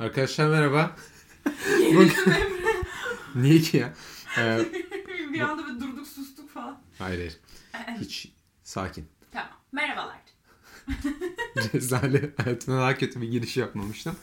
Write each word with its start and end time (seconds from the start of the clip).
Arkadaşlar 0.00 0.48
merhaba. 0.48 0.96
Emre. 1.82 2.10
Niye 3.34 3.60
ki 3.60 3.76
ya? 3.76 3.94
Ee, 4.38 4.60
bir 5.32 5.40
anda 5.40 5.66
böyle 5.66 5.80
durduk 5.80 6.06
sustuk 6.06 6.50
falan. 6.50 6.80
hayır 6.98 7.18
hayır. 7.18 7.38
Hiç 8.00 8.32
sakin. 8.62 9.06
Tamam. 9.32 9.48
Merhabalar. 9.72 10.16
Rezale. 11.74 12.30
Hayatımda 12.44 12.78
daha 12.80 12.98
kötü 12.98 13.20
bir 13.20 13.28
giriş 13.28 13.56
yapmamıştım. 13.56 14.16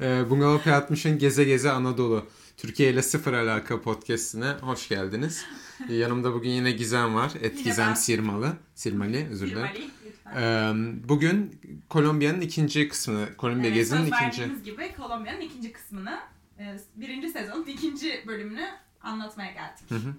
Ee, 0.00 0.30
Bungalov 0.30 0.58
P60'ın 0.58 1.18
Geze 1.18 1.44
Geze 1.44 1.70
Anadolu 1.70 2.26
Türkiye 2.56 2.90
ile 2.90 3.02
sıfır 3.02 3.32
alaka 3.32 3.80
podcastine 3.82 4.50
hoş 4.60 4.88
geldiniz. 4.88 5.44
Ee, 5.88 5.94
Yanımda 5.94 6.34
bugün 6.34 6.50
yine 6.50 6.72
Gizem 6.72 7.14
var. 7.14 7.32
Et 7.42 7.64
Gizem. 7.64 7.96
Sirmalı. 7.96 8.52
Sirmali 8.74 9.28
özür 9.30 9.50
dilerim. 9.50 9.70
Ee, 10.01 10.01
bugün 11.08 11.60
Kolombiya'nın 11.88 12.40
ikinci 12.40 12.88
kısmını, 12.88 13.36
Kolombiya 13.36 13.66
Evet, 13.66 13.76
gezinin 13.76 14.06
ikinci... 14.06 14.62
gibi 14.62 14.94
Kolombiya'nın 14.96 15.40
ikinci 15.40 15.72
kısmını, 15.72 16.20
birinci 16.96 17.28
sezonun 17.28 17.64
ikinci 17.66 18.24
bölümünü 18.26 18.68
anlatmaya 19.02 19.52
geldik. 19.52 19.84
Hı 19.88 19.94
hı. 19.94 20.14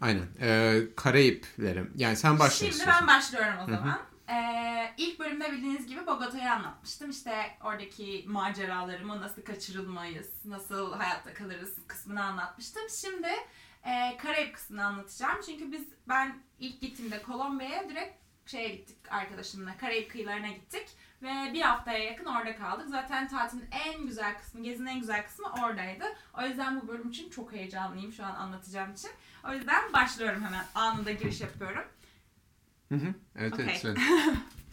Aynen. 0.00 0.26
Ee, 0.40 0.82
Karayiplerim. 0.96 1.92
Yani 1.96 2.16
sen 2.16 2.38
başla 2.38 2.70
Şimdi 2.70 2.84
ben 2.86 3.06
başlıyorum 3.06 3.54
o 3.64 3.66
zaman. 3.66 3.98
Ee, 4.28 4.94
ilk 4.96 5.18
bölümde 5.18 5.52
bildiğiniz 5.52 5.86
gibi 5.86 6.06
Bogota'yı 6.06 6.52
anlatmıştım. 6.52 7.10
İşte 7.10 7.32
oradaki 7.64 8.24
maceralarımı, 8.28 9.20
nasıl 9.20 9.42
kaçırılmayız, 9.42 10.28
nasıl 10.44 10.92
hayatta 10.92 11.34
kalırız 11.34 11.74
kısmını 11.86 12.24
anlatmıştım. 12.24 12.82
Şimdi 13.00 13.28
e, 13.84 14.16
Karayip 14.16 14.54
kısmını 14.54 14.84
anlatacağım. 14.84 15.40
Çünkü 15.46 15.72
biz 15.72 15.82
ben 16.08 16.36
ilk 16.58 16.80
gittiğimde 16.80 17.22
Kolombiya'ya 17.22 17.88
direkt 17.88 18.23
şeye 18.46 18.68
gittik 18.68 18.96
arkadaşımla. 19.10 19.76
Karayip 19.76 20.10
kıyılarına 20.10 20.48
gittik. 20.48 20.86
Ve 21.22 21.50
bir 21.52 21.60
haftaya 21.60 21.98
yakın 22.04 22.24
orada 22.24 22.56
kaldık. 22.56 22.88
Zaten 22.88 23.28
tatilin 23.28 23.68
en 23.70 24.06
güzel 24.06 24.38
kısmı, 24.38 24.62
gezinin 24.62 24.86
en 24.86 25.00
güzel 25.00 25.26
kısmı 25.26 25.46
oradaydı. 25.64 26.04
O 26.38 26.42
yüzden 26.46 26.80
bu 26.80 26.88
bölüm 26.88 27.10
için 27.10 27.30
çok 27.30 27.52
heyecanlıyım 27.52 28.12
şu 28.12 28.24
an 28.24 28.34
anlatacağım 28.34 28.92
için. 28.92 29.10
O 29.48 29.52
yüzden 29.52 29.92
başlıyorum 29.92 30.44
hemen. 30.44 30.64
Anında 30.74 31.12
giriş 31.12 31.40
yapıyorum. 31.40 31.84
Hı 32.88 32.94
hı. 32.94 33.14
Evet 33.36 33.52
Okey. 33.52 33.64
evet. 33.64 33.78
söyle. 33.78 34.00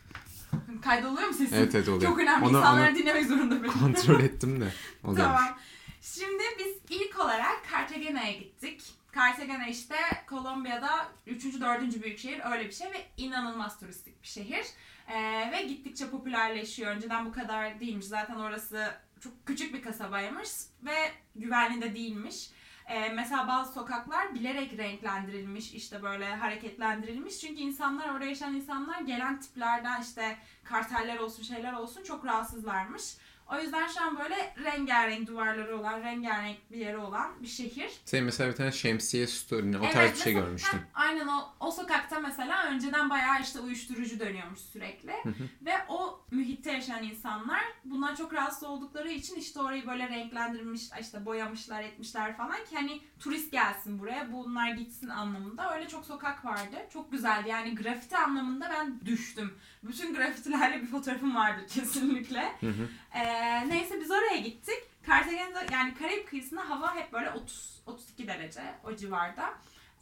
Kaydoluyor 0.83 1.28
mu 1.28 1.33
sesim? 1.33 1.58
Evet 1.58 1.75
evet 1.75 1.88
oluyor. 1.89 2.11
Çok 2.11 2.19
önemli. 2.19 2.45
Onu- 2.45 2.58
İnsanlar 2.58 2.89
onu 2.89 2.95
dinlemek 2.97 3.25
zorunda 3.25 3.63
benim. 3.63 3.80
kontrol 3.80 4.19
ettim 4.19 4.61
de. 4.61 4.73
Oluyormuş. 5.03 5.35
tamam. 5.41 5.58
Şimdi 6.02 6.44
biz 6.59 7.00
ilk 7.00 7.19
olarak 7.19 7.58
Cartagena'ya 7.72 8.31
gittik. 8.31 8.83
Cartagena 9.15 9.67
işte 9.67 9.95
Kolombiya'da 10.29 11.07
3. 11.27 11.61
4. 11.61 12.03
büyük 12.03 12.19
şehir 12.19 12.41
öyle 12.51 12.65
bir 12.65 12.71
şey 12.71 12.87
ve 12.87 13.05
inanılmaz 13.17 13.79
turistik 13.79 14.21
bir 14.21 14.27
şehir. 14.27 14.65
Ee, 15.07 15.51
ve 15.51 15.63
gittikçe 15.63 16.09
popülerleşiyor. 16.09 16.91
Önceden 16.91 17.25
bu 17.25 17.31
kadar 17.31 17.79
değilmiş. 17.79 18.05
Zaten 18.05 18.35
orası 18.35 18.91
çok 19.19 19.45
küçük 19.45 19.73
bir 19.73 19.81
kasabaymış 19.81 20.49
ve 20.83 21.11
güvenli 21.35 21.81
de 21.81 21.95
değilmiş. 21.95 22.49
Ee, 22.91 23.09
mesela 23.09 23.47
bazı 23.47 23.73
sokaklar 23.73 24.35
bilerek 24.35 24.77
renklendirilmiş, 24.77 25.73
işte 25.73 26.03
böyle 26.03 26.35
hareketlendirilmiş. 26.35 27.39
Çünkü 27.39 27.61
insanlar, 27.61 28.09
orada 28.09 28.25
yaşayan 28.25 28.55
insanlar 28.55 29.01
gelen 29.01 29.39
tiplerden 29.39 30.01
işte 30.01 30.37
karteller 30.63 31.17
olsun, 31.17 31.43
şeyler 31.43 31.73
olsun 31.73 32.03
çok 32.03 32.25
rahatsızlarmış. 32.25 33.17
O 33.52 33.59
yüzden 33.59 33.88
şu 33.88 34.02
an 34.03 34.19
böyle 34.19 34.53
rengarenk 34.63 35.27
duvarları 35.27 35.80
olan, 35.80 36.02
rengarenk 36.02 36.57
bir 36.71 36.77
yeri 36.77 36.97
olan 36.97 37.31
bir 37.41 37.47
şehir. 37.47 37.91
Senin 38.05 38.23
mesela 38.23 38.52
bir 38.52 38.55
tane 38.55 38.71
şemsiye 38.71 39.27
story'ni 39.27 39.77
o 39.77 39.83
Evet, 39.83 39.94
tarz 39.94 40.11
bir 40.11 40.17
şey 40.17 40.33
görmüştüm. 40.33 40.80
Heh, 40.80 40.85
aynen 40.94 41.27
o, 41.27 41.49
o 41.59 41.72
sokakta 41.72 42.19
mesela 42.19 42.66
önceden 42.66 43.09
bayağı 43.09 43.41
işte 43.41 43.59
uyuşturucu 43.59 44.19
dönüyormuş 44.19 44.59
sürekli. 44.59 45.11
hı. 45.23 45.33
Ve 45.61 45.73
o 45.89 46.22
mühitte 46.31 46.72
yaşayan 46.72 47.03
insanlar 47.03 47.61
bundan 47.85 48.16
çok 48.16 48.33
rahatsız 48.33 48.63
oldukları 48.63 49.09
için 49.11 49.35
işte 49.35 49.59
orayı 49.59 49.88
böyle 49.88 50.09
renklendirmiş, 50.09 50.81
işte 51.02 51.25
boyamışlar, 51.25 51.83
etmişler 51.83 52.38
falan 52.38 52.66
ki 52.66 52.75
hani 52.75 53.02
turist 53.19 53.52
gelsin 53.52 53.99
buraya, 53.99 54.33
bunlar 54.33 54.72
gitsin 54.72 55.09
anlamında. 55.09 55.75
Öyle 55.75 55.88
çok 55.88 56.05
sokak 56.05 56.45
vardı. 56.45 56.75
Çok 56.94 57.12
güzeldi. 57.12 57.50
Yani 57.50 57.75
grafiti 57.75 58.18
anlamında 58.18 58.69
ben 58.69 59.06
düştüm. 59.06 59.53
Bütün 59.84 60.16
grafitilerle 60.16 60.81
bir 60.81 60.88
fotoğrafım 60.88 61.36
vardır 61.36 61.68
kesinlikle. 61.68 62.56
Hı 62.59 62.68
hı. 62.68 62.88
Ee, 63.14 63.69
neyse 63.69 64.00
biz 64.02 64.12
oraya 64.12 64.38
gittik. 64.38 64.84
Cartagena'da 65.08 65.74
yani 65.74 65.94
Karayip 65.94 66.28
kıyısında 66.28 66.69
hava 66.69 66.96
hep 66.96 67.14
böyle 67.14 67.31
30 67.31 67.81
32 67.86 68.28
derece 68.28 68.62
o 68.84 68.96
civarda. 68.96 69.53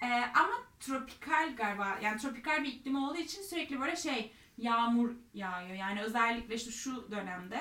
Ee, 0.01 0.07
ama 0.35 0.53
tropikal 0.79 1.55
galiba 1.55 1.99
yani 2.01 2.17
tropikal 2.17 2.63
bir 2.63 2.69
iklim 2.69 3.03
olduğu 3.03 3.17
için 3.17 3.41
sürekli 3.41 3.79
böyle 3.79 3.95
şey 3.95 4.33
yağmur 4.57 5.11
yağıyor. 5.33 5.75
Yani 5.75 6.01
özellikle 6.01 6.55
işte 6.55 6.71
şu 6.71 7.11
dönemde 7.11 7.59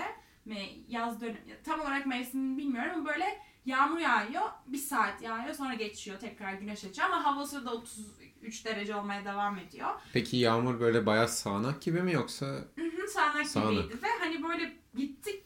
yaz 0.88 1.20
dönem 1.20 1.36
tam 1.64 1.80
olarak 1.80 2.06
mevsimini 2.06 2.58
bilmiyorum 2.58 2.92
ama 2.94 3.06
böyle 3.06 3.38
yağmur 3.68 3.98
yağıyor. 3.98 4.42
Bir 4.66 4.78
saat 4.78 5.22
yağıyor 5.22 5.54
sonra 5.54 5.74
geçiyor 5.74 6.18
tekrar 6.20 6.52
güneş 6.52 6.84
açıyor 6.84 7.08
ama 7.08 7.24
havası 7.24 7.66
da 7.66 7.74
33 7.74 8.64
derece 8.64 8.94
olmaya 8.96 9.24
devam 9.24 9.58
ediyor. 9.58 9.88
Peki 10.12 10.36
yağmur 10.36 10.80
böyle 10.80 11.06
bayağı 11.06 11.28
sağanak 11.28 11.82
gibi 11.82 12.02
mi 12.02 12.12
yoksa? 12.12 12.46
Hı 12.46 12.84
hı, 12.96 13.08
sağanak 13.08 13.46
Sağanak. 13.46 13.70
gibiydi 13.72 14.02
ve 14.02 14.08
hani 14.20 14.42
böyle 14.42 14.76
gittik 14.94 15.42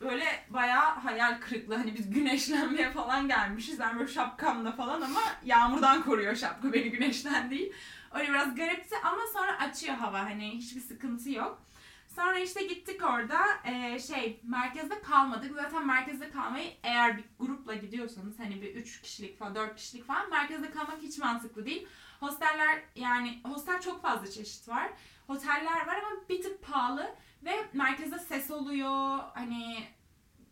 böyle 0.00 0.24
bayağı 0.50 0.84
hayal 0.84 1.40
kırıklığı 1.40 1.74
hani 1.76 1.94
biz 1.94 2.10
güneşlenmeye 2.10 2.92
falan 2.92 3.28
gelmişiz 3.28 3.78
ben 3.80 3.98
böyle 3.98 4.12
şapkamla 4.12 4.72
falan 4.72 5.00
ama 5.00 5.20
yağmurdan 5.44 6.02
koruyor 6.02 6.36
şapka 6.36 6.72
beni 6.72 6.90
güneşten 6.90 7.50
değil. 7.50 7.72
Öyle 8.14 8.28
biraz 8.28 8.54
garipti 8.54 8.94
ama 9.04 9.20
sonra 9.32 9.58
açıyor 9.58 9.94
hava 9.96 10.18
hani 10.24 10.50
hiçbir 10.50 10.80
sıkıntı 10.80 11.30
yok. 11.30 11.62
Sonra 12.16 12.38
işte 12.38 12.66
gittik 12.66 13.02
orada 13.04 13.40
eee, 13.66 13.98
şey 13.98 14.40
merkezde 14.42 15.00
kalmadık. 15.02 15.52
Zaten 15.54 15.86
merkezde 15.86 16.30
kalmayı 16.30 16.70
eğer 16.82 17.18
bir 17.18 17.24
grupla 17.38 17.74
gidiyorsanız 17.74 18.38
hani 18.38 18.62
bir 18.62 18.74
3 18.74 19.02
kişilik 19.02 19.38
falan 19.38 19.54
4 19.54 19.76
kişilik 19.76 20.06
falan 20.06 20.30
merkezde 20.30 20.70
kalmak 20.70 21.02
hiç 21.02 21.18
mantıklı 21.18 21.66
değil. 21.66 21.88
Hosteller 22.20 22.82
yani 22.94 23.40
hostel 23.44 23.80
çok 23.80 24.02
fazla 24.02 24.30
çeşit 24.30 24.68
var. 24.68 24.90
Oteller 25.28 25.86
var 25.86 25.96
ama 25.96 26.28
bir 26.28 26.42
tık 26.42 26.62
pahalı 26.62 27.14
ve 27.44 27.66
merkezde 27.72 28.18
ses 28.18 28.50
oluyor. 28.50 29.18
Hani 29.34 29.84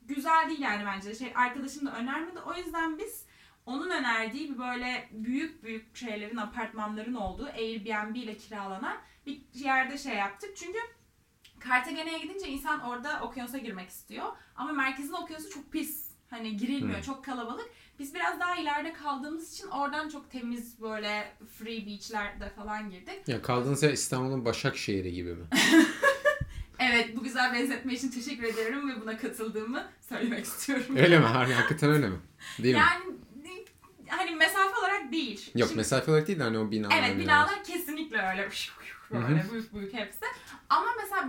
güzel 0.02 0.48
değil 0.48 0.60
yani 0.60 0.84
bence. 0.86 1.14
Şey 1.14 1.32
arkadaşım 1.34 1.86
da 1.86 1.96
önermedi. 1.96 2.38
O 2.40 2.54
yüzden 2.54 2.98
biz 2.98 3.26
onun 3.66 3.90
önerdiği 3.90 4.54
bir 4.54 4.58
böyle 4.58 5.08
büyük 5.12 5.64
büyük 5.64 5.96
şeylerin, 5.96 6.36
apartmanların 6.36 7.14
olduğu 7.14 7.46
Airbnb 7.46 8.14
ile 8.16 8.36
kiralanan 8.36 8.96
bir 9.26 9.40
yerde 9.54 9.98
şey 9.98 10.14
yaptık. 10.14 10.56
Çünkü 10.56 10.78
Cartagena'ya 11.68 12.18
gidince 12.18 12.48
insan 12.48 12.80
orada 12.80 13.20
okyanusa 13.22 13.58
girmek 13.58 13.90
istiyor. 13.90 14.26
Ama 14.56 14.72
merkezin 14.72 15.12
okyanusu 15.12 15.50
çok 15.50 15.72
pis. 15.72 16.04
Hani 16.30 16.56
girilmiyor. 16.56 16.96
Hmm. 16.98 17.02
Çok 17.04 17.24
kalabalık. 17.24 17.70
Biz 17.98 18.14
biraz 18.14 18.40
daha 18.40 18.56
ileride 18.56 18.92
kaldığımız 18.92 19.54
için 19.54 19.68
oradan 19.68 20.08
çok 20.08 20.30
temiz 20.30 20.80
böyle 20.80 21.32
free 21.58 21.86
beachlerde 21.86 22.48
falan 22.56 22.90
girdik. 22.90 23.28
Ya 23.28 23.42
kaldığınız 23.42 23.82
yer 23.82 23.92
İstanbul'un 23.92 24.44
Başakşehir'i 24.44 25.12
gibi 25.12 25.34
mi? 25.34 25.44
Evet 26.78 27.16
bu 27.16 27.22
güzel 27.22 27.52
benzetme 27.52 27.94
için 27.94 28.10
teşekkür 28.10 28.42
ederim 28.42 28.90
ve 28.90 29.00
buna 29.00 29.16
katıldığımı 29.18 29.84
söylemek 30.00 30.44
istiyorum. 30.44 30.96
öyle 30.96 31.18
mi? 31.18 31.24
Har- 31.24 31.52
Hakikaten 31.52 31.90
öyle 31.90 32.08
mi? 32.08 32.16
Değil 32.62 32.74
mi? 32.74 32.80
Yani 32.80 33.14
hani 34.08 34.30
mesafe 34.36 34.78
olarak 34.80 35.12
değil. 35.12 35.50
Yok 35.54 35.68
Şimdi- 35.68 35.76
mesafe 35.78 36.10
olarak 36.10 36.28
değil 36.28 36.38
de 36.38 36.42
hani 36.42 36.58
o 36.58 36.70
binalar. 36.70 36.96
Evet 36.98 37.18
binalar. 37.18 37.64
kesinlikle 37.64 38.18
öyle 38.18 38.48
böyle 39.10 39.26
Hı 39.44 39.52
büyük 39.52 39.74
büyük 39.74 39.94
hepsi. 39.94 40.24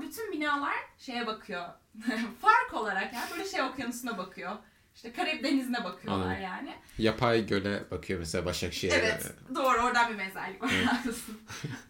Bütün 0.02 0.32
binalar 0.32 0.76
şeye 0.98 1.28
bakıyor. 1.28 1.66
Fark 2.42 2.74
olarak 2.74 3.14
yani 3.14 3.26
böyle 3.32 3.46
şey 3.50 3.62
okyanusuna 3.62 4.18
bakıyor. 4.18 4.56
İşte 4.96 5.14
Karayip 5.14 5.44
Denizi'ne 5.44 5.84
bakıyorlar 5.84 6.26
Anladım. 6.26 6.44
yani. 6.44 6.74
Yapay 6.98 7.46
göle 7.46 7.92
bakıyor 7.92 8.20
mesela 8.20 8.46
Başakşehir'e. 8.46 8.96
Evet 8.96 9.34
doğru 9.56 9.78
oradan 9.82 10.14
bir 10.14 10.18
benzerlik 10.18 10.64
var 10.64 10.70
Evet. 10.76 10.86
haklısın. 10.94 11.42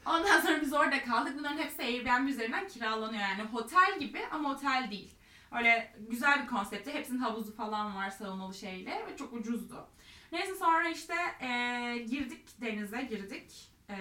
Ondan 0.06 0.42
sonra 0.42 0.62
biz 0.62 0.74
orada 0.74 1.04
kaldık. 1.04 1.34
Bunların 1.40 1.58
hepsi 1.58 1.82
Airbnb 1.82 2.28
üzerinden 2.28 2.68
kiralanıyor 2.68 3.22
yani 3.22 3.46
otel 3.54 4.00
gibi 4.00 4.22
ama 4.32 4.52
otel 4.52 4.88
değil. 4.92 5.12
Öyle 5.58 5.94
güzel 6.10 6.44
bir 6.44 6.48
konsepti. 6.48 6.94
Hepsinin 6.94 7.20
havuzu 7.20 7.56
falan 7.56 7.96
var 7.96 8.10
saunalı 8.10 8.54
şeyle 8.54 9.06
ve 9.12 9.18
çok 9.18 9.34
ucuzdu. 9.34 9.88
Neyse 10.32 10.56
sonra 10.56 10.90
işte 10.90 11.14
eee, 11.42 11.98
girdik 11.98 12.62
denize 12.62 13.02
girdik. 13.02 13.72
Eee, 13.90 13.96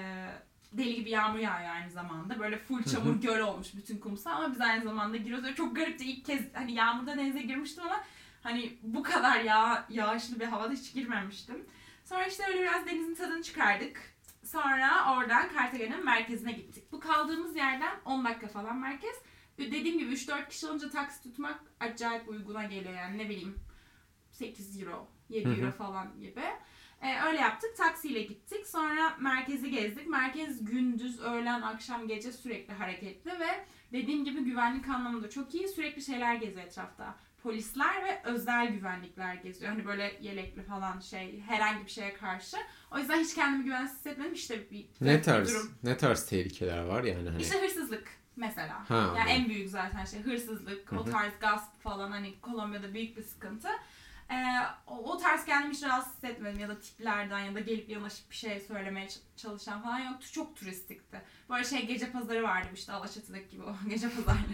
deli 0.78 0.94
gibi 0.94 1.10
yağmur 1.10 1.38
yağıyor 1.38 1.70
aynı 1.70 1.90
zamanda. 1.90 2.38
Böyle 2.38 2.58
full 2.58 2.82
çamur 2.82 3.20
göl 3.20 3.40
olmuş 3.40 3.68
bütün 3.76 3.98
kumsal 3.98 4.30
ama 4.30 4.52
biz 4.52 4.60
aynı 4.60 4.84
zamanda 4.84 5.16
giriyoruz. 5.16 5.44
Ve 5.44 5.54
çok 5.54 5.76
garipti 5.76 6.04
ilk 6.04 6.24
kez 6.24 6.54
hani 6.54 6.72
yağmurda 6.74 7.16
denize 7.16 7.42
girmiştim 7.42 7.84
ama 7.84 8.00
hani 8.42 8.78
bu 8.82 9.02
kadar 9.02 9.40
yağ, 9.40 9.86
yağışlı 9.90 10.40
bir 10.40 10.44
havada 10.44 10.72
hiç 10.72 10.94
girmemiştim. 10.94 11.66
Sonra 12.04 12.26
işte 12.26 12.44
öyle 12.48 12.62
biraz 12.62 12.86
denizin 12.86 13.14
tadını 13.14 13.42
çıkardık. 13.42 14.14
Sonra 14.44 15.14
oradan 15.16 15.48
Cartagena'nın 15.54 16.04
merkezine 16.04 16.52
gittik. 16.52 16.92
Bu 16.92 17.00
kaldığımız 17.00 17.56
yerden 17.56 17.96
10 18.04 18.24
dakika 18.24 18.48
falan 18.48 18.76
merkez. 18.76 19.16
Dediğim 19.58 19.98
gibi 19.98 20.12
3-4 20.12 20.48
kişi 20.48 20.66
olunca 20.66 20.90
taksi 20.90 21.22
tutmak 21.22 21.60
acayip 21.80 22.28
uyguna 22.28 22.64
geliyor 22.64 22.94
yani 22.94 23.18
ne 23.18 23.28
bileyim 23.28 23.54
8 24.30 24.82
euro, 24.82 25.08
7 25.28 25.48
Hı 25.48 25.52
hı. 25.52 25.60
euro 25.60 25.72
falan 25.72 26.20
gibi. 26.20 26.42
Ee, 27.02 27.20
öyle 27.26 27.40
yaptık. 27.40 27.76
Taksiyle 27.76 28.22
gittik. 28.22 28.66
Sonra 28.66 29.16
merkezi 29.20 29.70
gezdik. 29.70 30.06
Merkez 30.06 30.64
gündüz, 30.64 31.20
öğlen, 31.20 31.62
akşam, 31.62 32.08
gece 32.08 32.32
sürekli 32.32 32.74
hareketli 32.74 33.30
ve 33.40 33.64
dediğim 33.92 34.24
gibi 34.24 34.40
güvenlik 34.40 34.88
anlamında 34.88 35.30
çok 35.30 35.54
iyi. 35.54 35.68
Sürekli 35.68 36.02
şeyler 36.02 36.34
geziyor 36.34 36.66
etrafta. 36.66 37.14
polisler 37.42 38.04
ve 38.04 38.20
özel 38.24 38.66
güvenlikler 38.72 39.34
geziyor. 39.34 39.72
Hani 39.72 39.86
böyle 39.86 40.18
yelekli 40.20 40.62
falan 40.62 41.00
şey 41.00 41.40
herhangi 41.40 41.84
bir 41.84 41.90
şeye 41.90 42.14
karşı. 42.14 42.56
O 42.90 42.98
yüzden 42.98 43.20
hiç 43.20 43.34
kendimi 43.34 43.64
güvensiz 43.64 43.96
hissetmedim. 43.96 44.32
İşte 44.32 44.70
bir, 44.70 44.86
Ne 45.00 45.18
bir 45.18 45.22
tarz 45.22 45.54
durum. 45.54 45.72
ne 45.82 45.96
tarz 45.96 46.26
tehlikeler 46.26 46.82
var 46.84 47.04
yani 47.04 47.28
hani. 47.28 47.42
İşte 47.42 47.60
hırsızlık 47.62 48.08
mesela. 48.36 48.90
Ha, 48.90 48.94
yani 48.94 49.06
anladım. 49.08 49.26
en 49.28 49.48
büyük 49.48 49.68
zaten 49.70 50.04
şey 50.04 50.20
hırsızlık, 50.20 50.92
Hı 50.92 50.96
o 50.98 51.04
tarz 51.04 51.32
gasp 51.40 51.82
falan 51.82 52.10
hani 52.10 52.40
Kolombiya'da 52.40 52.94
büyük 52.94 53.16
bir 53.16 53.22
sıkıntı. 53.22 53.68
Ee, 54.30 54.34
o, 54.86 55.12
o 55.12 55.18
tarz 55.18 55.44
kendimi 55.44 55.74
hiç 55.74 55.82
rahatsız 55.82 56.14
hissetmedim 56.14 56.60
ya 56.60 56.68
da 56.68 56.80
tiplerden 56.80 57.38
ya 57.40 57.54
da 57.54 57.60
gelip 57.60 57.88
yanaşıp 57.88 58.30
bir 58.30 58.36
şey 58.36 58.60
söylemeye 58.60 59.08
çalışan 59.36 59.82
falan 59.82 59.98
yoktu. 59.98 60.26
Çok 60.32 60.56
turistikti. 60.56 61.22
Böyle 61.50 61.64
şey 61.64 61.86
gece 61.86 62.10
pazarı 62.10 62.42
vardı 62.42 62.68
işte 62.74 62.92
Alaçatı'daki 62.92 63.48
gibi 63.50 63.62
o 63.62 63.74
gece 63.88 64.08
pazarları. 64.10 64.44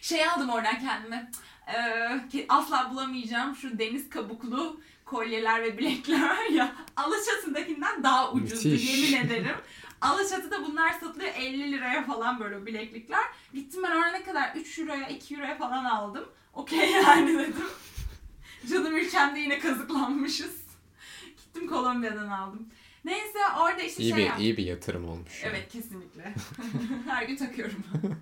şey 0.00 0.28
aldım 0.28 0.48
oradan 0.50 0.78
kendime. 0.80 1.30
Ee, 1.74 2.46
asla 2.48 2.90
bulamayacağım 2.90 3.56
şu 3.56 3.78
deniz 3.78 4.10
kabuklu 4.10 4.80
kolyeler 5.04 5.62
ve 5.62 5.78
bilekler 5.78 6.22
var 6.30 6.44
ya 6.52 6.72
Alaçatı'dakinden 6.96 8.02
daha 8.02 8.32
ucuzdu 8.32 8.68
Müthiş. 8.68 9.12
yemin 9.12 9.26
ederim. 9.26 9.56
Alaçatı'da 10.00 10.62
bunlar 10.64 10.92
satılıyor 10.92 11.34
50 11.34 11.72
liraya 11.72 12.04
falan 12.04 12.40
böyle 12.40 12.66
bileklikler. 12.66 13.24
Gittim 13.54 13.82
ben 13.82 13.90
orada 13.96 14.10
ne 14.10 14.22
kadar 14.22 14.54
3 14.54 14.78
euroya 14.78 15.08
2 15.08 15.34
euroya 15.34 15.58
falan 15.58 15.84
aldım. 15.84 16.24
Okey 16.54 16.90
yani 16.90 17.38
dedim. 17.38 17.66
Canım 18.70 18.96
ülkemde 18.96 19.40
yine 19.40 19.58
kazıklanmışız. 19.58 20.62
Gittim 21.36 21.68
Kolombiya'dan 21.68 22.28
aldım. 22.28 22.68
Neyse 23.04 23.38
orada 23.60 23.82
işte 23.82 24.02
iyi 24.02 24.08
şey 24.10 24.18
bir 24.18 24.24
yaptım. 24.24 24.44
iyi 24.44 24.56
bir 24.56 24.64
yatırım 24.64 25.08
olmuş. 25.08 25.42
yani. 25.44 25.54
Evet 25.56 25.72
kesinlikle. 25.72 26.34
Her 27.08 27.22
gün 27.22 27.36
takıyorum. 27.36 27.84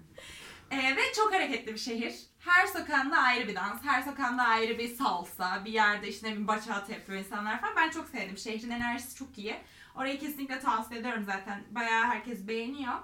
Ee, 0.70 0.96
ve 0.96 1.00
çok 1.16 1.34
hareketli 1.34 1.72
bir 1.72 1.78
şehir. 1.78 2.14
Her 2.38 2.66
sokağında 2.66 3.16
ayrı 3.16 3.48
bir 3.48 3.54
dans, 3.54 3.84
her 3.84 4.02
sokağında 4.02 4.42
ayrı 4.42 4.78
bir 4.78 4.88
salsa, 4.88 5.64
bir 5.64 5.72
yerde 5.72 6.08
işte 6.08 6.26
bileyim 6.26 6.48
bachata 6.48 6.92
yapıyor 6.92 7.18
insanlar 7.18 7.60
falan. 7.60 7.76
Ben 7.76 7.90
çok 7.90 8.08
sevdim. 8.08 8.38
Şehrin 8.38 8.70
enerjisi 8.70 9.16
çok 9.16 9.38
iyi. 9.38 9.56
Orayı 9.96 10.20
kesinlikle 10.20 10.58
tavsiye 10.60 11.00
ediyorum 11.00 11.24
zaten. 11.24 11.64
Bayağı 11.70 12.04
herkes 12.04 12.48
beğeniyor. 12.48 12.94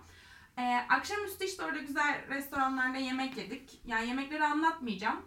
Ee, 0.58 0.62
akşamüstü 0.88 1.44
işte 1.44 1.64
orada 1.64 1.78
güzel 1.78 2.28
restoranlarda 2.28 2.98
yemek 2.98 3.36
yedik. 3.36 3.80
Yani 3.86 4.08
yemekleri 4.08 4.44
anlatmayacağım. 4.44 5.22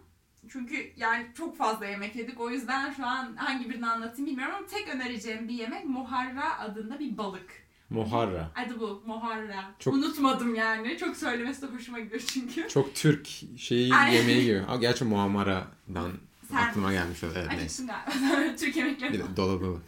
Çünkü 0.48 0.92
yani 0.96 1.26
çok 1.36 1.56
fazla 1.56 1.86
yemek 1.86 2.16
yedik. 2.16 2.40
O 2.40 2.50
yüzden 2.50 2.92
şu 2.92 3.06
an 3.06 3.36
hangi 3.36 3.70
birini 3.70 3.86
anlatayım 3.86 4.26
bilmiyorum 4.30 4.54
ama 4.58 4.66
tek 4.66 4.88
önereceğim 4.88 5.48
bir 5.48 5.54
yemek 5.54 5.84
moharra 5.84 6.58
adında 6.58 6.98
bir 6.98 7.18
balık. 7.18 7.50
Moharra. 7.90 8.50
Adı 8.56 8.80
bu 8.80 9.02
moharra. 9.06 9.74
Çok- 9.78 9.94
Unutmadım 9.94 10.54
yani. 10.54 10.98
Çok 10.98 11.16
söylemesi 11.16 11.62
de 11.62 11.66
hoşuma 11.66 12.00
gidiyor 12.00 12.22
çünkü. 12.32 12.68
Çok 12.68 12.94
Türk 12.94 13.28
şeyi 13.58 13.92
yemeği 14.12 14.44
gibi. 14.44 14.60
Ama 14.68 14.76
gerçi 14.76 15.04
muhammaradan 15.04 16.12
Sen- 16.50 16.56
aklıma 16.56 16.92
gelmiş 16.92 17.24
o. 17.24 17.26
Evet 17.36 17.48
neyse. 17.56 17.84
Türk 18.58 18.76
yemekleri. 18.76 19.12
Bir 19.12 19.18
de 19.18 19.36
dolaba 19.36 19.72
bak. 19.74 19.82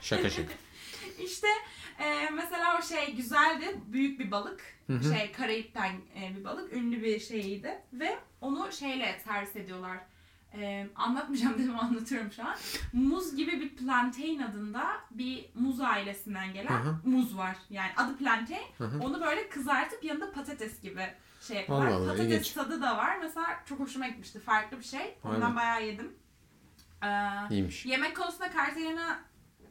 Şaka 0.00 0.30
şaka. 0.30 0.52
İşte 1.24 1.46
e, 1.98 2.30
mesela 2.30 2.78
o 2.78 2.82
şey 2.82 3.14
güzeldi. 3.14 3.80
Büyük 3.86 4.20
bir 4.20 4.30
balık. 4.30 4.60
Hı 4.86 4.92
hı. 4.92 5.14
Şey 5.14 5.32
Karayip'ten 5.32 5.92
e, 6.20 6.36
bir 6.36 6.44
balık. 6.44 6.72
Ünlü 6.72 7.02
bir 7.02 7.20
şeydi. 7.20 7.78
Ve 7.92 8.18
onu 8.40 8.72
şeyle 8.72 9.20
servis 9.24 9.56
ediyorlar. 9.56 9.98
E, 10.54 10.86
anlatmayacağım 10.96 11.58
dedim 11.58 11.78
anlatıyorum 11.80 12.32
şu 12.32 12.42
an. 12.48 12.56
Muz 12.92 13.36
gibi 13.36 13.60
bir 13.60 13.76
plantain 13.76 14.38
adında 14.38 14.86
bir 15.10 15.44
muz 15.54 15.80
ailesinden 15.80 16.52
gelen 16.52 16.70
Hı 16.84 16.88
hı. 16.90 16.96
muz 17.04 17.36
var. 17.38 17.56
Yani 17.70 17.90
adı 17.96 18.16
plantain. 18.16 18.62
Hı 18.78 18.84
hı. 18.84 18.98
Onu 19.04 19.20
böyle 19.20 19.48
kızartıp 19.48 20.04
yanında 20.04 20.32
patates 20.32 20.80
gibi 20.80 21.06
şey 21.40 21.56
yapıyorlar. 21.56 21.86
Allah 21.86 21.94
Allah, 21.96 22.06
patates 22.10 22.26
ilginç. 22.32 22.52
tadı 22.52 22.82
da 22.82 22.96
var. 22.96 23.18
Mesela 23.22 23.46
çok 23.66 23.80
hoşuma 23.80 24.08
gitmişti. 24.08 24.40
Farklı 24.40 24.78
bir 24.78 24.84
şey. 24.84 25.18
Ondan 25.24 25.40
Aynen. 25.40 25.56
bayağı 25.56 25.86
yedim. 25.86 26.12
Ee, 27.04 27.08
İyiymiş. 27.50 27.86
Yemek 27.86 28.16
konusunda 28.16 28.52
Cartagena 28.52 29.18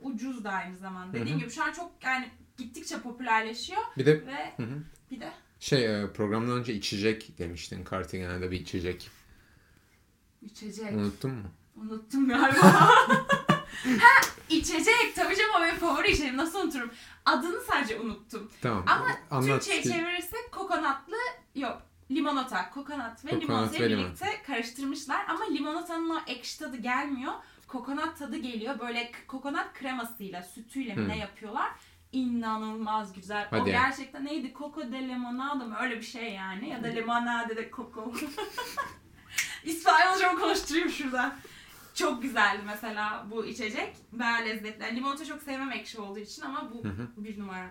ucuz 0.02 0.44
da 0.44 0.52
aynı 0.52 0.78
zamanda. 0.78 1.14
Dediğim 1.14 1.30
Hı 1.30 1.36
hı. 1.36 1.40
gibi 1.40 1.52
şu 1.52 1.64
an 1.64 1.72
çok 1.72 1.92
yani 2.04 2.30
gittikçe 2.58 3.02
popülerleşiyor 3.02 3.81
Bir 3.98 4.06
de 4.06 4.12
ve 4.28 4.54
bir 5.12 5.19
de 5.19 5.31
şey 5.59 6.01
e, 6.01 6.12
programdan 6.13 6.57
önce 6.57 6.74
içecek 6.74 7.38
demiştin. 7.38 7.86
Cartagena'da 7.92 8.51
bir 8.51 8.59
içecek. 8.59 9.09
içecek. 10.42 10.92
Unuttun 10.92 11.31
mu? 11.31 11.51
Unuttum 11.75 12.27
galiba. 12.27 12.63
ha 14.00 14.21
içecek 14.50 15.15
tabii 15.15 15.36
canım 15.36 15.51
o 15.57 15.62
benim 15.62 15.75
favori 15.75 16.07
içeceğim 16.07 16.38
nasıl 16.38 16.63
unuturum. 16.63 16.92
Adını 17.25 17.62
sadece 17.62 18.00
unuttum. 18.00 18.51
Tamam. 18.62 18.83
Ama 18.88 19.07
Anlat. 19.31 19.63
Türkçe'ye 19.63 19.83
çevirirsek 19.83 20.51
kokonatlı 20.51 21.15
yok. 21.56 21.81
Limonata, 22.12 22.69
kokonat 22.69 23.25
ve 23.25 23.42
limonatayı 23.42 23.81
ve 23.83 23.89
limon. 23.89 24.06
birlikte 24.06 24.42
karıştırmışlar 24.48 25.25
ama 25.30 25.45
limonatanın 25.45 26.09
o 26.09 26.19
ekşi 26.27 26.59
tadı 26.59 26.77
gelmiyor. 26.77 27.33
Kokonat 27.68 28.18
tadı 28.19 28.38
geliyor. 28.38 28.80
Böyle 28.80 29.12
kokonat 29.27 29.74
kremasıyla, 29.74 30.44
sütüyle 30.44 30.95
mi 30.95 31.07
ne 31.07 31.18
yapıyorlar? 31.18 31.71
İnanılmaz 32.12 33.13
güzel. 33.13 33.48
Hadi 33.50 33.62
o 33.62 33.65
ya. 33.65 33.71
gerçekten 33.71 34.25
neydi? 34.25 34.54
Coco 34.57 34.92
de 34.92 35.07
limonada 35.07 35.65
mı? 35.65 35.77
Öyle 35.81 35.98
bir 35.98 36.06
şey 36.06 36.33
yani. 36.33 36.69
Ya 36.69 36.83
da 36.83 36.88
limonade 36.88 37.56
de 37.57 37.69
coco. 37.75 38.13
İspanyolca 39.63 40.33
mı 40.33 40.39
konuşturayım 40.39 40.89
şurada? 40.89 41.36
Çok 41.94 42.21
güzeldi 42.21 42.62
mesela 42.65 43.25
bu 43.31 43.45
içecek. 43.45 43.95
Bayağı 44.12 44.45
lezzetli. 44.45 44.83
Yani 44.83 44.95
limonata 44.95 45.25
çok 45.25 45.42
sevmem 45.42 45.71
ekşi 45.71 46.01
olduğu 46.01 46.19
için 46.19 46.42
ama 46.42 46.74
bu 46.74 46.83
Hı 46.83 46.89
hı. 46.89 47.07
bir 47.18 47.39
numara. 47.39 47.69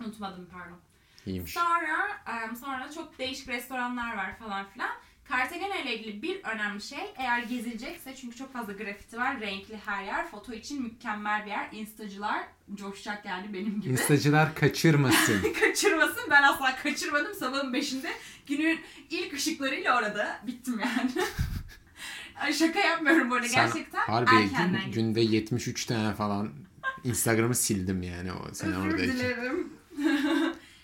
Unutmadım 0.00 0.48
pardon. 0.52 0.78
İyiymiş. 1.26 1.52
Sonra 1.52 2.56
sonra 2.60 2.92
çok 2.92 3.18
değişik 3.18 3.48
restoranlar 3.48 4.16
var 4.16 4.38
falan 4.38 4.66
filan. 4.66 4.90
Cartagena 5.30 5.76
ile 5.76 5.96
ilgili 5.98 6.22
bir 6.22 6.44
önemli 6.44 6.82
şey 6.82 6.98
eğer 7.16 7.42
gezilecekse 7.42 8.16
çünkü 8.16 8.36
çok 8.36 8.52
fazla 8.52 8.72
grafiti 8.72 9.16
var. 9.16 9.40
Renkli 9.40 9.76
her 9.86 10.04
yer. 10.04 10.30
Foto 10.30 10.52
için 10.52 10.82
mükemmel 10.82 11.44
bir 11.46 11.50
yer. 11.50 11.68
Instacılar 11.72 12.44
coşacak 12.74 13.24
yani 13.24 13.52
benim 13.52 13.80
gibi. 13.80 13.92
İnstacılar 13.92 14.54
kaçırmasın. 14.54 15.52
Kaçırmasın. 15.60 16.22
Ben 16.30 16.42
asla 16.42 16.76
kaçırmadım. 16.76 17.34
Sabahın 17.34 17.72
beşinde 17.72 18.10
günün 18.46 18.80
ilk 19.10 19.32
ışıklarıyla 19.34 19.98
orada 19.98 20.40
bittim 20.46 20.80
yani. 20.80 21.10
Şaka 22.54 22.78
yapmıyorum 22.78 23.30
bu 23.30 23.34
arada 23.34 23.48
Sen 23.48 23.66
gerçekten. 23.66 24.00
harbi 24.00 24.30
erkenden 24.34 24.84
gün- 24.84 24.92
günde 24.92 25.20
73 25.20 25.84
tane 25.86 26.14
falan 26.14 26.50
Instagram'ı 27.04 27.54
sildim 27.54 28.02
yani 28.02 28.32
o 28.32 28.54
sen 28.54 28.72
Özür 28.72 28.80
oradayken. 28.80 29.16
dilerim. 29.16 29.72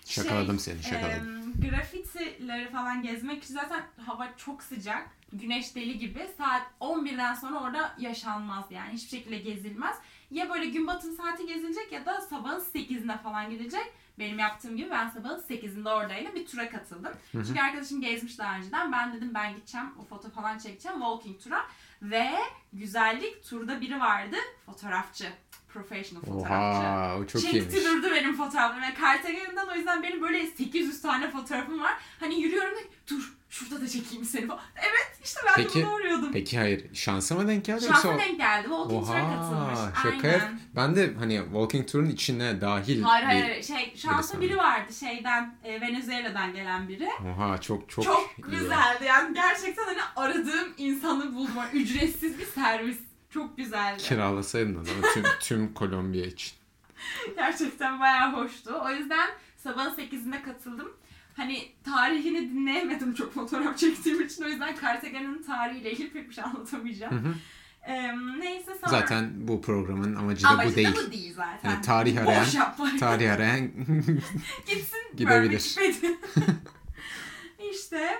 Şakaladım 0.05 0.59
Şey, 0.59 0.73
seni 0.73 0.83
şakaladım. 0.83 1.35
Em, 1.35 1.40
grafitileri 1.61 2.69
falan 2.71 3.01
gezmek 3.01 3.43
için 3.43 3.53
zaten 3.53 3.83
hava 4.05 4.37
çok 4.37 4.63
sıcak. 4.63 5.09
Güneş 5.33 5.75
deli 5.75 5.99
gibi. 5.99 6.29
Saat 6.37 6.61
11'den 6.81 7.33
sonra 7.33 7.59
orada 7.59 7.95
yaşanmaz 7.99 8.65
yani. 8.69 8.93
Hiçbir 8.93 9.17
şekilde 9.17 9.37
gezilmez. 9.37 9.97
Ya 10.31 10.49
böyle 10.49 10.65
gün 10.65 10.87
batım 10.87 11.15
saati 11.15 11.45
gezilecek 11.47 11.91
ya 11.91 12.05
da 12.05 12.21
sabahın 12.21 12.59
8'inde 12.59 13.21
falan 13.21 13.49
gidilecek. 13.49 13.93
Benim 14.19 14.39
yaptığım 14.39 14.77
gibi 14.77 14.89
ben 14.89 15.09
sabahın 15.09 15.39
8'inde 15.39 15.89
oradaydım. 15.89 16.35
Bir 16.35 16.45
tura 16.45 16.69
katıldım. 16.69 17.13
Hı 17.31 17.37
hı. 17.37 17.45
Çünkü 17.45 17.61
arkadaşım 17.61 18.01
gezmiş 18.01 18.39
daha 18.39 18.57
önceden. 18.57 18.91
Ben 18.91 19.13
dedim 19.13 19.31
ben 19.33 19.55
gideceğim. 19.55 19.87
O 19.99 20.03
foto 20.03 20.29
falan 20.29 20.57
çekeceğim. 20.57 20.97
Walking 20.97 21.41
tura. 21.43 21.65
Ve 22.01 22.29
güzellik 22.73 23.43
turda 23.43 23.81
biri 23.81 23.99
vardı. 23.99 24.35
Fotoğrafçı. 24.65 25.33
Professional 25.73 26.21
fotoğrafçı. 26.21 26.53
Oha 26.53 27.17
çok 27.27 27.41
Çekti 27.41 27.57
iyiymiş. 27.77 27.85
durdu 27.85 28.11
benim 28.11 28.37
fotoğraflarım. 28.37 28.83
Yani 28.83 28.95
Cartagena'dan 29.01 29.67
o 29.67 29.75
yüzden 29.75 30.03
benim 30.03 30.21
böyle 30.21 30.47
800 30.47 31.01
tane 31.01 31.31
fotoğrafım 31.31 31.81
var. 31.81 31.93
Hani 32.19 32.41
yürüyorum 32.41 32.71
da 32.75 32.79
dur 33.09 33.33
şurada 33.49 33.81
da 33.81 33.87
çekeyim 33.87 34.25
seni 34.25 34.47
falan. 34.47 34.61
Evet 34.75 35.19
işte 35.23 35.39
ben 35.47 35.53
Peki, 35.55 35.79
de 35.79 35.85
bunu 35.85 35.95
arıyordum. 35.95 36.31
Peki 36.33 36.57
hayır 36.57 36.93
şansa 36.93 37.35
mı 37.35 37.47
denk 37.47 37.65
geldi 37.65 37.85
Şansa 37.87 38.17
denk 38.17 38.37
geldi. 38.37 38.67
Walking 38.67 39.05
Tour'a 39.05 39.29
katılmış. 39.35 39.79
Oha 39.79 39.93
şaka 40.03 40.27
Aynen. 40.27 40.59
Ben 40.75 40.95
de 40.95 41.13
hani 41.19 41.41
Walking 41.43 41.87
Tour'un 41.91 42.05
içine 42.09 42.61
dahil 42.61 43.01
Hayır 43.01 43.23
bir... 43.23 43.27
hayır 43.27 43.63
şey 43.63 43.93
sandım. 43.97 44.41
biri 44.41 44.57
vardı 44.57 44.93
şeyden 44.93 45.55
e, 45.63 45.81
Venezuela'dan 45.81 46.53
gelen 46.53 46.89
biri. 46.89 47.09
Oha 47.33 47.61
çok 47.61 47.89
çok, 47.89 48.05
Çok, 48.05 48.31
iyi. 48.37 48.41
güzeldi 48.51 49.03
yani 49.05 49.33
gerçekten 49.33 49.83
hani 49.85 49.99
aradığım 50.15 50.73
insanı 50.77 51.35
buldum. 51.35 51.53
Yani 51.57 51.81
Ücretsiz 51.81 52.39
bir 52.39 52.45
servis. 52.45 52.97
Çok 53.33 53.57
güzeldi. 53.57 54.03
Kiralasaydın 54.03 54.73
adamı 54.73 55.13
tüm, 55.13 55.23
tüm 55.41 55.73
Kolombiya 55.73 56.25
için. 56.25 56.53
Gerçekten 57.35 57.99
bayağı 57.99 58.33
hoştu. 58.33 58.73
O 58.85 58.89
yüzden 58.89 59.29
sabahın 59.57 59.95
8'inde 59.95 60.43
katıldım. 60.43 60.91
Hani 61.35 61.71
tarihini 61.85 62.49
dinleyemedim 62.51 63.13
çok 63.13 63.33
fotoğraf 63.33 63.77
çektiğim 63.77 64.21
için. 64.21 64.43
O 64.43 64.47
yüzden 64.47 64.75
Cartagena'nın 64.81 65.43
tarihiyle 65.43 65.91
ilgili 65.91 66.09
pek 66.13 66.29
bir 66.29 66.33
şey 66.33 66.43
anlatamayacağım. 66.43 67.13
hı. 67.25 67.33
Ee, 67.87 68.11
neyse 68.39 68.71
sonra... 68.81 68.89
Zaten 68.99 69.47
bu 69.47 69.61
programın 69.61 70.15
amacı 70.15 70.43
da 70.43 70.49
Amacı 70.49 70.71
bu 70.71 70.75
değil. 70.75 70.95
da 70.95 71.07
bu 71.07 71.11
değil 71.11 71.33
zaten. 71.35 71.69
Yani 71.69 71.81
tarih 71.81 72.17
arayan-. 72.21 72.97
Tarih 72.99 73.33
arayan 73.33 73.61
Gitsin 74.67 74.99
Gidebilir. 75.17 75.75
İşte 77.73 78.19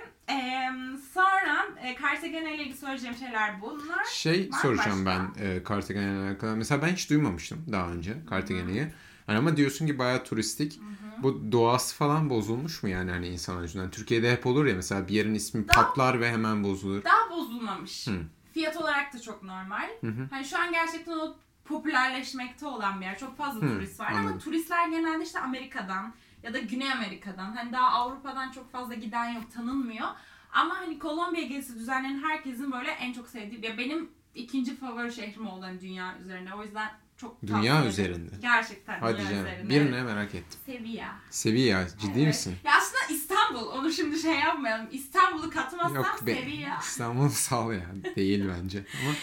sonra 1.14 1.66
e, 1.82 1.96
Cartagena 2.02 2.50
ile 2.50 2.62
ilgili 2.62 2.76
söyleyeceğim 2.76 3.16
şeyler 3.16 3.60
bunlar. 3.60 4.04
şey 4.12 4.50
Var 4.52 4.58
soracağım 4.58 5.06
başka? 5.06 5.26
ben 5.38 5.44
e, 5.44 5.62
Cartagena 5.68 6.12
ile 6.20 6.28
alakalı. 6.28 6.56
Mesela 6.56 6.82
ben 6.82 6.88
hiç 6.88 7.10
duymamıştım 7.10 7.64
daha 7.72 7.88
önce 7.88 8.16
Cartagena'yı. 8.30 8.92
Hani 9.26 9.38
ama 9.38 9.56
diyorsun 9.56 9.86
ki 9.86 9.98
bayağı 9.98 10.24
turistik. 10.24 10.80
Bu 11.22 11.52
doğası 11.52 11.96
falan 11.96 12.30
bozulmuş 12.30 12.82
mu 12.82 12.88
yani 12.88 13.10
hani 13.10 13.28
insan 13.28 13.62
yüzünden? 13.62 13.90
Türkiye'de 13.90 14.32
hep 14.32 14.46
olur 14.46 14.66
ya 14.66 14.74
mesela 14.74 15.08
bir 15.08 15.14
yerin 15.14 15.34
ismi 15.34 15.66
patlar 15.66 16.20
ve 16.20 16.30
hemen 16.30 16.64
bozulur. 16.64 17.04
Daha 17.04 17.30
bozulmamış. 17.30 18.06
Hı. 18.06 18.20
Fiyat 18.54 18.76
olarak 18.76 19.12
da 19.14 19.20
çok 19.20 19.42
normal. 19.42 19.88
Hı 20.00 20.06
hı. 20.06 20.26
Hani 20.30 20.44
şu 20.44 20.58
an 20.58 20.72
gerçekten 20.72 21.12
o 21.12 21.36
popülerleşmekte 21.64 22.66
olan 22.66 23.00
bir 23.00 23.06
yer. 23.06 23.18
Çok 23.18 23.36
fazla 23.36 23.60
Hı, 23.66 23.68
turist 23.74 24.00
var 24.00 24.06
ama 24.10 24.18
anladım. 24.18 24.38
turistler 24.38 24.88
genelde 24.88 25.24
işte 25.24 25.40
Amerika'dan 25.40 26.14
ya 26.42 26.54
da 26.54 26.58
Güney 26.58 26.92
Amerika'dan. 26.92 27.56
Hani 27.56 27.72
daha 27.72 27.90
Avrupa'dan 27.90 28.50
çok 28.50 28.72
fazla 28.72 28.94
giden 28.94 29.28
yok, 29.28 29.52
tanınmıyor. 29.54 30.08
Ama 30.52 30.78
hani 30.78 30.98
Kolombiya 30.98 31.46
gezisi 31.46 31.78
düzenleyen 31.78 32.22
herkesin 32.22 32.72
böyle 32.72 32.90
en 32.90 33.12
çok 33.12 33.28
sevdiği 33.28 33.64
ya 33.64 33.78
benim 33.78 34.10
ikinci 34.34 34.76
favori 34.76 35.12
şehrim 35.12 35.46
oldu 35.46 35.64
hani 35.66 35.80
dünya 35.80 36.18
üzerinde. 36.18 36.54
O 36.54 36.62
yüzden 36.62 36.90
çok 37.22 37.46
Dünya 37.46 37.86
üzerinde. 37.86 38.30
Gerçekten 38.42 39.00
Hadi 39.00 39.18
dünya 39.18 39.30
canım. 39.30 39.46
üzerinde. 39.46 39.70
Bir 39.70 39.92
ne 39.92 40.02
merak 40.02 40.34
ettim. 40.34 40.60
Sevilla. 40.66 41.16
Sevilla 41.30 41.88
ciddi 41.88 42.12
Evet. 42.16 42.26
misin? 42.26 42.54
Ya 42.64 42.72
aslında 42.78 43.14
İstanbul. 43.14 43.66
Onu 43.66 43.92
şimdi 43.92 44.18
şey 44.18 44.34
yapmayalım. 44.34 44.86
İstanbul'u 44.92 45.50
katmazsam 45.50 45.94
Yok 45.94 46.20
be. 46.26 46.34
Sevilla. 46.34 46.78
İstanbul 46.82 47.28
sağ 47.28 47.60
ol 47.66 47.72
ya. 47.72 47.86
Değil 48.16 48.44
bence. 48.48 48.84
Ama 49.02 49.14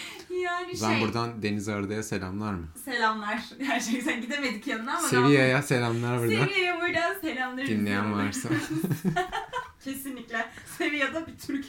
Yani 0.41 0.67
ben 0.83 0.93
şey. 0.93 1.01
buradan 1.01 1.43
Deniz 1.43 1.69
Arda'ya 1.69 2.03
selamlar 2.03 2.53
mı? 2.53 2.67
Selamlar. 2.85 3.43
Gerçekten 3.59 4.21
gidemedik 4.21 4.67
yanına 4.67 4.97
ama. 4.97 5.07
Sevilla'ya 5.07 5.61
selamlar 5.61 6.19
buradan. 6.19 6.45
Sevilla'ya 6.47 6.81
buradan 6.81 7.19
selamlar. 7.21 7.67
Dinleyen 7.67 8.13
varsa. 8.13 8.49
Kesinlikle. 9.83 10.45
Sevilla'da 10.77 11.27
bir 11.27 11.37
Türk. 11.37 11.65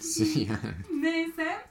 Sevilla. 0.00 0.54
Neyse. 1.00 1.66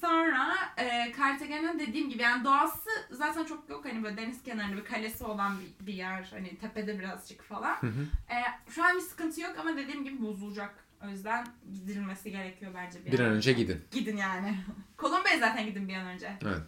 Sonra 0.00 0.54
e, 0.76 1.12
Cartagena 1.18 1.78
dediğim 1.78 2.10
gibi 2.10 2.22
yani 2.22 2.44
doğası 2.44 2.90
zaten 3.10 3.44
çok 3.44 3.70
yok 3.70 3.84
hani 3.84 4.04
böyle 4.04 4.16
deniz 4.16 4.42
kenarında 4.42 4.76
bir 4.76 4.84
kalesi 4.84 5.24
olan 5.24 5.56
bir, 5.60 5.86
bir 5.86 5.94
yer 5.94 6.28
hani 6.30 6.58
tepede 6.58 6.98
birazcık 6.98 7.42
falan. 7.42 7.76
Hı 7.76 7.86
hı. 7.86 8.06
E, 8.34 8.36
şu 8.70 8.84
an 8.84 8.96
bir 8.96 9.00
sıkıntı 9.00 9.40
yok 9.40 9.56
ama 9.60 9.76
dediğim 9.76 10.04
gibi 10.04 10.22
bozulacak. 10.22 10.74
O 11.04 11.08
yüzden 11.08 11.46
gidilmesi 11.74 12.30
gerekiyor 12.30 12.72
bence 12.74 13.04
bir, 13.04 13.12
bir 13.12 13.18
an 13.20 13.26
önce 13.26 13.52
gidin. 13.52 13.84
Gidin 13.90 14.16
yani. 14.16 14.58
Kolombiya'ya 14.96 15.38
zaten 15.38 15.66
gidin 15.66 15.88
bir 15.88 15.94
an 15.94 16.06
önce. 16.06 16.32
Evet. 16.42 16.62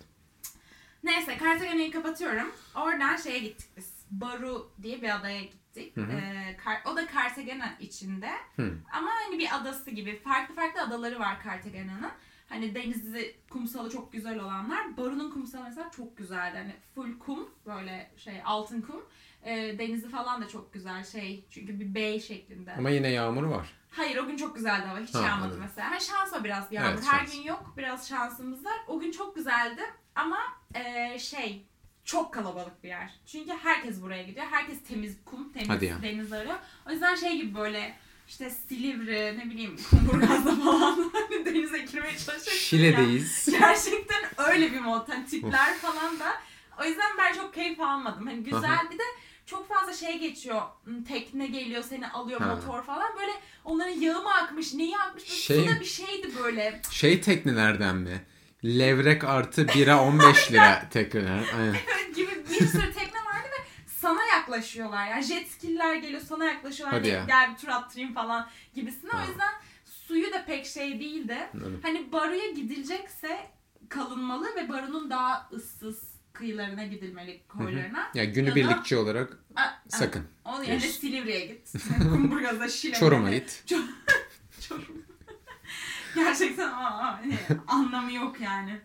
Neyse 1.04 1.38
Cartagena'yı 1.40 1.92
kapatıyorum. 1.92 2.52
Oradan 2.74 3.16
şeye 3.16 3.38
gittik 3.38 3.68
biz. 3.76 4.00
Baru 4.10 4.72
diye 4.82 5.02
bir 5.02 5.16
adaya 5.16 5.42
gittik. 5.42 5.96
Hı 5.96 6.00
hı. 6.00 6.12
Ee, 6.12 6.56
o 6.84 6.96
da 6.96 7.06
Cartagena 7.14 7.74
içinde. 7.80 8.30
Hı. 8.56 8.74
Ama 8.92 9.10
hani 9.10 9.38
bir 9.38 9.56
adası 9.56 9.90
gibi. 9.90 10.20
Farklı 10.24 10.54
farklı 10.54 10.82
adaları 10.82 11.20
var 11.20 11.38
Cartagena'nın. 11.44 12.10
Hani 12.50 12.74
denizi, 12.74 13.36
kumsalı 13.50 13.90
çok 13.90 14.12
güzel 14.12 14.38
olanlar. 14.38 14.96
Baru'nun 14.96 15.30
kumsalı 15.30 15.64
mesela 15.64 15.90
çok 15.96 16.16
güzeldi. 16.16 16.56
Hani 16.58 16.74
full 16.94 17.18
kum, 17.18 17.48
böyle 17.66 18.10
şey 18.16 18.34
altın 18.44 18.80
kum. 18.80 19.04
Ee, 19.44 19.78
denizi 19.78 20.08
falan 20.08 20.42
da 20.42 20.48
çok 20.48 20.72
güzel 20.72 21.04
şey. 21.04 21.44
Çünkü 21.50 21.80
bir 21.80 21.94
bey 21.94 22.20
şeklinde. 22.20 22.72
Ama 22.74 22.90
yine 22.90 23.08
yağmur 23.10 23.42
var. 23.42 23.66
Hayır 23.90 24.16
o 24.16 24.26
gün 24.26 24.36
çok 24.36 24.54
güzeldi 24.56 24.86
hava. 24.86 24.98
Hiç 25.00 25.14
Ha, 25.14 25.18
yağmadı 25.20 25.44
anladım. 25.44 25.60
mesela. 25.60 25.90
Ha, 25.90 26.00
şansa 26.00 26.44
biraz 26.44 26.72
yağmur. 26.72 26.88
Evet, 26.90 27.04
Her 27.10 27.18
şans. 27.18 27.32
gün 27.36 27.42
yok. 27.42 27.74
Biraz 27.76 28.08
şansımız 28.08 28.64
var. 28.64 28.76
O 28.86 29.00
gün 29.00 29.10
çok 29.10 29.36
güzeldi. 29.36 29.82
Ama 30.14 30.38
e, 30.74 31.18
şey 31.18 31.66
çok 32.04 32.34
kalabalık 32.34 32.84
bir 32.84 32.88
yer. 32.88 33.10
Çünkü 33.26 33.52
herkes 33.52 34.02
buraya 34.02 34.22
gidiyor. 34.22 34.46
Herkes 34.50 34.82
temiz 34.82 35.24
kum, 35.24 35.52
temiz 35.52 35.80
deniz 36.02 36.32
arıyor. 36.32 36.54
O 36.88 36.90
yüzden 36.90 37.14
şey 37.14 37.36
gibi 37.36 37.54
böyle 37.54 37.94
işte 38.30 38.50
Silivri, 38.50 39.38
ne 39.38 39.50
bileyim 39.50 39.76
Kumburgaz'da 39.90 40.56
falan 40.56 41.10
hani 41.12 41.44
denize 41.44 41.78
girmeye 41.78 42.18
çalışıyorsun 42.18 42.52
ya. 42.52 42.58
Şile'deyiz. 42.58 43.48
Gerçekten 43.60 44.22
öyle 44.50 44.72
bir 44.72 44.80
mod. 44.80 45.08
Hani 45.08 45.26
tipler 45.26 45.74
falan 45.78 46.20
da. 46.20 46.32
O 46.80 46.84
yüzden 46.84 47.18
ben 47.18 47.32
çok 47.32 47.54
keyif 47.54 47.80
almadım. 47.80 48.26
Hani 48.26 48.42
güzel 48.44 48.78
bir 48.92 48.98
de 48.98 49.02
çok 49.46 49.68
fazla 49.68 49.92
şey 49.92 50.18
geçiyor. 50.18 50.62
Hmm, 50.84 51.02
Tekne 51.04 51.46
geliyor 51.46 51.84
seni 51.88 52.08
alıyor 52.08 52.40
Ha. 52.40 52.54
motor 52.54 52.82
falan. 52.82 53.16
Böyle 53.20 53.32
onların 53.64 54.00
yağı 54.00 54.22
mı 54.22 54.34
akmış, 54.34 54.74
neyi 54.74 54.98
akmış? 54.98 55.24
Şey- 55.24 55.64
Suda 55.64 55.80
bir 55.80 55.84
şeydi 55.84 56.30
böyle. 56.42 56.80
Şey 56.90 57.20
teknelerden 57.20 57.96
mi? 57.96 58.24
Levrek 58.64 59.24
artı 59.24 59.68
bira 59.68 60.02
15 60.02 60.52
lira 60.52 60.88
tekneler. 60.90 61.44
Aynen. 61.58 61.76
gibi 62.14 62.44
bir 62.50 62.66
sürü 62.66 62.92
tekne 62.92 63.18
vardı 63.24 63.48
ve 63.58 63.64
sana 64.00 64.20
yaklaşıyorlar. 64.54 65.06
Yani 65.06 65.22
jet 65.22 65.48
ski'ler 65.50 65.94
geliyor 65.96 66.20
sana 66.20 66.44
yaklaşıyorlar. 66.44 66.98
Hadi 67.00 67.08
ya. 67.08 67.24
gel 67.26 67.50
bir 67.52 67.56
tur 67.56 67.68
attırayım 67.68 68.14
falan 68.14 68.48
gibisine. 68.74 69.10
Ha. 69.10 69.22
O 69.24 69.28
yüzden 69.28 69.52
suyu 69.84 70.32
da 70.32 70.44
pek 70.44 70.66
şey 70.66 71.00
değildi. 71.00 71.38
Anladım. 71.54 71.80
Hani 71.82 72.12
Baru'ya 72.12 72.50
gidilecekse 72.50 73.50
kalınmalı 73.88 74.46
ve 74.56 74.68
Baru'nun 74.68 75.10
daha 75.10 75.48
ıssız 75.52 76.10
kıyılarına 76.32 76.84
gidilmeli 76.84 77.40
koylarına. 77.48 77.98
Ya 78.14 78.22
Ya 78.22 78.28
da- 78.28 78.32
günübirlikçi 78.34 78.96
olarak 78.96 79.38
Aa, 79.56 79.68
sakın. 79.88 80.24
Onun 80.44 80.62
yerine 80.64 80.80
Diyorsun. 80.80 81.00
Silivri'ye 81.00 81.46
git. 81.46 81.72
Kumburgaz'a, 82.02 82.68
Şile'ye. 82.68 83.00
Çorum'a 83.00 83.30
git. 83.30 83.64
Çorum. 84.68 84.84
Gerçekten 86.14 86.68
aa, 86.68 87.18
hani 87.18 87.38
anlamı 87.66 88.12
yok 88.12 88.40
yani. 88.40 88.80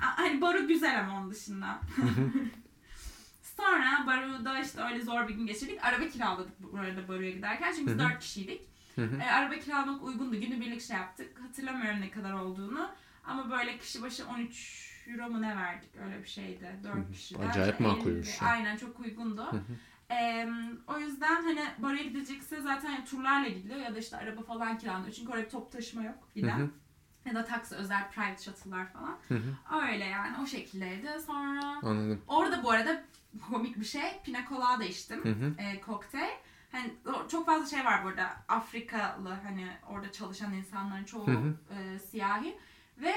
A- 0.00 0.18
Hani 0.18 0.40
Baru 0.40 0.68
güzel 0.68 1.00
ama 1.00 1.18
onun 1.20 1.30
dışında. 1.30 1.80
Sonra 3.56 4.06
Baru'da 4.06 4.60
işte 4.60 4.82
öyle 4.82 5.00
zor 5.02 5.28
bir 5.28 5.34
gün 5.34 5.46
geçirdik. 5.46 5.84
Araba 5.84 6.08
kiraladık 6.08 6.48
bu 6.62 6.78
arada 6.78 7.08
Baru'ya 7.08 7.30
giderken. 7.30 7.72
Çünkü 7.72 7.86
biz 7.86 7.92
Hı 8.00 8.06
hı. 8.06 8.10
dört 8.10 8.18
kişiydik. 8.20 8.60
Hı 8.94 9.02
hı. 9.04 9.16
E, 9.16 9.30
araba 9.30 9.54
kiralamak 9.54 10.02
uygundu. 10.04 10.40
Günübirlik 10.40 10.82
şey 10.82 10.96
yaptık. 10.96 11.40
Hatırlamıyorum 11.40 12.00
ne 12.00 12.10
kadar 12.10 12.32
olduğunu. 12.32 12.90
Ama 13.24 13.50
böyle 13.50 13.78
kişi 13.78 14.02
başı 14.02 14.28
13 14.28 14.92
euro 15.08 15.28
mu 15.30 15.42
ne 15.42 15.56
verdik 15.56 15.90
öyle 16.04 16.22
bir 16.22 16.28
şeydi. 16.28 16.76
Hı 16.82 16.84
4 16.88 16.94
hı. 16.94 17.12
kişiden. 17.12 17.48
Acayip 17.48 17.80
makulmüş 17.80 18.28
50 18.28 18.44
ya. 18.44 18.50
Aynen 18.50 18.76
çok 18.76 19.00
uygundu. 19.00 19.42
Hı 19.52 19.56
hı. 19.56 19.62
Ee, 20.10 20.48
o 20.86 20.98
yüzden 20.98 21.42
hani 21.42 21.64
Baru'ya 21.78 22.02
gidilecekse 22.02 22.60
zaten 22.60 23.04
turlarla 23.04 23.48
gidiliyor 23.48 23.80
ya 23.80 23.94
da 23.94 23.98
işte 23.98 24.16
araba 24.16 24.42
falan 24.42 24.78
kiralanıyor. 24.78 25.12
Çünkü 25.12 25.32
orada 25.32 25.44
bir 25.44 25.50
top 25.50 25.72
taşıma 25.72 26.04
yok 26.04 26.14
Hı 26.34 26.40
giden. 26.40 26.58
hı. 26.58 26.70
Ya 27.24 27.34
da 27.34 27.44
taksi 27.44 27.74
özel 27.74 28.10
private 28.10 28.42
shuttle'lar 28.42 28.92
falan. 28.92 29.18
Hı 29.28 29.34
hı. 29.34 29.76
Öyle 29.86 30.04
yani 30.04 30.36
o 30.42 30.46
şekildeydi. 30.46 31.08
Sonra 31.26 31.62
Anladım. 31.82 32.22
orada 32.28 32.62
bu 32.62 32.70
arada 32.70 33.02
komik 33.50 33.80
bir 33.80 33.84
şey 33.84 34.20
pina 34.24 34.38
colada 34.48 34.84
içtim. 34.84 35.24
Hı 35.24 35.28
hı. 35.28 35.54
E, 35.62 35.80
kokteyl. 35.80 36.30
Hani 36.72 36.90
çok 37.30 37.46
fazla 37.46 37.66
şey 37.76 37.84
var 37.84 38.04
burada. 38.04 38.36
Afrikalı 38.48 39.28
hani 39.44 39.68
orada 39.90 40.12
çalışan 40.12 40.52
insanların 40.54 41.04
çoğu 41.04 41.26
Hı 41.26 41.30
hı. 41.30 41.54
e, 41.74 41.98
siyahi. 41.98 42.56
Ve 42.98 43.14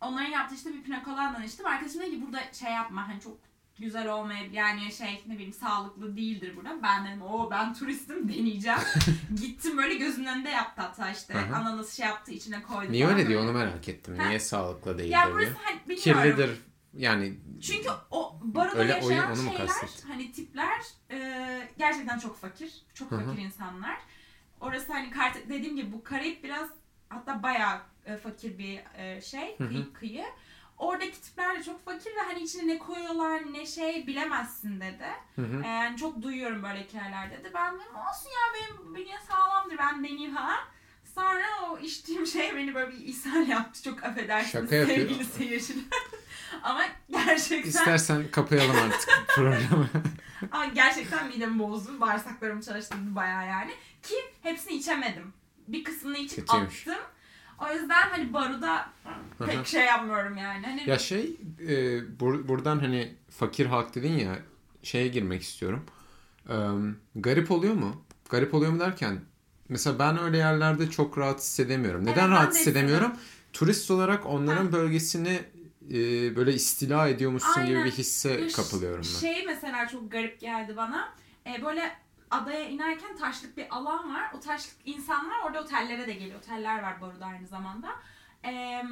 onların 0.00 0.30
yaptığı 0.30 0.54
işte 0.54 0.72
bir 0.72 0.82
pina 0.82 1.04
coladan 1.04 1.42
içtim. 1.42 1.66
Arkadaşım 1.66 2.00
dedi 2.00 2.10
ki 2.10 2.22
burada 2.26 2.40
şey 2.52 2.72
yapma 2.72 3.08
hani 3.08 3.20
çok 3.20 3.36
güzel 3.78 4.12
olmayabilir. 4.12 4.52
Yani 4.54 4.92
şey 4.92 5.22
ne 5.26 5.34
bileyim 5.34 5.52
sağlıklı 5.52 6.16
değildir 6.16 6.52
burada. 6.56 6.82
Ben 6.82 7.06
dedim 7.06 7.22
o 7.22 7.50
ben 7.50 7.74
turistim 7.74 8.28
deneyeceğim. 8.28 8.78
Gittim 9.40 9.76
böyle 9.76 9.94
gözümün 9.94 10.26
önünde 10.26 10.50
yaptı 10.50 10.82
hatta 10.82 11.10
işte. 11.10 11.34
Hı. 11.34 11.56
Ananas 11.56 11.96
şey 11.96 12.06
yaptı 12.06 12.32
içine 12.32 12.62
koydu. 12.62 12.92
Niye 12.92 13.06
öyle 13.06 13.28
diyor 13.28 13.42
onu 13.42 13.52
merak 13.52 13.88
ettim. 13.88 14.18
Ha? 14.18 14.26
Niye 14.26 14.40
sağlıklı 14.40 14.98
değil 14.98 15.10
Ya 15.10 15.26
diyor. 15.26 15.36
burası 15.36 15.52
hani 15.64 15.80
bilmiyorum. 15.88 16.22
Kirlidir. 16.22 16.60
Yani 16.94 17.34
Çünkü 17.62 17.88
o 18.10 18.38
baroda 18.42 18.78
Öyle 18.78 18.92
yaşayan 18.92 19.30
onu 19.30 19.36
şeyler, 19.36 19.68
hani 20.08 20.32
tipler 20.32 20.80
e, 21.10 21.68
gerçekten 21.78 22.18
çok 22.18 22.36
fakir. 22.36 22.72
Çok 22.94 23.10
Hı 23.10 23.16
hı. 23.16 23.24
fakir 23.24 23.42
insanlar. 23.42 23.98
Orası 24.60 24.92
hani 24.92 25.10
kart 25.10 25.36
dediğim 25.48 25.76
gibi 25.76 25.92
bu 25.92 26.04
Karayip 26.04 26.44
biraz 26.44 26.68
hatta 27.08 27.42
bayağı 27.42 27.80
e, 28.06 28.16
fakir 28.16 28.58
bir 28.58 28.80
e, 28.96 29.20
şey, 29.20 29.56
kıyı, 29.56 29.92
kıyı. 29.92 30.24
Oradaki 30.78 31.20
tipler 31.22 31.58
de 31.58 31.62
çok 31.62 31.84
fakir 31.84 32.10
ve 32.10 32.20
hani 32.26 32.42
içine 32.42 32.74
ne 32.74 32.78
koyuyorlar 32.78 33.52
ne 33.52 33.66
şey 33.66 34.06
bilemezsin 34.06 34.80
dedi. 34.80 35.06
Hı 35.36 35.42
hı. 35.42 35.62
E, 35.64 35.68
yani 35.68 35.96
çok 35.96 36.22
duyuyorum 36.22 36.62
böyle 36.62 36.84
hikayeler 36.84 37.30
dedi. 37.30 37.50
Ben 37.54 37.74
dedim 37.74 37.96
olsun 37.96 38.30
ya 38.30 38.54
benim 38.54 38.94
bünye 38.94 39.16
sağlamdır 39.28 39.78
ben 39.78 40.04
deneyeyim 40.04 40.34
falan. 40.34 40.60
Sonra 41.14 41.46
o 41.70 41.78
içtiğim 41.78 42.26
şey 42.26 42.56
beni 42.56 42.74
böyle 42.74 42.92
bir 42.92 43.04
ishal 43.04 43.48
yaptı. 43.48 43.82
Çok 43.82 44.04
affedersiniz 44.04 44.70
Şaka 44.70 44.86
sevgili 44.86 45.24
seyirciler. 45.24 45.84
Ama 46.62 46.80
gerçekten 47.10 47.68
İstersen 47.68 48.24
kapayalım 48.30 48.76
artık 48.76 49.08
programı. 49.34 49.88
Ama 50.52 50.66
gerçekten 50.66 51.26
midemi 51.28 51.58
bozdu. 51.58 52.00
Bağırsaklarımı 52.00 52.62
çalıştırdı 52.62 53.14
bayağı 53.14 53.46
yani. 53.46 53.70
Ki 54.02 54.14
hepsini 54.42 54.72
içemedim. 54.72 55.32
Bir 55.68 55.84
kısmını 55.84 56.18
içip 56.18 56.48
Kötüymüş. 56.48 56.88
attım. 56.88 57.02
O 57.58 57.72
yüzden 57.74 58.08
hani 58.10 58.32
baruda 58.32 58.88
pek 59.46 59.66
şey 59.66 59.84
yapmıyorum 59.84 60.36
yani. 60.36 60.66
Hani 60.66 60.90
ya 60.90 60.98
şey 60.98 61.36
e, 61.60 61.72
bur- 62.20 62.48
buradan 62.48 62.78
hani 62.78 63.14
fakir 63.30 63.66
halk 63.66 63.94
dedin 63.94 64.12
ya 64.18 64.38
şeye 64.82 65.08
girmek 65.08 65.42
istiyorum. 65.42 65.84
Ee, 66.48 66.54
garip 67.14 67.50
oluyor 67.50 67.74
mu? 67.74 68.04
Garip 68.30 68.54
oluyor 68.54 68.72
mu 68.72 68.80
derken 68.80 69.20
mesela 69.68 69.98
ben 69.98 70.18
öyle 70.22 70.36
yerlerde 70.38 70.90
çok 70.90 71.18
rahat 71.18 71.40
hissedemiyorum. 71.40 72.02
Neden 72.06 72.20
Evet, 72.28 72.30
rahat 72.30 72.54
de 72.54 72.58
hissedemiyorum? 72.58 73.12
Turist 73.52 73.90
olarak 73.90 74.26
onların 74.26 74.66
Ha. 74.66 74.72
bölgesini 74.72 75.40
e, 75.90 75.94
böyle 76.36 76.54
istila 76.54 77.08
ediyormuşsun 77.08 77.66
gibi 77.66 77.74
Aynen. 77.76 77.84
bir 77.84 77.90
hisse 77.90 78.30
Ya 78.30 78.48
ş- 78.48 78.56
kapılıyorum 78.56 79.04
ben. 79.14 79.20
Şey 79.20 79.46
mesela 79.46 79.88
çok 79.88 80.12
garip 80.12 80.40
geldi 80.40 80.76
bana. 80.76 81.08
Ee, 81.46 81.62
böyle 81.62 81.92
adaya 82.30 82.68
inerken 82.68 83.16
taşlık 83.16 83.56
bir 83.56 83.66
alan 83.76 84.14
var. 84.14 84.30
O 84.36 84.40
taşlık 84.40 84.74
insanlar 84.84 85.38
orada 85.46 85.60
otellere 85.60 86.06
de 86.06 86.12
geliyor. 86.12 86.38
Oteller 86.38 86.82
var 86.82 87.00
Baru'da 87.00 87.26
aynı 87.26 87.46
zamanda. 87.46 87.88
Ee, 88.44 88.82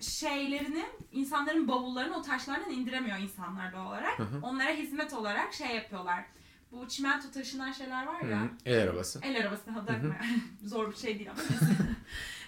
şeylerini, 0.00 0.86
insanların 1.12 1.68
bavullarını 1.68 2.16
o 2.16 2.22
taşlardan 2.22 2.70
indiremiyor 2.70 3.18
insanlar 3.18 3.72
doğal 3.72 3.86
olarak. 3.86 4.18
Hı 4.18 4.22
hı. 4.22 4.38
Onlara 4.42 4.70
hizmet 4.70 5.12
olarak 5.12 5.54
şey 5.54 5.76
yapıyorlar. 5.76 6.24
Bu 6.72 6.88
çimento 6.88 7.30
taşınan 7.30 7.72
şeyler 7.72 8.06
var 8.06 8.20
ya. 8.20 8.42
Hı, 8.42 8.48
El 8.64 8.82
arabası. 8.82 9.20
El 9.22 9.40
arabası 9.42 9.70
Hı 9.70 9.80
hı. 9.80 10.14
Zor 10.68 10.90
bir 10.90 10.96
şey 10.96 11.18
değil 11.18 11.30
ama. 11.30 11.40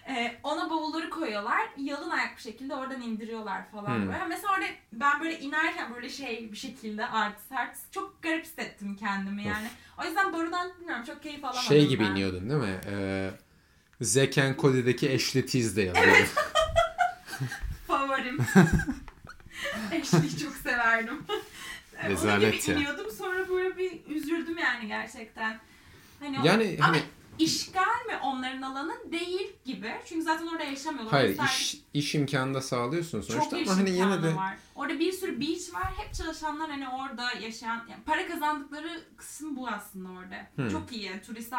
Ee, 0.09 0.37
ona 0.43 0.71
bavulları 0.71 1.11
koyuyorlar. 1.11 1.69
Yalın 1.77 2.11
ayak 2.11 2.37
bir 2.37 2.43
şekilde 2.43 2.75
oradan 2.75 3.03
indiriyorlar 3.03 3.71
falan 3.71 4.03
Hı. 4.03 4.07
böyle. 4.09 4.25
Mesela 4.29 4.53
orada 4.53 4.67
ben 4.93 5.21
böyle 5.21 5.39
inerken 5.41 5.95
böyle 5.95 6.09
şey 6.09 6.53
bir 6.53 6.57
şekilde 6.57 7.07
artist 7.07 7.53
artist 7.53 7.93
çok 7.93 8.23
garip 8.23 8.45
hissettim 8.45 8.97
kendimi 9.01 9.45
yani. 9.45 9.69
O 10.03 10.05
yüzden 10.05 10.33
borudan 10.33 10.71
bilmiyorum 10.81 11.05
çok 11.07 11.23
keyif 11.23 11.45
alamadım 11.45 11.69
Şey 11.69 11.87
gibi 11.89 12.05
ben. 12.05 12.11
iniyordun 12.11 12.51
değil 12.51 12.61
mi? 12.61 12.81
Ee, 12.91 13.31
Zack 14.01 14.39
and 14.39 14.57
Cody'deki 14.59 15.15
Ashley 15.15 15.47
Tisdale. 15.47 15.93
Evet. 15.97 16.29
Favorim. 17.87 18.39
Ashley'i 20.01 20.39
çok 20.39 20.53
severdim. 20.55 21.25
Onun 22.03 22.11
Rezalet 22.11 22.63
gibi 22.63 22.71
ya. 22.71 22.77
iniyordum 22.77 23.11
sonra 23.11 23.49
böyle 23.49 23.77
bir 23.79 24.01
üzüldüm 24.09 24.59
yani 24.59 24.87
gerçekten. 24.89 25.59
Hani 26.21 26.41
o- 26.41 26.45
Yani 26.47 26.77
ama 26.79 26.89
hani 26.89 27.03
işgal 27.39 28.07
mi 28.07 28.17
onların 28.23 28.63
alanı 28.63 29.13
değil 29.13 29.53
gibi. 29.65 29.95
Çünkü 30.07 30.23
zaten 30.23 30.47
orada 30.47 30.65
yaşamıyorlar. 30.65 31.13
hayır 31.13 31.39
iş, 31.45 31.83
iş 31.95 32.15
imkanı 32.15 32.55
da 32.55 32.61
sağlıyorsun 32.61 33.21
çok 33.21 33.31
sonuçta 33.31 33.59
iş 33.59 33.69
ama 33.69 33.79
hani 33.79 33.91
yine 33.91 34.23
de 34.23 34.37
var. 34.37 34.57
Orada 34.75 34.99
bir 34.99 35.13
sürü 35.13 35.41
beach 35.41 35.75
var. 35.75 35.93
Hep 35.97 36.15
çalışanlar 36.15 36.71
hani 36.71 36.89
orada 36.89 37.33
yaşayan, 37.33 37.87
yani 37.91 38.03
para 38.07 38.27
kazandıkları 38.27 39.01
kısım 39.17 39.57
bu 39.57 39.69
aslında 39.69 40.09
orada. 40.09 40.47
Hmm. 40.55 40.69
Çok 40.69 40.93
iyi. 40.93 41.05
Yani 41.05 41.23
turist, 41.23 41.55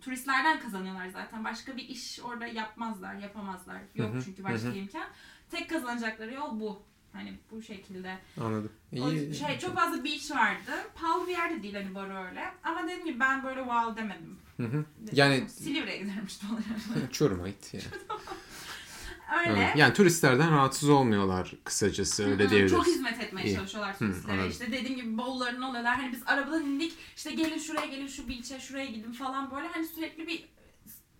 turistlerden 0.00 0.60
kazanıyorlar 0.60 1.08
zaten. 1.08 1.44
Başka 1.44 1.76
bir 1.76 1.88
iş 1.88 2.20
orada 2.20 2.46
yapmazlar, 2.46 3.14
yapamazlar. 3.14 3.80
Yok 3.94 4.14
Hı 4.14 4.18
hı, 4.18 4.24
çünkü 4.24 4.44
başka 4.44 4.68
hı 4.68 4.72
hı. 4.72 4.76
imkan. 4.76 5.06
Tek 5.50 5.70
kazanacakları 5.70 6.34
yol 6.34 6.60
bu. 6.60 6.82
Hani 7.14 7.38
bu 7.50 7.62
şekilde. 7.62 8.18
anladım. 8.40 8.72
O 9.02 9.10
İyi. 9.10 9.34
şey 9.34 9.58
çok 9.58 9.74
fazla 9.74 10.04
beach 10.04 10.30
vardı. 10.30 10.70
Pahalı 10.94 11.26
bir 11.26 11.32
yerde 11.32 11.62
değil 11.62 11.74
hani 11.74 11.94
baro 11.94 12.24
öyle. 12.26 12.44
Ama 12.64 12.82
dediğim 12.82 13.04
gibi 13.04 13.20
ben 13.20 13.44
böyle 13.44 13.60
wow 13.60 14.02
demedim. 14.02 14.38
Hı 14.56 14.62
hı. 14.62 14.84
Yani- 15.12 15.48
Silivri'ye 15.50 15.98
gidermiş 15.98 16.38
dolayı. 16.42 17.08
Çorum'a 17.12 17.48
git 17.48 17.74
yani. 17.74 17.84
öyle. 19.50 19.60
Evet. 19.62 19.76
Yani 19.76 19.94
turistlerden 19.94 20.50
rahatsız 20.50 20.88
olmuyorlar 20.88 21.54
kısacası 21.64 22.22
Hı 22.22 22.26
hı, 22.26 22.30
öyle 22.30 22.50
diyebiliriz. 22.50 22.72
Çok 22.72 22.86
hizmet 22.86 23.20
etmeye 23.20 23.46
İyi. 23.46 23.56
çalışıyorlar 23.56 23.94
Hı, 23.94 23.98
turistlere. 23.98 24.32
anladım. 24.32 24.50
işte 24.50 24.72
dediğim 24.72 24.96
gibi 24.96 25.18
bavullarını 25.18 25.66
alıyorlar. 25.66 25.96
Hani 25.96 26.12
biz 26.12 26.22
arabadan 26.26 26.62
indik. 26.64 26.92
işte 27.16 27.32
gelin 27.32 27.58
şuraya 27.58 27.86
gelin 27.86 28.06
şu 28.06 28.28
beach'e 28.28 28.60
şuraya 28.60 28.86
gidin 28.86 29.12
falan 29.12 29.50
böyle. 29.50 29.68
Hani 29.68 29.86
sürekli 29.86 30.26
bir 30.26 30.44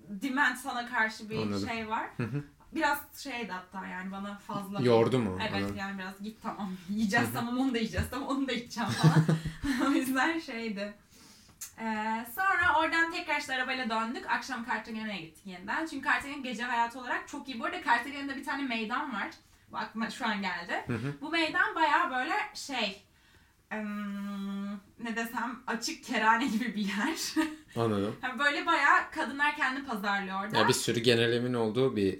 demand 0.08 0.56
sana 0.56 0.86
karşı 0.88 1.30
bir 1.30 1.36
Anladım. 1.36 1.68
şey 1.68 1.88
var. 1.88 2.08
Hı 2.16 2.22
hı. 2.22 2.44
Biraz 2.74 2.98
şeydi 3.22 3.52
hatta 3.52 3.86
yani 3.86 4.12
bana 4.12 4.38
fazla. 4.38 4.80
Yordu 4.82 5.18
mu? 5.18 5.38
Evet 5.40 5.54
Anladım. 5.54 5.76
yani 5.76 5.98
biraz 5.98 6.22
git 6.22 6.42
tamam. 6.42 6.72
Yiyeceğiz 6.88 7.28
tamam 7.34 7.58
onu 7.58 7.74
da 7.74 7.78
yiyeceğiz 7.78 8.06
tamam 8.10 8.28
onu 8.28 8.48
da 8.48 8.52
içeceğim 8.52 8.90
falan. 8.90 9.24
o 9.86 9.90
yüzden 9.90 10.38
şeydi. 10.38 10.94
Ee, 11.78 12.26
sonra 12.34 12.78
oradan 12.78 13.12
tekrar 13.12 13.40
işte 13.40 13.54
arabayla 13.54 13.90
döndük. 13.90 14.30
Akşam 14.30 14.66
Cartagena'ya 14.66 15.20
gittik 15.20 15.46
yeniden. 15.46 15.86
Çünkü 15.86 16.08
Cartagena 16.08 16.40
gece 16.40 16.62
hayatı 16.62 17.00
olarak 17.00 17.28
çok 17.28 17.48
iyi. 17.48 17.60
Bu 17.60 17.64
arada 17.64 17.82
Cartagena'da 17.84 18.36
bir 18.36 18.44
tane 18.44 18.62
meydan 18.62 19.12
var. 19.12 19.30
Bu 19.72 19.76
aklıma 19.76 20.10
şu 20.10 20.26
an 20.26 20.42
geldi. 20.42 20.84
Hı 20.86 20.92
hı. 20.92 21.14
Bu 21.20 21.30
meydan 21.30 21.74
bayağı 21.74 22.10
böyle 22.10 22.34
şey 22.54 23.02
em, 23.70 24.72
ne 24.74 25.16
desem 25.16 25.62
açık 25.66 26.04
kerane 26.04 26.46
gibi 26.46 26.74
bir 26.76 26.88
yer. 26.88 27.46
Anladım. 27.76 28.16
Yani 28.22 28.38
böyle 28.38 28.66
bayağı 28.66 29.10
kadınlar 29.10 29.56
kendi 29.56 29.84
pazarlıyor 29.84 30.44
orada. 30.44 30.58
Ya 30.58 30.68
bir 30.68 30.72
sürü 30.72 31.00
genelimin 31.00 31.54
olduğu 31.54 31.96
bir 31.96 32.18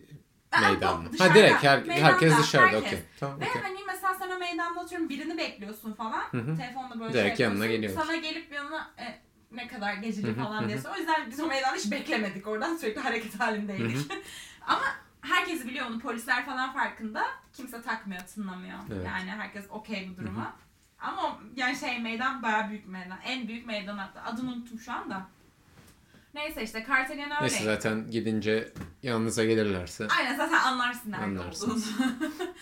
meydan 0.61 1.03
mı? 1.03 1.09
Ha 1.19 1.35
direkt 1.35 1.63
her, 1.63 1.83
meydanda, 1.87 2.07
herkes 2.13 2.39
dışarıda 2.39 2.67
herkes. 2.77 2.87
okey. 2.93 3.03
Tamam 3.21 3.41
Ve 3.41 3.49
okey. 3.51 3.63
hani 3.63 3.79
mesela 3.87 4.15
sen 4.15 4.31
o 4.31 4.39
meydanda 4.39 4.81
oturuyorum 4.81 5.09
birini 5.09 5.39
bekliyorsun 5.39 5.93
falan. 5.93 6.23
Hı 6.31 6.39
hı. 6.39 6.57
Telefonla 6.57 7.01
böyle 7.01 7.13
Direkt 7.13 7.37
şey 7.37 7.45
yanına 7.47 7.67
geliyorlar. 7.67 8.03
Sana 8.05 8.17
gelip 8.17 8.53
yanına 8.53 8.91
e, 8.99 9.21
ne 9.51 9.69
kadar 9.69 9.95
geceli 9.95 10.35
falan 10.35 10.61
soruyor. 10.63 10.85
O 10.95 10.99
yüzden 10.99 11.31
biz 11.31 11.41
o 11.41 11.47
meydanda 11.47 11.77
hiç 11.77 11.91
beklemedik 11.91 12.47
oradan 12.47 12.77
sürekli 12.77 13.01
hareket 13.01 13.41
halindeydik. 13.41 14.13
Ama 14.67 14.83
herkes 15.21 15.67
biliyor 15.67 15.87
onu 15.87 15.99
polisler 15.99 16.47
falan 16.47 16.73
farkında. 16.73 17.25
Kimse 17.53 17.83
takmıyor, 17.83 18.21
tınlamıyor. 18.21 18.79
Evet. 18.93 19.07
Yani 19.07 19.31
herkes 19.31 19.65
okey 19.71 20.11
bu 20.13 20.17
duruma. 20.23 20.53
Ama 20.99 21.23
o- 21.23 21.39
yani 21.57 21.77
şey 21.77 21.99
meydan 21.99 22.43
bayağı 22.43 22.71
büyük 22.71 22.87
meydan. 22.89 23.19
En 23.25 23.49
büyük 23.49 23.67
meydan 23.67 23.99
hatta. 23.99 24.23
Adını 24.23 24.51
unuttum 24.53 24.79
şu 24.81 24.93
anda. 24.93 25.27
Neyse 26.35 26.63
işte 26.63 26.85
Cartagena 26.89 27.35
öyle. 27.35 27.41
Neyse 27.41 27.65
zaten 27.65 28.11
gidince 28.11 28.73
yanınıza 29.03 29.45
gelirlerse. 29.45 30.09
Aynen 30.19 30.37
zaten 30.37 30.59
anlarsın 30.59 31.13
nerede 31.13 31.25
Anlarsın. 31.25 31.71
olduğunu. 31.71 31.83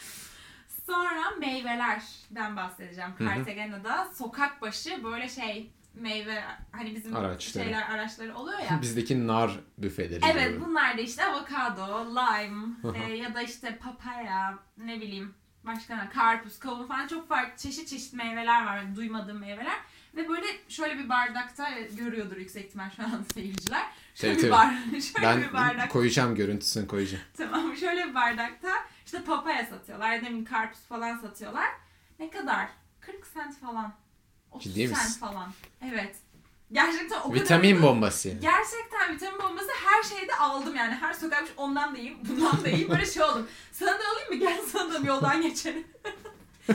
Sonra 0.87 1.31
meyvelerden 1.39 2.57
bahsedeceğim. 2.57 3.11
Cartagena'da 3.19 4.09
sokak 4.15 4.63
başı 4.63 5.05
böyle 5.05 5.29
şey 5.29 5.71
meyve 5.95 6.45
hani 6.73 6.95
bizim 6.95 7.17
Araçları. 7.17 7.65
şeyler 7.65 7.91
araçları 7.91 8.37
oluyor 8.37 8.59
ya. 8.59 8.79
Bizdeki 8.83 9.27
nar 9.27 9.51
büfeleri 9.79 10.21
evet 10.33 10.49
gibi. 10.53 10.61
bunlar 10.61 10.99
da 10.99 11.01
işte 11.01 11.25
avokado, 11.25 12.07
lime 12.11 12.67
e, 13.09 13.13
ya 13.17 13.35
da 13.35 13.43
işte 13.43 13.79
papaya 13.79 14.59
ne 14.77 15.01
bileyim 15.01 15.35
başka 15.67 15.97
ne 15.97 16.09
karpuz, 16.11 16.59
kavun 16.59 16.87
falan 16.87 17.07
çok 17.07 17.29
farklı 17.29 17.57
çeşit 17.63 17.89
çeşit 17.89 18.13
meyveler 18.15 18.67
var. 18.67 18.77
Yani 18.77 18.97
duymadığım 18.97 19.39
meyveler. 19.39 19.79
Ve 20.15 20.29
böyle 20.29 20.47
şöyle 20.69 20.99
bir 20.99 21.09
bardakta 21.09 21.71
e, 21.71 21.83
görüyordur 21.83 22.37
yüksek 22.37 22.65
ihtimal 22.67 22.91
şu 22.97 23.03
an 23.03 23.25
seyirciler. 23.35 23.83
Şöyle 24.15 24.35
Tabii, 24.35 24.47
bir, 24.47 24.51
bar 24.51 24.75
şöyle 24.91 25.39
bir 25.39 25.43
Ben 25.43 25.53
bardak 25.53 25.91
koyacağım 25.91 26.35
görüntüsünü 26.35 26.87
koyacağım. 26.87 27.25
Tamam 27.37 27.77
şöyle 27.77 28.09
bir 28.09 28.15
bardakta 28.15 28.69
işte 29.07 29.23
papaya 29.25 29.67
satıyorlar 29.67 30.13
ya 30.13 30.21
bileyim 30.23 30.45
karpuz 30.45 30.81
falan 30.81 31.17
satıyorlar. 31.19 31.69
Ne 32.19 32.31
kadar? 32.31 32.69
40 33.01 33.27
sent 33.27 33.61
falan. 33.61 33.93
30 34.51 34.65
Ciddi 34.75 34.89
sent 34.89 35.05
misin? 35.05 35.21
falan. 35.21 35.53
Evet. 35.91 36.17
Gerçekten 36.73 37.21
o 37.21 37.23
kadar 37.23 37.35
Vitamin 37.35 37.69
uygun. 37.69 37.83
bombası 37.83 38.29
yani. 38.29 38.41
Gerçekten 38.41 39.15
vitamin 39.15 39.43
bombası 39.43 39.71
her 39.87 40.03
şeyde 40.03 40.35
aldım 40.37 40.77
yani. 40.77 40.95
Her 40.95 41.13
sokak 41.13 41.45
ondan 41.57 41.95
da 41.95 41.99
yiyeyim, 41.99 42.19
bundan 42.29 42.65
da 42.65 42.69
yiyeyim. 42.69 42.91
Böyle 42.91 43.07
şey 43.07 43.23
oldum. 43.23 43.49
Sana 43.73 43.91
da 43.91 44.03
alayım 44.13 44.29
mı? 44.29 44.35
Gel 44.35 44.61
sana 44.73 44.95
da 44.95 45.03
bir 45.03 45.09
yoldan 45.09 45.43
geçelim. 45.43 45.85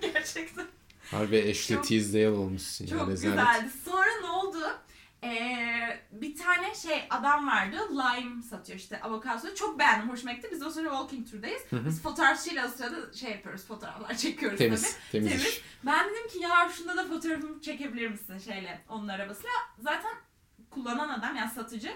Gerçekten. 0.00 0.66
Harbi 1.14 1.50
Ashley 1.50 1.80
Tisdale 1.82 2.28
olmuşsun 2.30 2.86
Çok 2.86 3.00
ya. 3.00 3.06
rezalet. 3.06 3.36
güzeldi. 3.36 3.70
Sonra 3.84 4.10
ne 4.22 4.26
oldu? 4.28 4.58
Ee, 5.24 6.00
bir 6.12 6.36
tane 6.36 6.74
şey 6.74 7.02
adam 7.10 7.46
vardı. 7.48 7.76
Lime 7.90 8.42
satıyor 8.42 8.78
işte 8.78 9.00
avokado. 9.00 9.54
Çok 9.54 9.78
beğendim. 9.78 10.10
Hoşuma 10.10 10.32
gitti. 10.32 10.48
Biz 10.52 10.60
de 10.60 10.64
o 10.64 10.70
sırada 10.70 10.90
walking 10.90 11.30
tour'dayız. 11.30 11.62
Hı 11.70 11.76
hı. 11.76 11.86
Biz 11.86 12.02
fotoğrafçıyla 12.02 12.66
o 12.66 12.68
sırada 12.68 13.12
şey 13.12 13.30
yapıyoruz. 13.30 13.64
Fotoğraflar 13.66 14.16
çekiyoruz 14.16 14.58
Temiz. 14.58 14.82
tabii. 14.82 15.00
Temiz, 15.12 15.28
Temiz. 15.30 15.60
Ben 15.86 16.04
dedim 16.10 16.28
ki 16.28 16.38
ya 16.38 16.70
şunda 16.76 16.96
da 16.96 17.04
fotoğrafımı 17.04 17.60
çekebilir 17.60 18.08
misin 18.08 18.38
şeyle 18.38 18.80
onun 18.88 19.08
arabasıyla. 19.08 19.50
Zaten 19.78 20.12
kullanan 20.70 21.08
adam 21.08 21.36
yani 21.36 21.50
satıcı 21.50 21.90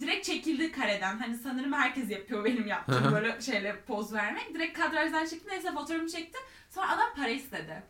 direkt 0.00 0.26
çekildi 0.26 0.72
kareden. 0.72 1.18
Hani 1.18 1.36
sanırım 1.38 1.72
herkes 1.72 2.10
yapıyor 2.10 2.44
benim 2.44 2.66
yaptığım 2.66 3.12
böyle 3.12 3.40
şeyle 3.40 3.80
poz 3.86 4.12
vermek. 4.12 4.54
Direkt 4.54 4.78
kadrajdan 4.78 5.26
çekti. 5.26 5.48
Neyse 5.50 5.72
fotoğrafımı 5.72 6.10
çekti. 6.10 6.38
Sonra 6.70 6.88
adam 6.90 7.14
para 7.16 7.28
istedi. 7.28 7.82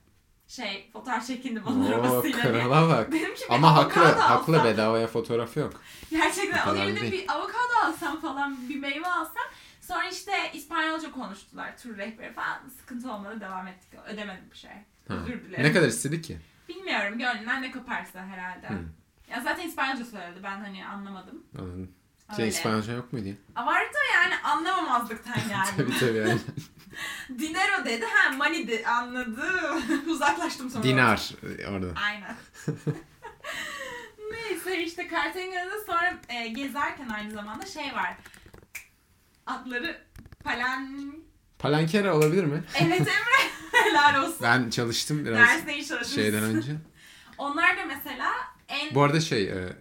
Şey 0.57 0.91
fotoğraf 0.93 1.27
çekindim 1.27 1.65
onun 1.67 1.85
Oo 1.85 1.89
arabasıyla 1.89 2.41
krala 2.43 2.89
bak. 2.89 3.13
Dedim 3.13 3.35
ki 3.35 3.41
bir 3.51 3.55
Ama 3.55 3.75
haklı, 3.77 4.03
haklı 4.03 4.57
alsam. 4.57 4.73
bedavaya 4.73 5.07
fotoğraf 5.07 5.57
yok. 5.57 5.83
Gerçekten 6.11 6.67
onun 6.69 6.77
yerine 6.77 7.13
bir 7.13 7.33
avokado 7.33 7.77
alsam 7.85 8.21
falan 8.21 8.69
bir 8.69 8.77
meyve 8.77 9.07
alsam. 9.07 9.45
Sonra 9.81 10.09
işte 10.09 10.33
İspanyolca 10.53 11.11
konuştular 11.11 11.79
tur 11.79 11.97
rehberi 11.97 12.33
falan. 12.33 12.69
Sıkıntı 12.81 13.13
olmadı 13.13 13.41
devam 13.41 13.67
ettik. 13.67 13.91
Ödemedim 14.07 14.51
bir 14.51 14.57
şey. 14.57 14.71
Ha. 15.09 15.15
Özür 15.15 15.45
dilerim. 15.45 15.65
Ne 15.65 15.73
kadar 15.73 15.89
istedi 15.89 16.23
ki? 16.23 16.39
Bilmiyorum 16.69 17.19
gönlünden 17.19 17.63
ne 17.63 17.71
koparsa 17.71 18.27
herhalde. 18.27 18.69
Hı. 18.69 18.85
Ya 19.31 19.41
zaten 19.41 19.69
İspanyolca 19.69 20.05
söyledi 20.05 20.41
ben 20.43 20.61
hani 20.61 20.87
anlamadım. 20.87 21.43
Anladım. 21.59 21.91
Senin 22.33 22.49
İspanyolca 22.49 22.93
yok 22.93 23.13
muydu 23.13 23.37
Vardı 23.57 23.97
yani 24.15 24.35
anlamamazlıktan 24.45 25.41
yani. 25.53 25.69
tabii 25.77 25.99
tabii 25.99 26.19
yani. 26.19 26.41
Dinero 27.39 27.85
dedi 27.85 28.05
ha 28.05 28.33
money 28.33 28.69
de 28.69 28.87
anladım. 28.87 29.83
Uzaklaştım 30.11 30.71
sonra. 30.71 30.83
Dinar 30.83 31.31
e, 31.59 31.67
orada. 31.69 31.87
Aynen. 32.05 32.37
Neyse 34.31 34.85
işte 34.85 35.09
Cartagena'da 35.11 35.85
sonra 35.87 36.19
e, 36.29 36.49
gezerken 36.49 37.09
aynı 37.09 37.33
zamanda 37.33 37.67
şey 37.67 37.95
var. 37.95 38.17
Atları 39.47 40.01
palen... 40.45 41.13
Palankera 41.59 42.17
olabilir 42.17 42.45
mi? 42.45 42.65
Evet 42.81 43.01
Emre. 43.01 43.51
Helal 43.73 44.23
olsun. 44.23 44.39
Ben 44.43 44.71
çalıştım 44.71 45.25
biraz 45.25 45.39
Dersine 45.39 45.75
iyi 45.75 45.87
çalışmışsın. 45.87 46.23
şeyden 46.23 46.43
önce. 46.43 46.73
Onlar 47.39 47.77
da 47.77 47.85
mesela 47.85 48.33
en... 48.69 48.95
Bu 48.95 49.03
arada 49.03 49.21
şey 49.21 49.45
e, 49.45 49.77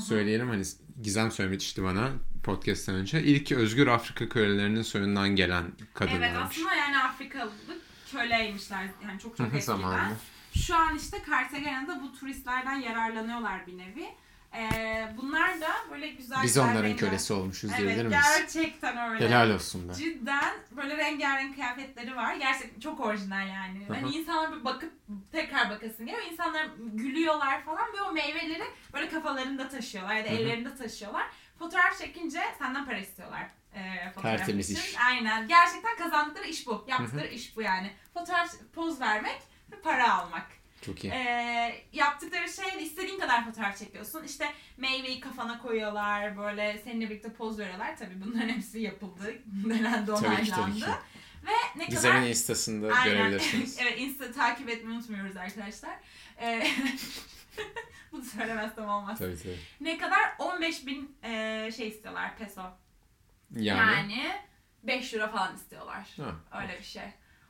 söyleyelim 0.00 0.48
hani 0.48 0.62
Gizem 1.02 1.30
söylemişti 1.30 1.82
bana 1.82 2.10
podcast'ten 2.44 2.94
önce. 2.94 3.22
İlk 3.22 3.52
özgür 3.52 3.86
Afrika 3.86 4.28
kölelerinin 4.28 4.82
soyundan 4.82 5.28
gelen 5.28 5.62
Evet 5.62 5.94
kadınlarmış. 5.94 6.56
aslında 6.56 6.74
yani 6.74 6.98
Afrikalı 6.98 7.50
köleymişler 8.12 8.84
yani 9.06 9.20
çok 9.20 9.36
çok 9.36 9.54
eskiden. 9.54 10.12
Şu 10.66 10.76
an 10.76 10.96
işte 10.96 11.16
Cartagena'da 11.30 12.02
bu 12.02 12.12
turistlerden 12.18 12.74
yararlanıyorlar 12.76 13.66
bir 13.66 13.78
nevi. 13.78 14.06
Ee, 14.56 15.14
bunlar 15.16 15.60
da 15.60 15.68
böyle 15.90 16.08
güzel 16.08 16.38
Biz 16.42 16.58
onların 16.58 16.84
rengarenk- 16.84 16.96
kölesi 16.96 17.32
olmuşuz 17.32 17.70
diyebilir 17.78 17.96
Evet 17.96 18.06
miyiz? 18.10 18.24
gerçekten 18.38 19.10
öyle. 19.12 19.28
Helal 19.28 19.50
olsun 19.50 19.88
be. 19.88 19.94
Cidden 19.94 20.54
böyle 20.76 20.96
rengarenk 20.96 21.54
kıyafetleri 21.54 22.16
var. 22.16 22.34
Gerçekten 22.34 22.80
çok 22.80 23.00
orijinal 23.00 23.48
yani. 23.48 23.84
Hı 23.88 23.92
hı. 23.92 23.96
Hani 23.96 24.16
insanlar 24.16 24.58
bir 24.60 24.64
bakıp 24.64 24.92
tekrar 25.32 25.70
bakasın 25.70 26.06
geliyor. 26.06 26.22
İnsanlar 26.32 26.66
gülüyorlar 26.92 27.64
falan 27.64 27.86
ve 27.98 28.02
o 28.02 28.12
meyveleri 28.12 28.64
böyle 28.92 29.08
kafalarında 29.08 29.68
taşıyorlar 29.68 30.14
ya 30.14 30.24
da 30.24 30.28
ellerinde 30.28 30.74
taşıyorlar. 30.76 31.26
Fotoğraf 31.62 31.98
çekince 31.98 32.40
senden 32.58 32.84
para 32.86 32.98
istiyorlar. 32.98 33.46
E, 33.74 34.10
fotoğraf 34.14 34.38
Tertemiz 34.38 34.70
için. 34.70 34.82
iş. 34.82 34.96
Aynen. 35.06 35.48
Gerçekten 35.48 35.96
kazandıkları 35.96 36.46
iş 36.48 36.66
bu. 36.66 36.84
Yaptıkları 36.88 37.26
iş 37.28 37.56
bu 37.56 37.62
yani. 37.62 37.90
Fotoğraf 38.14 38.54
poz 38.74 39.00
vermek 39.00 39.38
ve 39.72 39.80
para 39.80 40.14
almak. 40.14 40.46
Çok 40.80 41.04
iyi. 41.04 41.12
Ee, 41.12 41.84
yaptıkları 41.92 42.48
şey 42.52 42.84
istediğin 42.84 43.18
kadar 43.18 43.44
fotoğraf 43.44 43.78
çekiyorsun. 43.78 44.24
İşte 44.24 44.52
meyveyi 44.76 45.20
kafana 45.20 45.58
koyuyorlar. 45.58 46.38
Böyle 46.38 46.80
seninle 46.84 47.10
birlikte 47.10 47.32
poz 47.32 47.58
veriyorlar. 47.58 47.96
Tabii 47.96 48.20
bunların 48.24 48.48
hepsi 48.48 48.80
yapıldı. 48.80 49.34
Denendi, 49.46 50.06
Tabii 50.06 50.20
ki 50.20 50.50
tabii 50.50 50.60
onaylandı. 50.60 50.78
ki. 50.78 50.86
Ve 51.46 51.52
ne 51.76 51.84
kadar... 51.84 51.96
Gizem'in 51.96 52.22
instasında 52.26 52.94
Aynen. 52.94 53.16
görebilirsiniz. 53.16 53.78
evet 53.82 53.94
Insta 53.98 54.32
takip 54.32 54.68
etmeyi 54.68 54.96
unutmuyoruz 54.96 55.36
arkadaşlar. 55.36 55.98
Ee, 56.40 56.66
bunu 58.16 58.22
söylemezsem 58.24 58.88
olmaz. 58.88 59.18
tabii 59.18 59.38
tabii. 59.42 59.58
Ne 59.80 59.98
kadar? 59.98 60.20
15 60.38 60.86
bin 60.86 61.16
e, 61.22 61.70
şey 61.76 61.88
istiyorlar 61.88 62.36
peso. 62.38 62.62
Yani. 63.56 63.78
Yani 64.12 64.40
5 64.82 65.14
euro 65.14 65.30
falan 65.32 65.56
istiyorlar. 65.56 66.08
Ha. 66.16 66.60
Öyle 66.62 66.78
bir 66.78 66.84
şey. 66.84 67.02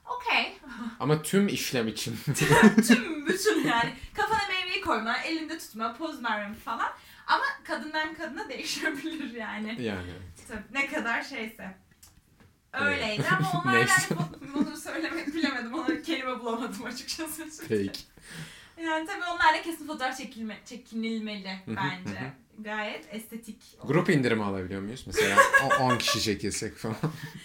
Okey. 0.07 0.59
Ama 1.01 1.23
tüm 1.23 1.49
işlem 1.49 1.89
için. 1.89 2.17
Tüm 2.87 3.27
bütün 3.27 3.69
yani. 3.69 3.93
Kafana 4.15 4.49
meyveyi 4.49 4.81
koyma, 4.81 5.19
elinde 5.19 5.59
tutma, 5.59 5.95
poz 5.95 6.25
verme 6.25 6.55
falan. 6.55 6.93
Ama 7.27 7.45
kadından 7.65 8.15
kadına 8.15 8.49
değişebilir 8.49 9.35
yani. 9.35 9.83
yani. 9.83 10.13
Tabii 10.49 10.63
ne 10.73 10.87
kadar 10.87 11.23
şeyse. 11.23 11.75
Öyleydi 12.73 13.25
ama 13.39 13.63
onlar 13.65 13.75
yani 13.79 13.89
bu- 14.11 14.55
bunu 14.55 14.77
söylemek 14.77 15.27
bilemedim. 15.35 15.75
Ona 15.75 16.03
kelime 16.03 16.41
bulamadım 16.41 16.85
açıkçası. 16.85 17.47
Peki. 17.69 18.01
Yani 18.85 19.07
tabii 19.07 19.25
onlarla 19.25 19.63
kesin 19.63 19.87
fotoğraf 19.87 20.19
çekilme, 20.19 20.59
çekinilmeli 20.65 21.59
bence. 21.67 22.33
Gayet 22.59 23.15
estetik. 23.15 23.57
Grup 23.85 24.11
indirimi 24.11 24.45
alabiliyor 24.45 24.81
muyuz? 24.81 25.05
Mesela 25.07 25.37
o- 25.65 25.75
10 25.85 25.99
kişi 25.99 26.23
çekilsek 26.23 26.77
falan. 26.77 26.97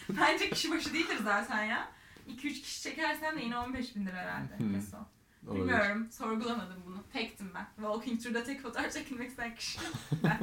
Bence 0.10 0.50
kişi 0.50 0.72
başı 0.72 0.94
değildir 0.94 1.18
zaten 1.24 1.63
ya. 1.63 1.88
2-3 2.30 2.38
kişi 2.40 2.82
çekersen 2.82 3.38
de 3.38 3.42
yine 3.44 3.58
15 3.58 3.96
bin 3.96 4.06
lira 4.06 4.16
herhalde. 4.18 4.58
Peso. 4.74 4.98
Olabilir. 5.48 5.63
Bilmiyorum. 5.68 6.08
Sorgulamadım 6.12 6.84
bunu. 6.86 7.04
Tektim 7.13 7.52
ben. 7.56 7.68
Walking 7.76 8.24
Tour'da 8.24 8.44
tek 8.44 8.62
fotoğraf 8.62 8.94
çekilmek 8.94 9.30
isteyen 9.30 9.56
kişi 9.56 9.80
ben. 10.24 10.40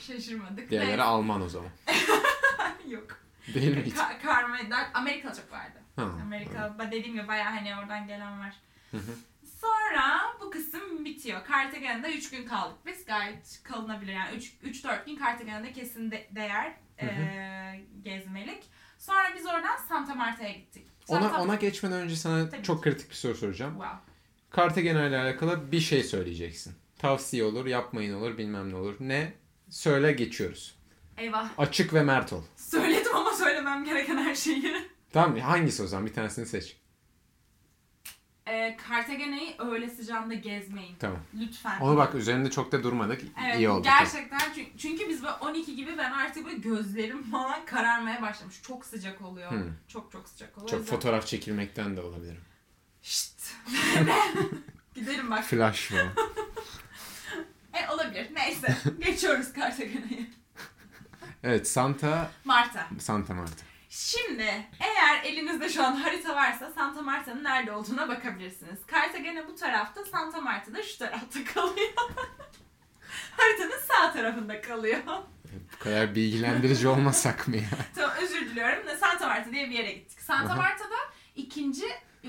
Şaşırmadık. 0.00 0.70
Diğerleri 0.70 1.02
Alman 1.02 1.42
o 1.42 1.48
zaman. 1.48 1.70
Yok. 2.88 3.06
Değil 3.54 3.76
miydi? 3.76 3.88
Ka- 3.96 4.22
Carmen'den 4.26 4.90
Amerika 4.94 5.34
çok 5.34 5.52
vardı. 5.52 5.78
Ha. 5.96 6.02
Amerika 6.26 6.76
ben 6.78 6.86
dediğim 6.92 7.14
gibi 7.16 7.28
bayağı 7.28 7.50
hani 7.50 7.76
oradan 7.76 8.06
gelen 8.06 8.40
var. 8.40 8.54
Hı 8.92 8.96
hı. 8.96 9.12
Sonra 9.60 10.20
bu 10.40 10.50
kısım 10.50 11.04
bitiyor. 11.04 11.40
Cartagena'da 11.48 12.10
3 12.10 12.30
gün 12.30 12.44
kaldık 12.46 12.76
biz. 12.86 13.04
Gayet 13.04 13.60
kalınabilir 13.64 14.12
yani 14.12 14.36
3-4 14.64 15.04
gün 15.06 15.18
Cartagena'da 15.18 15.72
kesin 15.72 16.10
de- 16.10 16.28
değer 16.30 16.72
Hı 17.00 17.06
eee, 17.06 17.84
gezmelik. 18.02 18.62
Sonra 18.98 19.34
biz 19.36 19.46
oradan 19.46 19.76
Santa 19.88 20.14
Marta'ya 20.14 20.52
gittik. 20.52 20.86
Ona, 21.08 21.20
Santa- 21.20 21.40
ona 21.42 21.54
geçmeden 21.54 22.00
önce 22.00 22.16
sana 22.16 22.48
Tabii. 22.50 22.62
çok 22.62 22.84
kritik 22.84 23.10
bir 23.10 23.14
soru 23.14 23.34
soracağım. 23.34 23.72
Wow. 23.72 23.98
Cartagena 24.56 25.06
ile 25.06 25.18
alakalı 25.18 25.72
bir 25.72 25.80
şey 25.80 26.02
söyleyeceksin. 26.04 26.74
Tavsiye 26.98 27.44
olur, 27.44 27.66
yapmayın 27.66 28.14
olur, 28.14 28.38
bilmem 28.38 28.70
ne 28.72 28.76
olur. 28.76 28.94
Ne? 29.00 29.32
Söyle 29.70 30.12
geçiyoruz. 30.12 30.74
Eyvah. 31.18 31.48
Açık 31.58 31.94
ve 31.94 32.02
mert 32.02 32.32
ol. 32.32 32.42
Söyledim 32.56 33.16
ama 33.16 33.32
söylemem 33.32 33.84
gereken 33.84 34.16
her 34.16 34.34
şeyi. 34.34 34.74
Tamam 35.12 35.38
hangisi 35.38 35.82
o 35.82 35.86
zaman? 35.86 36.06
Bir 36.06 36.12
tanesini 36.14 36.46
seç. 36.46 36.76
Ee, 38.52 38.76
Cartagena'yı 38.88 39.54
öğle 39.58 39.88
sıcağında 39.90 40.34
gezmeyin. 40.34 40.96
Tamam. 40.98 41.18
Lütfen. 41.40 41.80
Onu 41.80 41.96
bak 41.96 42.14
üzerinde 42.14 42.50
çok 42.50 42.72
da 42.72 42.82
durmadık. 42.82 43.20
Evet, 43.46 43.58
İyi 43.58 43.68
oldu. 43.68 43.82
gerçekten 43.82 44.40
çünkü, 44.54 44.78
çünkü 44.78 45.08
biz 45.08 45.22
böyle 45.22 45.32
12 45.34 45.76
gibi 45.76 45.98
ben 45.98 46.12
artık 46.12 46.44
böyle 46.44 46.56
gözlerim 46.56 47.22
falan 47.30 47.64
kararmaya 47.64 48.22
başlamış. 48.22 48.62
Çok 48.62 48.84
sıcak 48.86 49.22
oluyor. 49.22 49.50
Hmm. 49.50 49.70
Çok 49.88 50.12
çok 50.12 50.28
sıcak 50.28 50.58
oluyor. 50.58 50.70
Çok 50.70 50.86
fotoğraf 50.86 51.26
çekilmekten 51.26 51.96
de 51.96 52.00
olabilir. 52.00 52.36
Şşt. 53.02 53.32
Gidelim 54.94 55.30
bak. 55.30 55.44
Flash 55.44 55.90
mı? 55.90 55.98
E, 57.74 57.88
olabilir. 57.92 58.28
Neyse. 58.34 58.76
Geçiyoruz 58.98 59.46
Cartagena'yı. 59.56 60.26
evet 61.42 61.68
Santa 61.68 62.30
Marta. 62.44 62.86
Santa 62.98 63.34
Marta. 63.34 63.64
Şimdi 63.92 64.66
eğer 64.80 65.24
elinizde 65.24 65.68
şu 65.68 65.84
an 65.84 65.96
harita 65.96 66.36
varsa 66.36 66.70
Santa 66.70 67.02
Marta'nın 67.02 67.44
nerede 67.44 67.72
olduğuna 67.72 68.08
bakabilirsiniz. 68.08 68.78
Cartagena 68.92 69.48
bu 69.48 69.54
tarafta, 69.54 70.04
Santa 70.04 70.40
Marta 70.40 70.74
da 70.74 70.82
şu 70.82 70.98
tarafta 70.98 71.44
kalıyor. 71.54 71.88
Haritanın 73.36 73.80
sağ 73.88 74.12
tarafında 74.12 74.60
kalıyor. 74.60 74.98
Bu 75.72 75.78
kadar 75.78 76.14
bilgilendirici 76.14 76.88
olmasak 76.88 77.48
mı 77.48 77.56
ya? 77.56 77.62
tamam 77.94 78.16
özür 78.22 78.40
diliyorum 78.40 78.82
Santa 79.00 79.28
Marta 79.28 79.52
diye 79.52 79.70
bir 79.70 79.74
yere 79.74 79.92
gittik. 79.92 80.20
Santa. 80.20 80.54
Marta'da 80.54 80.96
ikinci, 81.36 81.86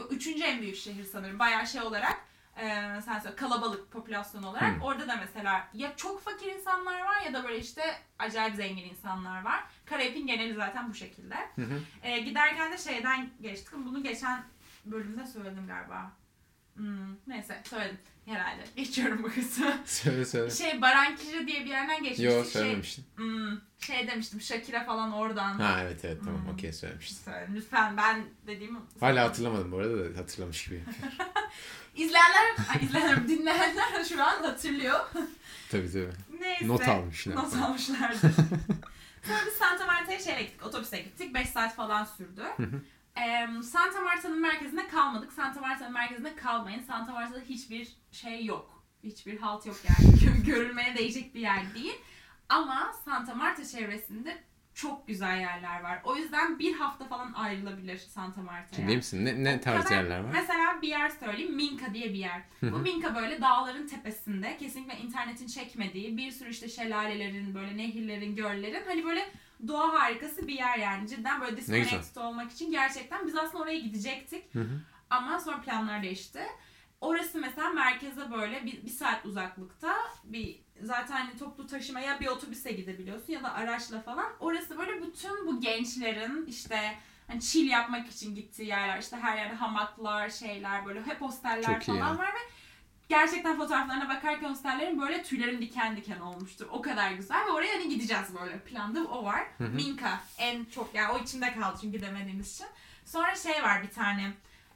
üçüncü 0.09 0.43
en 0.43 0.61
büyük 0.61 0.75
şehir 0.75 1.03
sanırım. 1.03 1.39
Bayağı 1.39 1.67
şey 1.67 1.81
olarak, 1.81 2.17
e, 2.57 3.01
sen 3.05 3.19
söyle 3.19 3.35
kalabalık 3.35 3.91
popülasyon 3.91 4.43
olarak. 4.43 4.75
Hmm. 4.75 4.81
Orada 4.81 5.07
da 5.07 5.15
mesela 5.15 5.67
ya 5.73 5.95
çok 5.95 6.21
fakir 6.21 6.55
insanlar 6.55 7.01
var 7.01 7.21
ya 7.25 7.33
da 7.33 7.43
böyle 7.43 7.57
işte 7.57 7.83
acayip 8.19 8.55
zengin 8.55 8.89
insanlar 8.89 9.43
var. 9.43 9.63
Karayip'in 9.85 10.27
geneli 10.27 10.53
zaten 10.53 10.89
bu 10.89 10.93
şekilde. 10.93 11.35
Hı 11.55 11.61
hı. 11.61 11.79
E, 12.03 12.19
giderken 12.19 12.71
de 12.71 12.77
şeyden 12.77 13.29
geçtik. 13.41 13.73
Bunu 13.73 14.03
geçen 14.03 14.43
bölümde 14.85 15.27
söyledim 15.27 15.67
galiba. 15.67 16.11
Hmm, 16.75 17.15
neyse 17.27 17.61
söyledim 17.69 17.97
herhalde. 18.25 18.63
Geçiyorum 18.75 19.23
bu 19.23 19.27
kısmı. 19.27 19.73
söyle 19.85 20.25
söyle. 20.25 20.49
Şey 20.51 20.81
Barankiri 20.81 21.47
diye 21.47 21.59
bir 21.65 21.69
yerden 21.69 22.03
geçmiştik. 22.03 22.25
Yo 22.25 22.43
şey, 22.43 22.51
söylememiştin. 22.51 23.05
hmm, 23.15 23.57
şey 23.79 24.07
demiştim 24.07 24.41
Shakira 24.41 24.85
falan 24.85 25.11
oradan. 25.11 25.53
Ha 25.59 25.79
evet 25.81 26.05
evet 26.05 26.17
tamam 26.25 26.41
Hmm. 26.45 26.53
okey 26.53 26.73
söylemiştin. 26.73 27.31
Söyledim. 27.31 27.55
Lütfen 27.55 27.97
ben 27.97 28.23
dediğimi... 28.47 28.79
Hala 28.99 29.23
hatırlamadım 29.23 29.71
bu 29.71 29.77
arada 29.77 30.15
da 30.15 30.19
hatırlamış 30.19 30.65
gibi. 30.67 30.83
İzleyenler, 31.95 32.55
ay, 32.73 32.85
izleyenler, 32.85 33.27
dinleyenler 33.27 34.03
şu 34.09 34.23
an 34.23 34.43
hatırlıyor. 34.43 34.99
tabii 35.71 35.91
tabii. 35.91 36.09
Neyse. 36.39 36.67
Not 36.67 36.87
almışlar. 36.87 37.35
Not 37.35 37.55
almışlardı. 37.55 38.17
Sonra 39.23 39.39
biz 39.47 39.53
Santa 39.53 39.85
Marta'ya 39.85 40.19
şeyle 40.19 40.43
gittik, 40.43 40.65
otobüse 40.65 41.01
gittik. 41.01 41.33
5 41.33 41.49
saat 41.49 41.75
falan 41.75 42.05
sürdü. 42.05 42.43
Em, 43.15 43.63
Santa 43.63 44.01
Marta'nın 44.01 44.41
merkezinde 44.41 44.87
kalmadık. 44.87 45.33
Santa 45.33 45.61
Marta'nın 45.61 45.93
merkezinde 45.93 46.35
kalmayın. 46.35 46.79
Santa 46.79 47.11
Marta'da 47.13 47.39
hiçbir 47.39 47.95
şey 48.11 48.45
yok. 48.45 48.83
Hiçbir 49.03 49.39
halt 49.39 49.65
yok 49.65 49.75
yani. 49.89 50.13
Gö- 50.21 50.45
Görülmeye 50.45 50.97
değecek 50.97 51.35
bir 51.35 51.39
yer 51.41 51.73
değil. 51.75 51.95
Ama 52.49 52.93
Santa 53.05 53.35
Marta 53.35 53.65
çevresinde 53.65 54.43
çok 54.73 55.07
güzel 55.07 55.39
yerler 55.39 55.81
var. 55.81 56.01
O 56.03 56.15
yüzden 56.15 56.59
bir 56.59 56.73
hafta 56.73 57.05
falan 57.05 57.33
ayrılabilir 57.33 57.97
Santa 57.97 58.41
Marta'ya. 58.41 58.87
Ciddi 58.87 58.95
misin? 58.97 59.25
Ne, 59.25 59.43
ne 59.43 59.61
tarz 59.61 59.83
kadar- 59.83 59.95
yerler 59.95 60.19
var? 60.19 60.29
Mesela 60.33 60.81
bir 60.81 60.87
yer 60.87 61.09
söyleyeyim. 61.09 61.55
Minka 61.55 61.93
diye 61.93 62.09
bir 62.09 62.19
yer. 62.19 62.41
Bu. 62.61 62.77
Minka 62.79 63.15
böyle 63.15 63.41
dağların 63.41 63.87
tepesinde. 63.87 64.57
Kesinlikle 64.57 64.97
internetin 64.97 65.47
çekmediği 65.47 66.17
bir 66.17 66.31
sürü 66.31 66.49
işte 66.49 66.69
şelalelerin, 66.69 67.55
böyle 67.55 67.77
nehirlerin, 67.77 68.35
göllerin 68.35 68.83
hani 68.87 69.05
böyle 69.05 69.29
doğa 69.67 69.93
harikası 69.93 70.47
bir 70.47 70.53
yer 70.53 70.77
yani. 70.77 71.07
Cidden 71.07 71.41
böyle 71.41 71.57
disconnected 71.57 72.15
olmak 72.15 72.51
için 72.51 72.71
gerçekten 72.71 73.27
biz 73.27 73.35
aslında 73.37 73.63
oraya 73.63 73.79
gidecektik. 73.79 74.55
Hı 74.55 74.59
hı. 74.59 74.81
Ama 75.09 75.39
sonra 75.39 75.61
planlar 75.61 76.03
değişti. 76.03 76.41
Orası 77.01 77.39
mesela 77.39 77.69
merkeze 77.69 78.31
böyle 78.31 78.65
bir, 78.65 78.85
bir 78.85 78.89
saat 78.89 79.25
uzaklıkta 79.25 79.95
bir 80.23 80.59
zaten 80.81 81.15
hani 81.15 81.37
toplu 81.37 81.67
taşıma 81.67 81.99
ya 81.99 82.19
bir 82.19 82.27
otobüse 82.27 82.71
gidebiliyorsun 82.71 83.33
ya 83.33 83.43
da 83.43 83.53
araçla 83.53 84.01
falan. 84.01 84.31
Orası 84.39 84.77
böyle 84.77 85.01
bütün 85.01 85.47
bu 85.47 85.61
gençlerin 85.61 86.45
işte 86.45 86.95
hani 87.27 87.41
chill 87.41 87.69
yapmak 87.69 88.07
için 88.07 88.35
gittiği 88.35 88.67
yerler. 88.67 88.99
işte 88.99 89.17
her 89.17 89.37
yerde 89.37 89.55
hamaklar, 89.55 90.29
şeyler 90.29 90.85
böyle 90.85 91.01
hep 91.05 91.21
hosteller 91.21 91.63
Çok 91.63 91.83
iyi 91.83 91.85
falan 91.85 92.13
ya. 92.13 92.17
var 92.17 92.27
ve 92.27 92.53
gerçekten 93.09 93.57
fotoğraflarına 93.57 94.09
bakarken 94.09 94.49
hostellerin 94.49 95.01
böyle 95.01 95.23
tüylerim 95.23 95.61
diken 95.61 95.95
diken 95.95 96.19
olmuştur. 96.19 96.67
O 96.71 96.81
kadar 96.81 97.11
güzel 97.11 97.45
ve 97.45 97.51
oraya 97.51 97.73
hani 97.73 97.89
gideceğiz 97.89 98.27
böyle. 98.41 98.59
Planda 98.59 99.03
o 99.03 99.23
var. 99.23 99.43
Hı 99.57 99.63
hı. 99.63 99.69
Minka 99.69 100.19
en 100.37 100.65
çok 100.65 100.95
yani 100.95 101.11
o 101.11 101.19
içimde 101.19 101.53
kaldı 101.53 101.77
çünkü 101.81 101.97
gidemediğimiz 101.97 102.53
için. 102.55 102.67
Sonra 103.05 103.35
şey 103.35 103.63
var 103.63 103.83
bir 103.83 103.89
tane. 103.89 104.33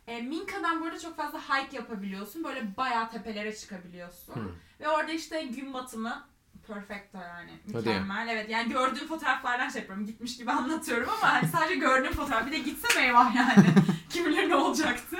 E, 0.07 0.21
Minka'dan 0.21 0.81
burada 0.81 0.99
çok 0.99 1.17
fazla 1.17 1.39
hike 1.39 1.75
yapabiliyorsun. 1.77 2.43
Böyle 2.43 2.77
bayağı 2.77 3.11
tepelere 3.11 3.55
çıkabiliyorsun. 3.55 4.33
Hı. 4.33 4.51
Ve 4.79 4.87
orada 4.87 5.11
işte 5.11 5.43
gün 5.43 5.73
batımı 5.73 6.27
perfecto 6.67 7.17
yani. 7.17 7.51
Hadi. 7.73 7.77
Mükemmel. 7.77 8.27
Evet 8.27 8.49
yani 8.49 8.69
gördüğüm 8.69 9.07
fotoğraflardan 9.07 9.69
şey 9.69 9.81
yapıyorum. 9.81 10.05
Gitmiş 10.05 10.37
gibi 10.37 10.51
anlatıyorum 10.51 11.09
ama 11.09 11.33
hani 11.33 11.47
sadece 11.47 11.75
gördüğüm 11.75 12.13
fotoğraf. 12.13 12.47
Bir 12.47 12.51
de 12.51 12.57
gitsem 12.57 13.03
eyvah 13.03 13.35
yani. 13.35 13.65
Kim 14.09 14.25
bilir 14.25 14.49
ne 14.49 14.55
olacaktı. 14.55 15.17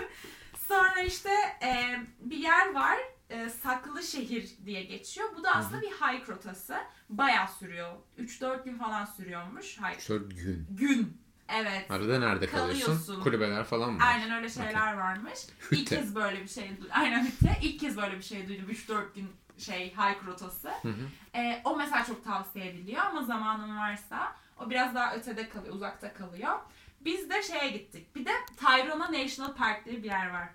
Sonra 0.67 1.01
işte 1.01 1.29
e, 1.63 1.99
bir 2.19 2.37
yer 2.37 2.73
var. 2.73 2.97
e, 3.29 3.49
saklı 3.49 4.03
şehir 4.03 4.49
diye 4.65 4.83
geçiyor. 4.83 5.29
Bu 5.37 5.43
da 5.43 5.51
aslında 5.51 5.81
bir 5.81 5.91
hike 5.91 6.31
rotası. 6.33 6.77
Bayağı 7.09 7.47
sürüyor. 7.47 7.93
3-4 8.19 8.63
gün 8.63 8.77
falan 8.77 9.05
sürüyormuş 9.05 9.77
hike. 9.77 10.09
4 10.13 10.29
gün. 10.35 10.67
Gün. 10.69 11.21
Evet. 11.49 11.91
Arada 11.91 12.19
nerede 12.19 12.47
kalıyorsun? 12.47 12.81
Kalıyorsun. 12.85 13.21
Kulübeler 13.21 13.63
falan 13.63 13.99
var. 13.99 14.05
Aynen 14.07 14.31
öyle 14.31 14.49
şeyler 14.49 14.93
varmış. 14.97 15.39
İlk 15.71 15.79
Hütte. 15.79 15.95
kez 15.95 16.15
böyle 16.15 16.41
bir 16.43 16.47
şey 16.47 16.69
duydum. 16.69 16.87
Aynen 16.91 17.25
hütte. 17.25 17.57
İlk 17.61 17.79
kez 17.79 17.97
böyle 17.97 18.17
bir 18.17 18.23
şey 18.23 18.47
duydum. 18.47 18.69
3-4 18.71 19.13
gün 19.15 19.31
şey 19.57 19.89
hike 19.91 20.25
rotası. 20.27 20.69
Hı 20.69 20.87
hı. 20.87 21.07
Ee, 21.35 21.61
o 21.63 21.77
mesela 21.77 22.05
çok 22.05 22.23
tavsiye 22.25 22.67
ediliyor 22.67 23.01
ama 23.05 23.21
zamanın 23.23 23.77
varsa 23.77 24.35
o 24.59 24.69
biraz 24.69 24.95
daha 24.95 25.15
ötede 25.15 25.49
kalıyor, 25.49 25.75
uzakta 25.75 26.13
kalıyor. 26.13 26.59
Biz 27.01 27.29
de 27.29 27.43
şeye 27.43 27.69
gittik. 27.69 28.15
Bir 28.15 28.25
de 28.25 28.31
Tayrona 28.57 29.11
National 29.11 29.55
Park 29.55 29.85
diye 29.85 29.97
bir 30.03 30.07
yer 30.09 30.29
var. 30.29 30.49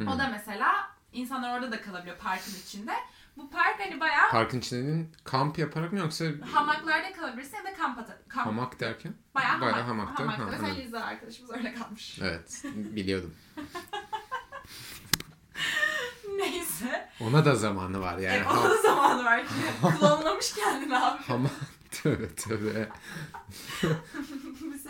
Hı. 0.00 0.10
O 0.10 0.18
da 0.18 0.28
mesela 0.28 0.74
insanlar 1.12 1.58
orada 1.58 1.72
da 1.72 1.80
kalabiliyor 1.82 2.18
parkın 2.18 2.52
içinde. 2.64 2.92
Bu 3.36 3.50
park 3.50 3.80
hani 3.80 4.00
bayağı 4.00 4.30
Parkın 4.30 4.58
içinde 4.58 5.06
kamp 5.24 5.58
yaparak 5.58 5.92
mı 5.92 5.98
yoksa 5.98 6.24
hamaklarda 6.52 7.12
kalabilirsin 7.12 7.56
ya 7.56 7.64
da 7.64 7.74
kamp 7.74 7.98
ata- 7.98 8.18
kamp 8.28 8.46
hamak 8.46 8.80
derken? 8.80 9.14
bayağı, 9.34 9.60
bayağı 9.60 9.82
hamak, 9.82 10.06
hamakta. 10.06 10.22
hamakta. 10.24 10.44
Ha, 10.44 10.48
Mesela. 10.50 10.74
Liza 10.74 11.00
arkadaşımız 11.00 11.50
öyle 11.50 11.74
kalmış. 11.74 12.18
Evet 12.22 12.62
biliyordum. 12.74 13.34
Neyse. 16.36 17.08
Ona 17.20 17.44
da 17.44 17.54
zamanı 17.54 18.00
var 18.00 18.12
yani. 18.18 18.24
Yani 18.24 18.42
Ha- 18.42 18.60
onun 18.66 18.82
zamanı 18.82 19.24
var. 19.24 19.44
Klonlamış 20.00 20.54
kendini 20.54 20.98
abi. 20.98 21.22
Hama 21.22 21.48
tövbe 21.90 22.34
tövbe. 22.34 22.88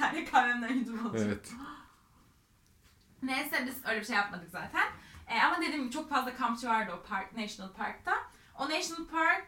Saniye 0.05 0.25
kahvemden 0.25 0.75
yudum 0.75 1.07
alacağım. 1.07 1.29
Evet. 1.29 1.53
Neyse 3.23 3.65
biz 3.67 3.77
öyle 3.87 4.01
bir 4.01 4.07
şey 4.07 4.17
yapmadık 4.17 4.51
zaten. 4.51 4.87
E, 5.29 5.41
ama 5.41 5.57
dediğim 5.63 5.83
gibi 5.83 5.93
çok 5.93 6.11
fazla 6.11 6.35
kampçı 6.35 6.69
vardı 6.69 6.93
o 6.99 7.09
park, 7.09 7.37
National 7.37 7.73
Park'ta. 7.73 8.15
O 8.59 8.71
National 8.71 9.07
Park 9.07 9.47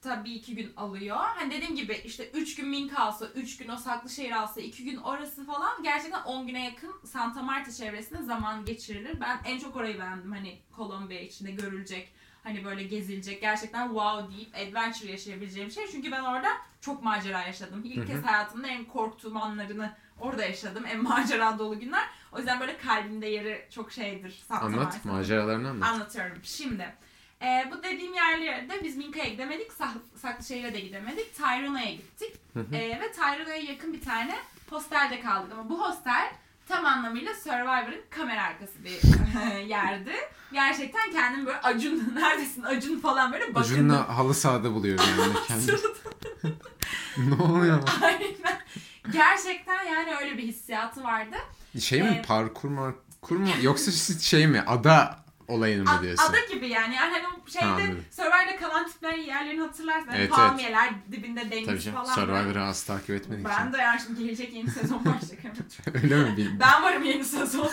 tabii 0.00 0.30
iki 0.30 0.54
gün 0.54 0.72
alıyor. 0.76 1.16
Hani 1.16 1.50
dediğim 1.50 1.76
gibi 1.76 2.02
işte 2.04 2.30
3 2.30 2.54
gün 2.56 2.68
Minka 2.68 3.02
alsa, 3.02 3.26
3 3.26 3.56
gün 3.56 3.68
o 3.68 3.76
saklı 3.76 4.10
şehir 4.10 4.32
alsa, 4.32 4.60
2 4.60 4.84
gün 4.84 4.96
orası 4.96 5.46
falan 5.46 5.82
gerçekten 5.82 6.22
10 6.22 6.46
güne 6.46 6.64
yakın 6.64 6.94
Santa 7.04 7.42
Marta 7.42 7.72
çevresinde 7.72 8.22
zaman 8.22 8.64
geçirilir. 8.64 9.20
Ben 9.20 9.40
en 9.44 9.58
çok 9.58 9.76
orayı 9.76 9.98
beğendim. 9.98 10.32
Hani 10.32 10.62
Kolombiya 10.76 11.20
içinde 11.20 11.50
görülecek, 11.50 12.14
hani 12.48 12.64
böyle 12.64 12.82
gezilecek, 12.82 13.40
gerçekten 13.40 13.88
wow 13.88 14.36
deyip 14.36 14.54
adventure 14.56 15.10
yaşayabileceğim 15.10 15.70
şey. 15.70 15.86
Çünkü 15.92 16.12
ben 16.12 16.20
orada 16.22 16.48
çok 16.80 17.02
macera 17.02 17.42
yaşadım. 17.42 17.82
İlk 17.84 18.06
kez 18.06 18.24
hayatımda 18.24 18.68
en 18.68 18.84
korktuğum 18.84 19.38
anlarını 19.38 19.92
orada 20.20 20.44
yaşadım. 20.44 20.84
En 20.86 21.02
macera 21.02 21.58
dolu 21.58 21.80
günler. 21.80 22.04
O 22.32 22.38
yüzden 22.38 22.60
böyle 22.60 22.76
kalbimde 22.78 23.26
yeri 23.26 23.68
çok 23.70 23.92
şeydir. 23.92 24.42
Anlat 24.50 24.74
Marta'nın. 24.74 25.16
maceralarını 25.16 25.68
anlat. 25.70 25.88
Anlatıyorum. 25.88 26.38
Şimdi 26.42 26.94
e, 27.42 27.68
bu 27.72 27.82
dediğim 27.82 28.14
yerlerde 28.14 28.84
biz 28.84 28.96
Minka'ya 28.96 29.28
gidemedik, 29.28 29.72
Sak- 29.72 30.18
Saklışehir'e 30.20 30.74
de 30.74 30.80
gidemedik. 30.80 31.34
Tyrona'ya 31.36 31.90
gittik. 31.92 32.36
E, 32.72 33.00
ve 33.00 33.12
Tyrona'ya 33.12 33.62
yakın 33.62 33.92
bir 33.92 34.00
tane 34.00 34.34
hostelde 34.70 35.20
kaldık. 35.20 35.52
Ama 35.52 35.68
bu 35.68 35.80
hostel 35.88 36.32
tam 36.68 36.86
anlamıyla 36.86 37.34
Survivor'ın 37.34 38.00
kamera 38.10 38.42
arkası 38.42 38.84
bir 38.84 38.98
yerdi. 39.68 40.12
Gerçekten 40.52 41.10
kendim 41.12 41.46
böyle 41.46 41.58
Acun, 41.60 42.12
neredesin 42.14 42.62
Acun 42.62 42.98
falan 43.00 43.32
böyle 43.32 43.54
bakındım. 43.54 43.72
Ucunla 43.74 44.16
halı 44.18 44.34
sahada 44.34 44.74
buluyor 44.74 44.98
yani 44.98 45.32
kendi. 45.48 45.72
ne 47.18 47.42
oluyor? 47.42 47.82
Aynen. 48.02 48.60
Gerçekten 49.12 49.84
yani 49.84 50.16
öyle 50.20 50.38
bir 50.38 50.42
hissiyatı 50.42 51.04
vardı. 51.04 51.36
Şey 51.80 52.02
mi 52.02 52.08
Ee, 52.08 52.22
parkur 52.22 52.68
markur 52.68 53.36
mu 53.36 53.48
yoksa 53.62 53.92
şey 54.20 54.46
mi 54.46 54.60
ada 54.66 55.18
olayını 55.48 55.84
mı 55.84 55.98
diyorsun? 56.02 56.24
ada 56.30 56.40
gibi 56.54 56.68
yani. 56.68 56.94
yani 56.94 57.12
hani 57.12 57.24
şeyde 57.50 57.66
anladım. 57.66 58.04
Survivor'da 58.10 58.56
kalan 58.56 58.86
tiplerin 58.86 59.20
yerlerini 59.22 59.60
hatırlarsın. 59.60 60.06
Hani 60.06 60.18
Evet, 60.18 60.30
palmiyeler, 60.30 60.90
dibinde 61.12 61.50
deniz 61.50 61.66
Tabii 61.84 61.94
falan. 61.96 62.14
Survivor'ı 62.14 62.62
az 62.64 62.82
takip 62.82 63.10
etmedik 63.10 63.46
Ben 63.46 63.60
için. 63.60 63.72
de 63.72 63.76
yani 63.78 64.00
şimdi 64.06 64.24
gelecek 64.24 64.52
yeni 64.54 64.70
sezon 64.70 65.04
başlayacak. 65.04 65.38
evet. 65.44 66.02
Öyle 66.04 66.16
mi? 66.16 66.36
Bil- 66.36 66.60
ben 66.60 66.82
varım 66.82 67.02
yeni 67.02 67.24
sezonda. 67.24 67.70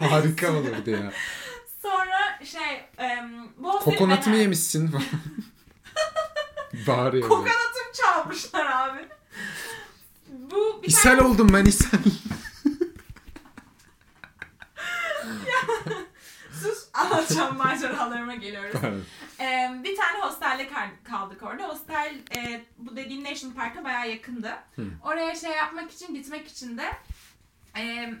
Harika 0.00 0.52
olurdu 0.52 0.90
ya. 0.90 1.12
Sonra 1.82 2.44
şey, 2.44 2.84
em, 2.98 3.30
bu 3.58 3.78
Kokonatımı 3.78 4.36
ben- 4.36 4.40
yemişsin 4.40 4.88
falan. 4.90 5.04
Bağırıyor. 6.86 7.28
Kokonatım 7.28 7.92
çalmışlar 7.94 8.66
abi. 8.66 9.08
Bu 10.28 10.80
bir 10.82 10.88
İshal 10.88 11.02
tane... 11.02 11.20
oldum 11.22 11.48
ben 11.52 11.64
ishal. 11.64 11.98
Sus 16.52 16.88
anlatacağım 16.94 17.56
maceralarıma 17.56 18.34
geliyoruz. 18.34 18.80
Ee, 19.40 19.70
bir 19.84 19.96
tane 19.96 20.18
hostelde 20.20 20.68
kal- 20.68 20.90
kaldık 21.10 21.42
orada. 21.42 21.68
Hostel 21.68 22.14
e, 22.36 22.64
bu 22.78 22.96
dediğim 22.96 23.24
National 23.24 23.54
Park'a 23.54 23.84
bayağı 23.84 24.10
yakındı. 24.10 24.56
Hı. 24.76 24.84
Oraya 25.04 25.34
şey 25.34 25.50
yapmak 25.50 25.90
için, 25.90 26.14
gitmek 26.14 26.48
için 26.48 26.78
de 26.78 26.92
e, 27.76 28.14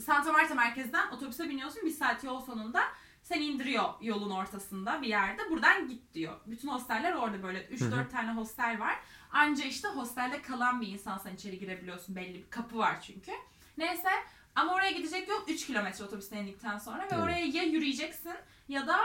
Santa 0.00 0.32
Marta 0.32 0.54
merkezden 0.54 1.08
otobüse 1.10 1.48
biniyorsun. 1.48 1.82
Bir 1.84 1.90
saat 1.90 2.24
yol 2.24 2.40
sonunda 2.44 2.82
seni 3.22 3.44
indiriyor 3.44 3.84
yolun 4.00 4.30
ortasında 4.30 5.02
bir 5.02 5.08
yerde. 5.08 5.50
Buradan 5.50 5.88
git 5.88 6.14
diyor. 6.14 6.34
Bütün 6.46 6.68
hosteller 6.68 7.12
orada 7.12 7.42
böyle 7.42 7.66
3-4 7.66 8.10
tane 8.10 8.32
hostel 8.32 8.80
var. 8.80 8.98
Anca 9.32 9.64
işte 9.64 9.88
hostelde 9.88 10.42
kalan 10.42 10.80
bir 10.80 10.86
insansan 10.88 11.34
içeri 11.34 11.58
girebiliyorsun. 11.58 12.16
Belli 12.16 12.34
bir 12.34 12.50
kapı 12.50 12.78
var 12.78 13.00
çünkü. 13.00 13.32
Neyse 13.78 14.08
ama 14.54 14.74
oraya 14.74 14.90
gidecek 14.90 15.28
yol 15.28 15.40
3 15.48 15.66
kilometre 15.66 16.04
otobüsten 16.04 16.36
indikten 16.36 16.78
sonra 16.78 17.02
ve 17.02 17.08
Evet. 17.12 17.22
oraya 17.24 17.46
ya 17.46 17.62
yürüyeceksin 17.62 18.32
ya 18.68 18.86
da 18.86 18.98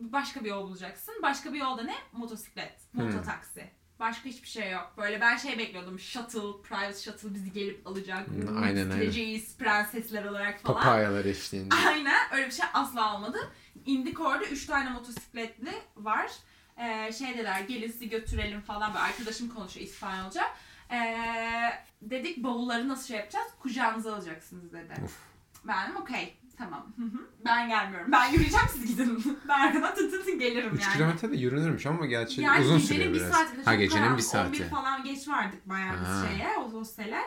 başka 0.00 0.44
bir 0.44 0.48
yol 0.50 0.68
bulacaksın. 0.68 1.14
Başka 1.22 1.52
bir 1.52 1.58
yolda 1.58 1.82
ne? 1.82 1.94
Motosiklet, 2.12 2.72
Hmm. 2.92 3.04
mototaksi. 3.04 3.70
Başka 4.00 4.24
hiçbir 4.24 4.48
şey 4.48 4.70
yok. 4.70 4.92
Böyle 4.96 5.20
ben 5.20 5.36
şey 5.36 5.58
bekliyordum. 5.58 5.98
Shuttle, 5.98 6.62
private 6.68 6.98
shuttle 7.00 7.34
bizi 7.34 7.52
gelip 7.52 7.86
alacak. 7.86 8.26
Hmm, 8.28 8.62
aynen, 8.62 8.90
aynen. 8.90 9.00
Gideceğiz 9.00 9.56
prensesler 9.58 10.24
olarak 10.24 10.60
falan. 10.60 10.74
Papayalar 10.80 11.24
eşliğinde. 11.24 11.74
Aynen 11.88 12.32
öyle 12.32 12.46
bir 12.46 12.52
şey 12.52 12.66
asla 12.74 13.14
olmadı. 13.16 13.38
İndik 13.86 14.20
orada 14.20 14.44
3 14.44 14.66
tane 14.66 14.90
motosikletli 14.90 15.72
var. 15.96 16.30
Ee, 16.78 17.12
şey 17.12 17.28
dediler 17.34 17.60
gelin 17.60 17.90
sizi 17.92 18.08
götürelim 18.08 18.60
falan 18.60 18.94
böyle 18.94 19.04
arkadaşım 19.04 19.48
konuşuyor 19.54 19.86
İspanyolca. 19.86 20.42
Ee, 20.92 21.72
dedik 22.02 22.44
bavulları 22.44 22.88
nasıl 22.88 23.06
şey 23.06 23.16
yapacağız? 23.16 23.46
Kucağınıza 23.60 24.14
alacaksınız 24.14 24.72
dedi. 24.72 24.94
Of. 25.04 25.18
Ben 25.64 25.94
okey 25.94 26.36
tamam. 26.58 26.86
Ben 27.44 27.68
gelmiyorum. 27.68 28.12
Ben 28.12 28.26
yürüyeceğim 28.32 28.66
siz 28.72 28.86
gidin. 28.86 29.38
ben 29.48 29.60
arkadan 29.60 29.94
tın 29.94 30.10
tın 30.10 30.22
tın 30.24 30.38
gelirim 30.38 30.74
3 30.74 30.82
yani. 30.82 30.92
kilometre 30.92 31.30
de 31.32 31.36
yürünürmüş 31.36 31.86
ama 31.86 32.06
gerçi 32.06 32.40
Yani 32.40 32.64
uzun 32.64 32.78
sürüyor 32.78 33.12
bir 33.12 33.18
biraz. 33.20 33.30
saati. 33.32 33.62
Ha 33.64 33.74
gecenin 33.74 34.00
karanlık, 34.00 34.18
bir 34.18 34.22
saati. 34.22 34.48
11 34.62 34.70
falan 34.70 35.04
geç 35.04 35.28
vardık 35.28 35.68
bayağı 35.68 35.96
biz 36.00 36.28
şeye 36.28 36.56
o 36.58 36.72
hostele. 36.72 37.20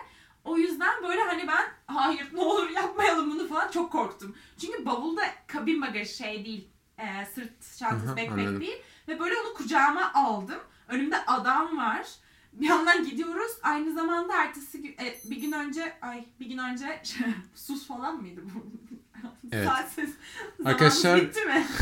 O 0.43 0.57
yüzden 0.57 1.03
böyle 1.03 1.21
hani 1.21 1.47
ben 1.47 1.65
hayır 1.95 2.29
ne 2.33 2.41
olur 2.41 2.69
yapmayalım 2.69 3.31
bunu 3.31 3.47
falan 3.47 3.71
çok 3.71 3.91
korktum. 3.91 4.35
Çünkü 4.61 4.85
bavulda 4.85 5.21
kabin 5.47 5.81
bagajı 5.81 6.13
şey 6.15 6.45
değil. 6.45 6.67
e, 6.97 7.25
sırt 7.25 7.77
çantası 7.79 8.17
backpack 8.17 8.59
değil. 8.59 8.77
Ve 9.07 9.19
böyle 9.19 9.35
onu 9.37 9.53
kucağıma 9.53 10.11
aldım. 10.13 10.59
Önümde 10.87 11.25
adam 11.25 11.77
var. 11.77 12.07
Bir 12.61 12.65
yandan 12.69 13.09
gidiyoruz. 13.09 13.51
Aynı 13.63 13.93
zamanda 13.93 14.43
ertesi 14.43 14.81
gün, 14.81 14.91
e, 14.91 15.15
bir 15.25 15.41
gün 15.41 15.51
önce 15.51 15.93
ay 16.01 16.25
bir 16.39 16.45
gün 16.45 16.57
önce 16.57 17.01
sus 17.55 17.87
falan 17.87 18.15
mıydı 18.21 18.41
bu? 18.55 18.65
Evet. 19.51 19.67
Saatsiz. 19.67 20.09
Arkadaşlar- 20.65 21.21
bitti 21.21 21.45
mi? 21.45 21.65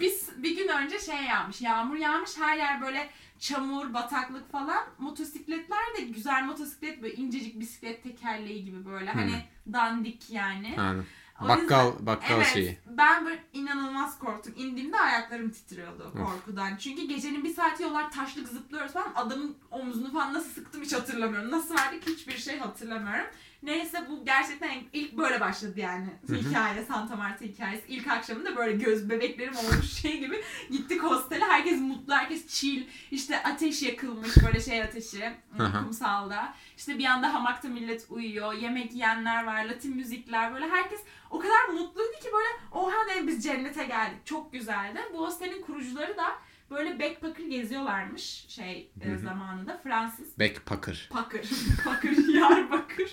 Biz 0.00 0.30
bir 0.42 0.56
gün 0.56 0.68
önce 0.68 0.98
şey 0.98 1.22
yağmış, 1.24 1.60
yağmur 1.60 1.96
yağmış, 1.96 2.30
her 2.38 2.56
yer 2.56 2.82
böyle 2.82 3.10
çamur, 3.38 3.94
bataklık 3.94 4.52
falan. 4.52 4.84
Motosikletler 4.98 5.96
de 5.98 6.02
güzel 6.02 6.44
motosiklet 6.44 7.02
böyle 7.02 7.14
incecik 7.14 7.60
bisiklet 7.60 8.02
tekerleği 8.02 8.64
gibi 8.64 8.86
böyle 8.86 9.10
hani 9.10 9.44
dandik 9.72 10.30
yani. 10.30 10.74
Yani 10.76 11.02
O 11.44 11.48
bakkal 11.48 11.86
yüzden- 11.86 12.06
bakkal 12.06 12.36
evet, 12.36 12.46
şeyi. 12.46 12.78
ben 12.86 13.26
böyle 13.26 13.44
inanılmaz 13.52 14.18
korktum. 14.18 14.52
İndiğimde 14.56 15.00
ayaklarım 15.00 15.50
titriyordu 15.50 16.04
Of. 16.14 16.26
korkudan. 16.26 16.76
Çünkü 16.76 17.02
gecenin 17.02 17.44
bir 17.44 17.54
saati 17.54 17.82
yollar 17.82 18.10
taşlık 18.10 18.48
zıplıyoruz 18.48 18.92
falan. 18.92 19.12
Adamın 19.14 19.56
omzunu 19.70 20.12
falan 20.12 20.34
nasıl 20.34 20.50
sıktım 20.50 20.82
hiç 20.82 20.92
hatırlamıyorum. 20.92 21.50
Nasıl 21.50 21.74
verdik 21.76 22.06
hiçbir 22.06 22.38
şey 22.38 22.58
hatırlamıyorum. 22.58 23.26
Neyse 23.62 24.06
bu 24.10 24.24
gerçekten 24.24 24.70
ilk 24.92 25.18
böyle 25.18 25.40
başladı 25.40 25.80
yani 25.80 26.06
hikaye 26.28 26.84
Santa 26.84 27.16
Marta 27.16 27.44
hikayesi. 27.44 27.84
İlk 27.88 28.08
akşamında 28.08 28.56
böyle 28.56 28.72
göz 28.72 29.10
bebeklerim 29.10 29.56
olmuş 29.56 29.92
şey 30.02 30.20
gibi 30.20 30.42
gittik 30.70 31.02
hostele. 31.02 31.44
Herkes 31.44 31.80
mutlu, 31.80 32.14
herkes 32.14 32.46
chill. 32.46 32.82
İşte 33.10 33.42
ateş 33.42 33.82
yakılmış 33.82 34.36
böyle 34.46 34.60
şey 34.60 34.82
ateşi 34.82 35.32
hı. 35.56 35.84
kumsalda. 35.84 36.54
İşte 36.76 36.98
bir 36.98 37.04
anda 37.04 37.34
hamakta 37.34 37.68
millet 37.68 38.06
uyuyor. 38.10 38.52
Yemek 38.52 38.92
yiyenler 38.92 39.44
var, 39.44 39.64
Latin 39.64 39.96
müzikler 39.96 40.54
böyle 40.54 40.68
herkes 40.68 41.00
o 41.30 41.38
kadar 41.38 41.68
mutluydu 41.68 42.12
ki 42.12 42.28
böyle 42.32 42.48
oha 42.72 43.08
dedim 43.10 43.28
biz 43.28 43.44
cennete 43.44 43.84
geldik. 43.84 44.26
Çok 44.26 44.52
güzeldi. 44.52 44.98
Bu 45.12 45.18
hostelin 45.18 45.62
kurucuları 45.62 46.16
da 46.16 46.32
böyle 46.70 46.98
backpacker 47.00 47.44
geziyorlarmış 47.44 48.46
şey 48.48 48.90
e, 49.00 49.18
zamanında. 49.18 49.80
Fransız 49.82 50.38
Backpacker. 50.38 51.08
Pakır. 51.12 51.50
Pakır, 51.84 52.34
yar 52.34 52.70
bakır. 52.70 53.10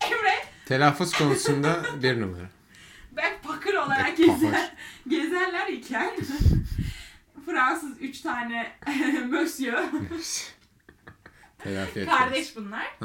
Emre 0.00 0.44
Telaffuz 0.66 1.12
konusunda 1.12 1.82
bir 2.02 2.20
numara. 2.20 2.48
backpacker 3.12 3.74
olarak 3.74 4.08
Backpacker. 4.08 4.34
gezer, 4.34 4.72
gezerler 5.08 5.66
iken 5.68 6.10
Fransız 7.46 8.00
üç 8.00 8.20
tane 8.20 8.72
monsieur 9.30 9.78
Telafi 11.58 12.06
kardeş 12.06 12.56
bunlar. 12.56 12.96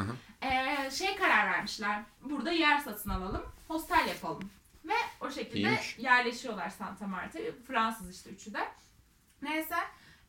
Ee, 0.42 0.92
şey 0.92 1.16
karar 1.16 1.52
vermişler. 1.52 2.04
Burada 2.22 2.52
yer 2.52 2.80
satın 2.80 3.10
alalım. 3.10 3.44
Hostel 3.68 4.08
yapalım. 4.08 4.50
Ve 4.86 4.94
o 5.22 5.32
şekilde 5.32 5.60
İyiymiş. 5.60 6.00
yerleşiyorlar 6.00 6.70
Santa 6.70 7.08
Marta'ya. 7.08 7.52
Fransız 7.68 8.16
işte 8.16 8.30
üçü 8.30 8.54
de. 8.54 8.68
Neyse 9.42 9.76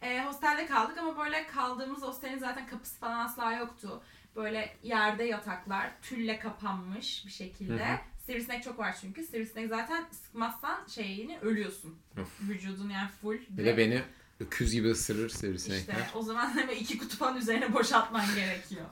e, 0.02 0.24
hostelde 0.24 0.66
kaldık 0.66 0.98
ama 0.98 1.18
böyle 1.18 1.46
kaldığımız 1.46 2.02
hostelin 2.02 2.38
zaten 2.38 2.66
kapısı 2.66 2.98
falan 2.98 3.26
asla 3.26 3.52
yoktu. 3.52 4.02
Böyle 4.36 4.76
yerde 4.82 5.24
yataklar, 5.24 5.90
tülle 6.02 6.38
kapanmış 6.38 7.26
bir 7.26 7.30
şekilde. 7.30 7.88
Hı 7.88 7.92
hı. 7.92 7.98
Sivrisinek 8.26 8.62
çok 8.62 8.78
var 8.78 8.96
çünkü. 9.00 9.24
Sivrisinek 9.24 9.68
zaten 9.68 10.04
sıkmazsan 10.10 10.86
şeyini 10.86 11.38
ölüyorsun. 11.38 11.98
Of. 12.20 12.40
Vücudun 12.40 12.90
yani 12.90 13.08
full. 13.08 13.38
Bir 13.48 13.64
de 13.64 13.76
beni 13.76 14.02
öküz 14.40 14.72
gibi 14.72 14.90
ısırır 14.90 15.28
sivrisinekler. 15.28 15.94
İşte 15.94 16.18
o 16.18 16.22
zaman 16.22 16.50
hemen 16.58 16.76
iki 16.76 16.98
kutu 16.98 17.16
falan 17.16 17.36
üzerine 17.36 17.72
boşaltman 17.72 18.34
gerekiyor. 18.34 18.86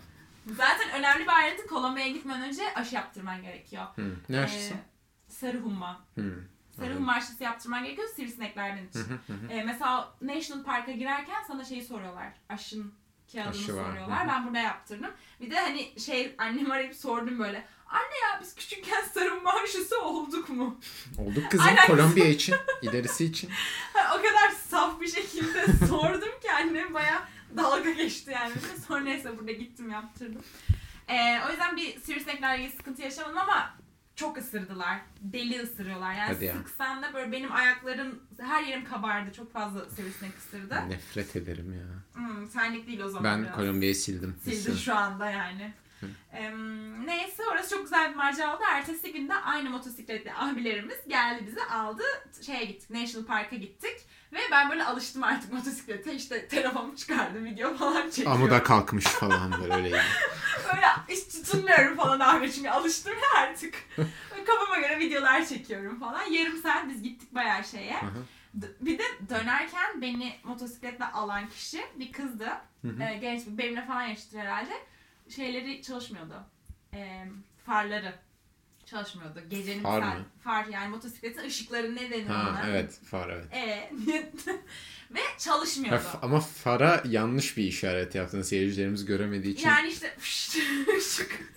Zaten 0.47 0.91
önemli 0.91 1.23
bir 1.23 1.37
ayrıntı 1.37 1.67
Kolombiya'ya 1.67 2.13
gitmeden 2.13 2.43
önce 2.43 2.75
aşı 2.75 2.95
yaptırman 2.95 3.43
gerekiyor. 3.43 3.85
Hı. 3.97 4.17
Ne 4.29 4.41
aşısı? 4.41 4.75
Ee, 4.75 4.92
sarı 5.43 5.59
humma. 5.59 6.01
Hı. 6.15 6.45
Sarı 6.77 6.95
humma 6.95 7.13
aşısı 7.13 7.43
yaptırman 7.43 7.85
gerekiyor 7.85 8.09
sivrisineklerden 8.17 8.87
için. 8.87 9.05
Ee, 9.51 9.63
mesela 9.63 10.15
National 10.23 10.65
Park'a 10.65 10.93
girerken 10.93 11.43
sana 11.47 11.65
şeyi 11.65 11.83
soruyorlar. 11.83 12.33
Aşın 12.49 12.95
kağıdını 13.33 13.51
Aşı 13.51 13.63
soruyorlar. 13.63 14.29
Ben 14.29 14.47
burada 14.47 14.59
yaptırdım. 14.59 15.11
Bir 15.41 15.51
de 15.51 15.61
hani 15.61 16.01
şey 16.01 16.35
annem 16.39 16.71
arayıp 16.71 16.95
sordum 16.95 17.39
böyle. 17.39 17.67
Anne 17.87 18.19
ya 18.23 18.41
biz 18.41 18.55
küçükken 18.55 19.03
sarı 19.15 19.31
humma 19.31 19.53
aşısı 19.53 20.01
olduk 20.01 20.49
mu? 20.49 20.81
Olduk 21.19 21.51
kızım 21.51 21.67
Aynen. 21.67 21.87
Kolombiya 21.87 22.27
için, 22.27 22.55
ilerisi 22.83 23.25
için. 23.25 23.51
o 24.15 24.17
kadar 24.17 24.51
saf 24.69 25.01
bir 25.01 25.09
şekilde 25.09 25.67
sordum 25.89 26.41
ki 26.43 26.53
annem 26.53 26.95
baya 26.95 27.29
dalga 27.57 27.91
geçti 27.91 28.31
yani. 28.31 28.53
Sonra 28.89 29.01
neyse 29.01 29.39
burada 29.39 29.53
gittim 29.53 29.91
yaptırdım. 29.91 30.43
Ee, 31.09 31.41
o 31.47 31.51
yüzden 31.51 31.77
bir 31.77 32.01
sivrisineklerle 32.01 32.63
ilgili 32.63 32.77
sıkıntı 32.77 33.03
yaşamadım 33.03 33.39
ama 33.39 33.75
çok 34.17 34.39
ısırdılar. 34.39 34.99
Deli 35.21 35.61
ısırıyorlar. 35.63 36.13
Yani 36.13 36.33
Hadi 36.35 36.45
ya. 36.45 36.55
sıksan 36.55 37.03
da 37.03 37.15
böyle 37.15 37.33
benim 37.33 37.53
ayaklarım, 37.53 38.23
her 38.41 38.63
yerim 38.63 38.85
kabardı. 38.85 39.33
Çok 39.33 39.53
fazla 39.53 39.91
sivrisinek 39.91 40.33
ısırdı. 40.39 40.75
Nefret 40.89 41.37
ederim 41.37 41.73
ya. 41.73 41.87
Hmm, 42.23 42.47
senlik 42.47 42.87
değil 42.87 43.01
o 43.01 43.09
zaman 43.09 43.25
Ben 43.25 43.43
biraz. 43.45 43.57
Kolombiya'yı 43.57 43.95
sildim. 43.97 44.37
Sildi 44.45 44.79
şu 44.79 44.95
anda 44.97 45.31
yani. 45.31 45.73
Em, 46.33 47.07
neyse 47.07 47.43
orası 47.53 47.71
çok 47.71 47.83
güzel 47.83 48.11
bir 48.11 48.17
macera 48.17 48.55
oldu. 48.57 48.63
Ertesi 48.73 49.13
günde 49.13 49.35
aynı 49.35 49.71
motosikletli 49.71 50.33
abilerimiz 50.35 50.99
geldi 51.09 51.45
bizi 51.47 51.63
aldı. 51.63 52.03
Şeye 52.47 52.65
gittik, 52.65 52.91
National 52.91 53.27
Park'a 53.27 53.57
gittik. 53.57 53.97
Ve 54.33 54.39
ben 54.51 54.71
böyle 54.71 54.85
alıştım 54.85 55.23
artık 55.23 55.53
motosiklete. 55.53 56.15
İşte 56.15 56.49
telefonumu 56.49 56.97
çıkardım, 56.97 57.45
video 57.45 57.77
falan 57.77 58.11
çekiyorum. 58.11 58.33
Amuda 58.33 58.63
kalkmış 58.63 59.05
falan 59.05 59.53
böyle 59.61 59.75
öyleydi. 59.75 60.03
Böyle 60.75 60.87
hiç 61.09 61.29
tutunmuyorum 61.29 61.97
falan 61.97 62.21
abi 62.21 62.53
çünkü 62.53 62.69
alıştım 62.69 63.13
ya 63.13 63.41
artık. 63.43 63.75
Kafama 64.47 64.79
göre 64.79 64.99
videolar 64.99 65.47
çekiyorum 65.47 66.01
falan. 66.01 66.23
Yarım 66.23 66.57
saat 66.63 66.89
biz 66.89 67.03
gittik 67.03 67.35
bayağı 67.35 67.65
şeye. 67.65 67.97
Bir 68.81 68.99
de 68.99 69.03
dönerken 69.31 70.01
beni 70.01 70.37
motosikletle 70.45 71.05
alan 71.05 71.49
kişi 71.49 71.81
bir 71.97 72.13
kızdı. 72.13 72.49
Hı 72.83 72.89
hı. 72.89 73.03
Ee, 73.03 73.19
genç 73.19 73.47
bir 73.47 73.59
benimle 73.59 73.87
falan 73.87 74.03
yaşıttır 74.03 74.39
herhalde. 74.39 74.73
Şeyleri 75.29 75.83
çalışmıyordu. 75.83 76.35
Ee, 76.95 77.25
farları 77.67 78.15
çalışmıyordu. 78.87 79.41
Gecenin 79.51 79.83
Far 79.83 80.01
saat- 80.03 80.19
mı? 80.19 80.25
far 80.45 80.65
yani 80.67 80.89
motosikletin 80.89 81.45
ışıkları 81.45 81.95
ne 81.97 82.11
denir 82.11 82.27
Ha 82.27 82.49
ona? 82.51 82.67
evet 82.71 83.01
far 83.05 83.29
evet. 83.29 83.47
Ee, 83.53 83.91
ve 85.11 85.21
Ha, 85.21 85.39
çalışmıyordu. 85.39 86.03
f- 86.13 86.19
ama 86.23 86.41
fara 86.41 87.03
yanlış 87.09 87.57
bir 87.57 87.65
işaret 87.65 88.15
yaptın 88.15 88.43
seyircilerimiz 88.43 89.05
göremediği 89.05 89.55
için. 89.55 89.69
Yani 89.69 89.89
işte 89.89 90.17
ışık 90.99 91.41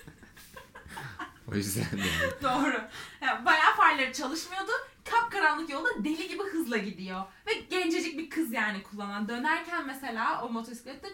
O 1.52 1.56
yüzden 1.56 1.86
yani. 1.92 2.32
Doğru. 2.44 2.82
Yani 3.22 3.46
bayağı 3.46 3.76
farları 3.76 4.14
çalışmıyordu. 4.14 4.72
Kapkaranlık 5.12 5.70
yolda 5.70 5.90
deli 6.04 6.28
gibi 6.28 6.44
hızla 6.44 6.78
gidiyor. 6.78 7.24
Ve 7.48 7.54
gencecik 7.54 8.18
bir 8.18 8.30
kız 8.30 8.54
yani 8.54 8.84
kullanan. 8.84 9.28
Dönerken 9.30 9.88
mesela 9.88 10.42
o 10.46 10.50
motosiklette 10.50 11.08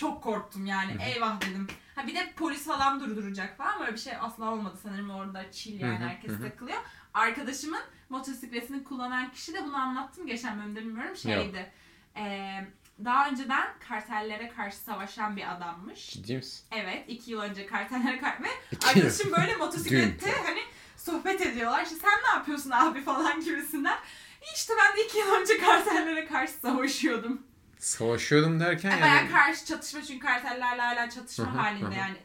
çok 0.00 0.22
korktum 0.22 0.66
yani. 0.66 0.92
Hı 0.94 0.98
hı. 0.98 1.02
Eyvah 1.02 1.40
dedim. 1.40 1.66
Ha 1.96 2.06
bir 2.06 2.14
de 2.14 2.32
polis 2.36 2.66
falan 2.66 3.00
durduracak 3.00 3.56
falan 3.56 3.80
böyle 3.80 3.92
bir 3.92 3.98
şey 3.98 4.12
asla 4.20 4.52
olmadı 4.52 4.78
sanırım 4.82 5.10
orada 5.10 5.52
chill 5.52 5.80
yani 5.80 5.98
Hı 5.98 6.04
hı, 6.04 6.08
herkes 6.08 6.30
hı 6.30 6.34
hı. 6.36 6.42
takılıyor. 6.42 6.78
Arkadaşımın 7.14 7.82
motosikletini 8.08 8.84
kullanan 8.84 9.32
kişi 9.32 9.54
de 9.54 9.64
bunu 9.64 9.76
anlattım 9.76 10.26
geçen 10.26 10.58
bölümde 10.58 10.80
bilmiyorum 10.80 11.16
şeydi. 11.16 11.72
Eee 12.16 12.68
daha 13.04 13.28
önceden 13.28 13.68
kartellere 13.88 14.48
karşı 14.48 14.76
savaşan 14.76 15.36
bir 15.36 15.52
adammış. 15.56 16.10
Ciddi 16.10 16.36
misin? 16.36 16.66
Evet 16.70 17.04
iki 17.08 17.30
yıl 17.30 17.40
önce 17.40 17.66
kartellere 17.66 18.18
karşı 18.20 18.42
ve. 18.42 18.48
Arkadaşım 18.88 19.32
böyle 19.32 19.56
motosiklette 19.58 20.32
hani 20.46 20.60
sohbet 20.96 21.40
ediyorlar. 21.40 21.82
İşte 21.82 21.96
sen 21.96 22.18
ne 22.24 22.38
yapıyorsun 22.38 22.70
abi 22.70 23.02
falan 23.02 23.40
gibisinden. 23.40 23.98
İşte 24.54 24.74
ben 24.80 24.96
de 24.96 25.04
iki 25.06 25.18
yıl 25.18 25.32
önce 25.32 25.58
kartellere 25.58 26.26
karşı 26.26 26.52
savaşıyordum. 26.52 27.49
Savaşıyordum 27.80 28.60
derken 28.60 28.96
yani. 28.98 29.30
karşı 29.30 29.66
çatışma 29.66 30.02
çünkü 30.02 30.26
kartellerle 30.26 30.82
hala 30.82 31.10
çatışma 31.10 31.54
halinde 31.54 31.94
yani 31.94 32.16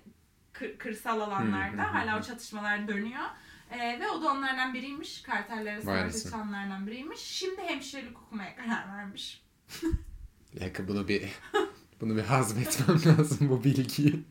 kır- 0.53 0.77
kırsal 0.77 1.19
alanlarda 1.19 1.93
hala 1.93 2.19
o 2.19 2.21
çatışmalar 2.21 2.87
dönüyor. 2.87 3.23
Ee, 3.71 3.99
ve 3.99 4.09
o 4.09 4.21
da 4.21 4.31
onlardan 4.31 4.73
biriymiş. 4.73 5.21
Kartellere 5.21 5.81
savaş 5.81 6.15
açanlardan 6.15 6.87
biriymiş. 6.87 7.19
Şimdi 7.19 7.61
hemşirelik 7.61 8.21
okumaya 8.21 8.55
karar 8.55 8.97
vermiş. 8.97 9.43
Dakika 10.59 10.87
bunu 10.87 11.07
bir 11.07 11.23
bunu 12.01 12.15
bir 12.15 12.23
hazmetmem 12.23 12.97
lazım 13.19 13.49
bu 13.49 13.63
bilgiyi. 13.63 14.23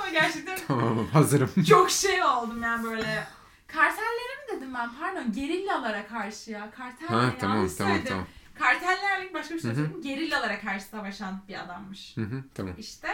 Ama 0.00 0.08
gerçekten 0.12 0.58
Tamam 0.68 1.06
hazırım. 1.06 1.50
çok 1.68 1.90
şey 1.90 2.22
oldum 2.24 2.62
yani 2.62 2.84
böyle. 2.84 3.26
Kartellere 3.66 4.34
mi 4.52 4.56
dedim 4.56 4.74
ben? 4.74 4.90
Pardon 5.00 5.32
gerillalara 5.32 6.06
karşı 6.06 6.50
ya. 6.50 6.70
Kartel 6.70 7.08
Ha 7.08 7.14
tamam 7.18 7.36
tamam 7.38 7.68
söyledim. 7.68 8.04
tamam. 8.08 8.26
Kartellerle 8.58 9.34
başka 9.34 9.54
bir 9.54 9.60
şey 9.60 9.70
söyleyeyim. 9.74 10.02
Gerillalara 10.02 10.60
karşı 10.60 10.84
savaşan 10.84 11.42
bir 11.48 11.64
adammış. 11.64 12.16
Hı 12.16 12.20
hı, 12.20 12.44
tamam. 12.54 12.74
İşte. 12.78 13.08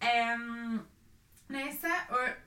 Em, 0.00 0.80
neyse 1.50 1.88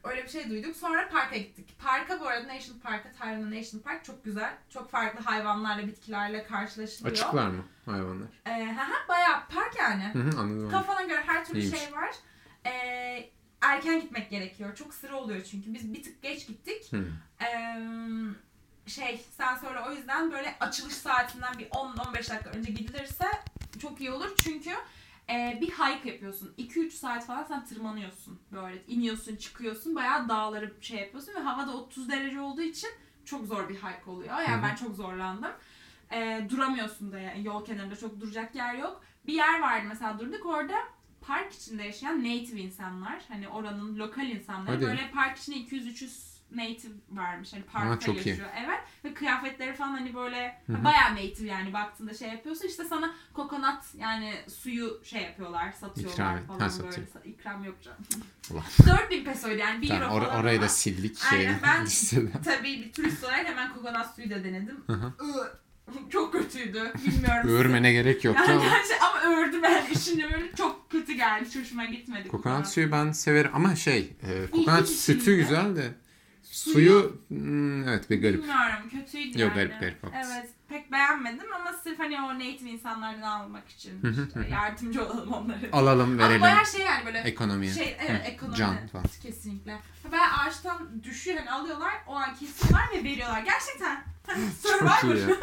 öyle 0.04 0.24
bir 0.24 0.30
şey 0.30 0.50
duyduk. 0.50 0.76
Sonra 0.76 1.10
parka 1.10 1.38
gittik. 1.38 1.76
Parka 1.84 2.20
bu 2.20 2.28
arada 2.28 2.48
National 2.48 2.80
Park'a, 2.82 3.12
Tyrone 3.12 3.60
National 3.60 3.84
Park 3.84 4.06
çok 4.06 4.24
güzel. 4.26 4.54
Çok 4.70 4.92
farklı 4.92 5.24
hayvanlarla, 5.24 5.88
bitkilerle 5.88 6.44
karşılaşılıyor. 6.44 7.12
Açıklar 7.14 7.48
mı 7.48 7.64
hayvanlar? 7.86 8.28
Hı 8.48 8.54
hı, 8.54 9.08
bayağı 9.10 9.48
park 9.48 9.76
yani. 9.80 10.04
Hı 10.14 10.20
hı, 10.20 10.40
anladım. 10.40 10.72
Kafana 10.72 11.02
göre 11.04 11.22
her 11.26 11.46
türlü 11.46 11.60
İyiymiş. 11.60 11.80
şey 11.80 11.94
var. 11.94 12.10
Ee, 12.66 13.30
erken 13.62 14.02
gitmek 14.02 14.30
gerekiyor. 14.30 14.76
Çok 14.76 14.94
sıra 14.94 15.16
oluyor 15.16 15.44
çünkü. 15.44 15.74
Biz 15.74 15.94
bir 15.94 16.04
tık 16.04 16.22
geç 16.22 16.48
gittik. 16.48 16.92
Hı. 16.94 17.06
Ee, 17.42 17.76
şey 18.90 19.22
sen 19.38 19.56
sonra 19.56 19.88
o 19.88 19.92
yüzden 19.92 20.32
böyle 20.32 20.56
açılış 20.60 20.94
saatinden 20.94 21.54
bir 21.60 21.70
10-15 21.70 22.14
dakika 22.16 22.50
önce 22.50 22.72
gidilirse 22.72 23.26
çok 23.82 24.02
iyi 24.02 24.12
olur. 24.12 24.36
Çünkü 24.44 24.72
e, 25.30 25.58
bir 25.62 25.68
hike 25.70 26.10
yapıyorsun. 26.12 26.54
2-3 26.58 26.92
saat 26.92 27.26
falan 27.26 27.44
sen 27.44 27.66
tırmanıyorsun. 27.66 28.40
Böyle 28.52 28.86
iniyorsun 28.88 29.36
çıkıyorsun. 29.36 29.96
Bayağı 29.96 30.30
dağları 30.30 30.74
şey 30.82 31.00
yapıyorsun 31.00 31.36
ve 31.36 31.40
havada 31.40 31.78
30 31.78 32.10
derece 32.10 32.40
olduğu 32.40 32.62
için 32.62 32.90
çok 33.26 33.46
zor 33.46 33.70
bir 33.70 33.76
hike 33.76 34.10
oluyor. 34.10 34.42
Yani 34.42 34.64
ben 34.64 34.76
çok 34.76 34.96
zorlandım. 34.96 35.52
E, 36.12 36.48
duramıyorsun 36.50 37.12
da 37.12 37.20
yani 37.20 37.46
yol 37.46 37.66
kenarında 37.66 37.96
çok 37.96 38.22
duracak 38.22 38.56
yer 38.56 38.76
yok. 38.76 39.04
Bir 39.28 39.34
yer 39.34 39.60
vardı 39.62 39.86
mesela 39.88 40.20
durduk 40.20 40.46
orada 40.46 40.76
park 41.22 41.54
içinde 41.54 41.84
yaşayan 41.84 42.20
native 42.20 42.62
insanlar. 42.62 43.24
Hani 43.28 43.48
oranın 43.48 44.00
lokal 44.00 44.28
insanları. 44.28 44.76
Hadi. 44.76 44.86
Böyle 44.86 45.12
park 45.12 45.38
içinde 45.38 45.58
200-300 45.58 46.29
native 46.56 46.94
varmış. 47.12 47.54
Hani 47.54 47.64
parkta 47.64 48.12
iyi. 48.12 48.18
yaşıyor. 48.18 48.48
Evet. 48.66 48.80
Ve 49.06 49.14
kıyafetleri 49.14 49.74
falan 49.74 49.90
hani 49.92 50.16
böyle 50.16 50.62
Hı 50.68 50.74
hı. 50.74 50.84
bayağı 50.84 51.12
native 51.16 51.48
yani 51.48 51.74
baktığında 51.74 52.14
şey 52.14 52.30
yapıyorsun. 52.30 52.68
İşte 52.68 52.84
sana 52.84 53.16
kokonat 53.34 53.86
yani 53.98 54.34
suyu 54.48 55.02
şey 55.04 55.22
yapıyorlar, 55.22 55.72
satıyorlar 55.72 56.14
İkram 56.14 56.46
falan 56.48 56.60
ha, 56.60 56.60
böyle. 56.60 56.92
satıyor. 56.92 57.08
Sa- 57.08 57.28
İkram 57.28 57.64
yok 57.64 57.76
canım. 57.84 57.98
Ulan. 58.52 58.64
4000 59.02 59.24
pesoydu 59.26 59.58
yani 59.58 59.82
1 59.82 59.88
Tamam, 59.88 60.04
euro 60.12 60.24
or- 60.24 60.28
falan 60.28 60.42
orayı 60.42 60.62
da 60.62 60.70
sildik 60.70 61.18
şey 61.18 61.40
Aynen, 61.40 61.60
ben- 61.64 61.86
tabii 62.44 62.82
bir 62.86 62.92
turist 62.94 63.24
olarak 63.24 63.48
hemen 63.48 63.74
kokonat 63.74 64.16
suyu 64.16 64.30
da 64.30 64.44
denedim. 64.44 64.78
Çok 66.10 66.34
kötüydü. 66.34 66.94
Bilmiyorum. 67.06 67.50
Öğürmene 67.50 67.92
gerek 67.94 68.24
yoktu 68.26 68.44
Yani 68.48 68.54
ama. 68.62 68.64
gerçi 68.70 68.94
ama 69.02 69.22
öğürdüm 69.36 69.64
ben 69.64 69.86
içince 69.92 70.34
böyle 70.34 70.56
çok 70.56 70.90
kötü 70.90 71.14
geldi. 71.14 71.46
Hiç 71.46 71.56
hoşuma 71.56 71.86
gitmedi. 71.86 72.28
Kokonat 72.28 72.70
suyu 72.74 72.92
ben 72.92 73.12
severim 73.12 73.52
ama 73.54 73.76
şey 73.76 74.14
e, 74.24 74.52
kokonat 74.52 74.88
sütü 74.90 75.36
güzel 75.36 75.76
de 75.76 75.92
Suyu- 76.64 77.18
hmm, 77.28 77.88
evet 77.90 78.10
bir 78.10 78.22
garip. 78.22 78.38
Bilmiyorum 78.44 78.90
kötüydü 78.92 79.42
Yok, 79.42 79.52
yani. 79.56 79.56
garip, 79.56 79.80
garip, 79.82 80.04
haklısın. 80.04 80.34
Evet. 80.36 80.50
pek 80.70 80.92
beğenmedim 80.92 81.54
ama 81.54 81.74
sırf 81.74 82.00
hani 82.00 82.22
o 82.22 82.36
native 82.36 82.70
insanlardan 82.70 83.22
almak 83.22 83.70
için 83.70 84.02
işte 84.28 84.48
yardımcı 84.52 85.06
olalım 85.06 85.34
onlara. 85.34 85.58
Alalım 85.72 86.12
Ama 86.14 86.24
verelim 86.24 86.42
bayağı 86.42 86.66
şey 86.66 86.82
yani 86.82 87.06
böyle 87.06 87.20
ekonomiye. 87.20 87.74
şey 87.74 87.98
evet 88.08 88.22
ekonomi 88.26 88.56
can 88.58 88.88
falan. 88.88 89.06
kesinlikle. 89.24 89.80
Bayağı 90.12 90.28
ağaçtan 90.38 91.04
düşüyor 91.04 91.38
hani 91.38 91.52
alıyorlar 91.52 91.94
o 92.08 92.16
an 92.16 92.36
kesiyorlar 92.36 92.84
ve 92.94 93.04
veriyorlar. 93.04 93.40
Gerçekten 93.42 94.04
hani 94.28 94.46
Survivor. 94.52 95.16
ya. 95.30 95.36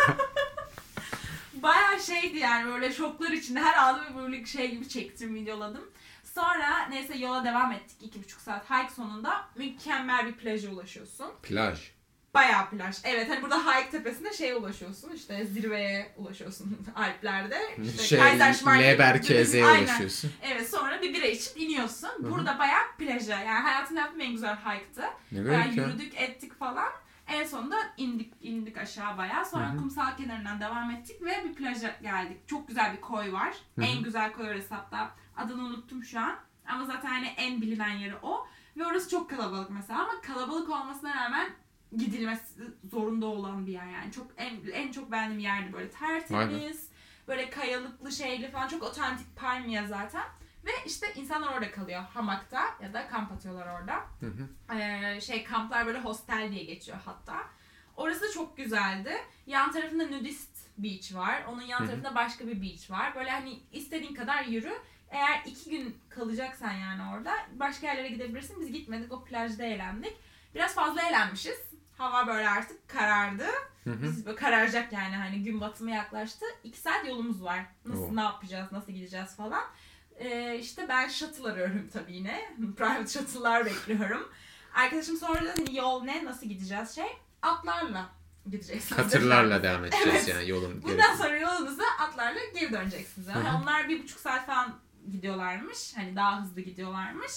Bayağı 1.63 2.01
şeydi 2.01 2.39
yani 2.39 2.67
böyle 2.73 2.93
şoklar 2.93 3.31
içinde 3.31 3.61
her 3.61 3.77
anı 3.89 4.03
böyle 4.17 4.47
şey 4.47 4.71
gibi 4.71 4.89
çektim 4.89 5.35
videoladım. 5.35 5.85
Sonra 6.41 6.87
neyse 6.91 7.17
yola 7.19 7.45
devam 7.45 7.73
ettik 7.73 7.97
iki 8.01 8.23
buçuk 8.23 8.41
saat 8.41 8.71
hike 8.71 8.95
sonunda 8.95 9.45
mükemmel 9.57 10.27
bir 10.27 10.33
plaja 10.33 10.71
ulaşıyorsun. 10.71 11.27
Plaj. 11.43 11.91
Bayağı 12.35 12.71
plaj. 12.71 12.97
Evet 13.05 13.31
hani 13.31 13.43
burada 13.43 13.59
hike 13.59 13.91
tepesinde 13.91 14.33
şeye 14.33 14.55
ulaşıyorsun 14.55 15.13
işte 15.13 15.45
zirveye 15.45 16.13
ulaşıyorsun 16.17 16.79
Alplerde. 16.95 17.61
İşte 17.85 18.03
Şey, 18.03 18.23
Aynen. 18.23 19.85
ulaşıyorsun. 19.85 20.31
Evet 20.43 20.71
sonra 20.71 21.03
bir 21.03 21.15
bira 21.15 21.27
içip 21.27 21.57
iniyorsun. 21.61 22.09
hı. 22.09 22.31
Burada 22.31 22.59
bayağı 22.59 22.83
plaja 22.99 23.33
yani 23.41 23.61
hayatımda 23.63 24.01
yaptığım 24.01 24.21
en 24.21 24.33
güzel 24.33 24.57
hike'tı. 24.57 25.05
Ne 25.33 25.45
Bayağı 25.45 25.63
garip 25.63 25.77
ya. 25.77 25.85
yürüdük 25.85 26.21
ettik 26.21 26.59
falan. 26.59 26.93
En 27.29 27.45
sonunda 27.45 27.77
indik 27.97 28.33
indik 28.41 28.79
aşağı 28.79 29.19
bayağı. 29.19 29.47
Sonra 29.47 29.69
Hı 29.69 29.73
hı. 29.73 29.77
kumsal 29.77 30.17
kenarından 30.17 30.61
devam 30.61 30.91
ettik 30.91 31.23
ve 31.23 31.45
bir 31.45 31.55
plaja 31.55 31.97
geldik. 32.03 32.49
Çok 32.49 32.69
güzel 32.69 32.93
bir 32.97 33.01
koy 33.01 33.33
var. 33.33 33.55
Hı 33.77 33.83
hı. 33.83 33.85
En 33.87 34.03
güzel 34.03 34.33
koy 34.33 34.49
orası 34.51 34.75
hatta. 34.75 35.11
Adını 35.37 35.63
unuttum 35.63 36.05
şu 36.05 36.21
an. 36.21 36.37
Ama 36.67 36.85
zaten 36.85 37.09
hani 37.09 37.27
en 37.27 37.63
bilinen 37.63 37.91
yeri 37.97 38.17
o. 38.23 38.47
Ve 38.77 38.87
orası 38.87 39.11
çok 39.11 39.31
kalabalık 39.31 39.71
mesela 39.71 40.03
ama 40.03 40.21
kalabalık 40.21 40.71
olmasına 40.71 41.15
rağmen 41.15 41.51
gidilmesi 41.97 42.63
zorunda 42.91 43.27
olan 43.27 43.67
bir 43.67 43.73
yer 43.73 43.87
yani. 43.87 44.13
Çok 44.13 44.27
en, 44.37 44.57
en 44.73 44.93
çok 44.93 45.13
beğendiğim 45.13 45.41
yerdi 45.41 45.73
böyle 45.73 45.91
tertemiz. 45.91 46.91
Böyle 47.29 47.51
kayalıklı 47.51 48.13
şeyli 48.13 48.51
falan 48.51 48.69
çok 48.69 48.83
otantik 48.83 49.37
palmiye 49.37 49.87
zaten. 49.87 50.23
Ve 50.67 50.71
işte 50.87 51.07
insanlar 51.15 51.53
orada 51.55 51.71
kalıyor 51.71 52.03
hamakta 52.15 52.63
ya 52.83 52.93
da 52.95 53.09
kamp 53.09 53.33
atıyorlar 53.33 53.81
orada. 53.81 53.95
Hı 54.21 54.27
hı. 54.27 54.75
Ee, 54.77 55.21
şey 55.21 55.45
kamplar 55.45 55.87
böyle 55.87 56.01
hostel 56.01 56.51
diye 56.53 56.65
geçiyor 56.65 56.99
hatta. 57.05 57.37
Orası 57.97 58.23
da 58.23 58.33
çok 58.33 58.57
güzeldi. 58.57 59.13
Yan 59.47 59.73
tarafında 59.73 60.07
nudist 60.07 60.57
beach 60.79 61.15
var. 61.15 61.45
Onun 61.49 61.63
yan 61.63 61.81
Hı 61.81 61.83
hı. 61.83 61.87
tarafında 61.87 62.15
başka 62.15 62.47
bir 62.47 62.63
beach 62.63 62.91
var. 62.91 63.15
Böyle 63.15 63.31
hani 63.31 63.61
istediğin 63.73 64.15
kadar 64.15 64.45
yürü. 64.45 64.73
Eğer 65.17 65.43
iki 65.47 65.71
gün 65.71 65.99
kalacaksan 66.09 66.73
yani 66.73 67.15
orada 67.15 67.33
başka 67.53 67.87
yerlere 67.87 68.09
gidebilirsin. 68.09 68.61
Biz 68.61 68.73
gitmedik 68.73 69.13
o 69.13 69.25
plajda 69.25 69.65
eğlendik. 69.65 70.17
Biraz 70.55 70.75
fazla 70.75 71.03
eğlenmişiz. 71.03 71.59
Hava 71.99 72.27
böyle 72.27 72.49
artık 72.49 72.89
karardı. 72.89 73.47
Hı 73.85 73.91
hı. 73.91 74.03
Biz 74.03 74.27
böyle 74.27 74.37
kararacak 74.37 74.93
yani 74.93 75.17
hani 75.17 75.43
gün 75.43 75.61
batımı 75.61 75.91
yaklaştı. 75.91 76.45
İki 76.65 76.79
saat 76.79 77.07
yolumuz 77.07 77.45
var. 77.45 77.61
Nasıl 77.85 78.03
Oo. 78.03 78.17
ne 78.17 78.21
yapacağız, 78.21 78.73
nasıl 78.73 78.93
gideceğiz 78.93 79.37
falan. 79.37 79.65
Ee, 80.17 80.59
işte 80.59 80.87
ben 80.89 81.09
shuttle 81.09 81.51
arıyorum 81.51 81.89
tabii 81.93 82.13
yine. 82.13 82.51
Private 82.77 83.07
shuttle'lar 83.07 83.67
bekliyorum. 83.67 84.29
Arkadaşım 84.75 85.17
sordu 85.17 85.49
hani 85.57 85.77
yol 85.77 86.03
ne, 86.05 86.25
nasıl 86.25 86.47
gideceğiz 86.47 86.95
şey. 86.95 87.09
Atlarla 87.43 88.11
gideceksiniz. 88.51 89.03
Katırlarla 89.03 89.63
devam 89.63 89.85
edeceğiz 89.85 90.09
Evet. 90.11 90.29
yani 90.29 90.49
yolun. 90.49 90.83
Bundan 90.83 91.15
sonra 91.17 91.37
yolunuza 91.39 91.85
atlarla 92.01 92.41
geri 92.55 92.73
döneceksiniz. 92.73 93.29
Yani 93.29 93.49
onlar 93.63 93.89
bir 93.89 94.03
buçuk 94.03 94.21
saat 94.21 94.47
falan 94.47 94.86
gidiyorlarmış. 95.13 95.97
Hani 95.97 96.17
daha 96.17 96.43
hızlı 96.43 96.61
gidiyorlarmış. 96.61 97.33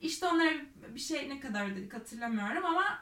İşte 0.00 0.26
onlara 0.26 0.50
bir 0.94 1.00
şey 1.00 1.28
ne 1.28 1.40
kadar 1.40 1.70
ödedik 1.70 1.94
hatırlamıyorum 1.94 2.64
ama 2.64 2.98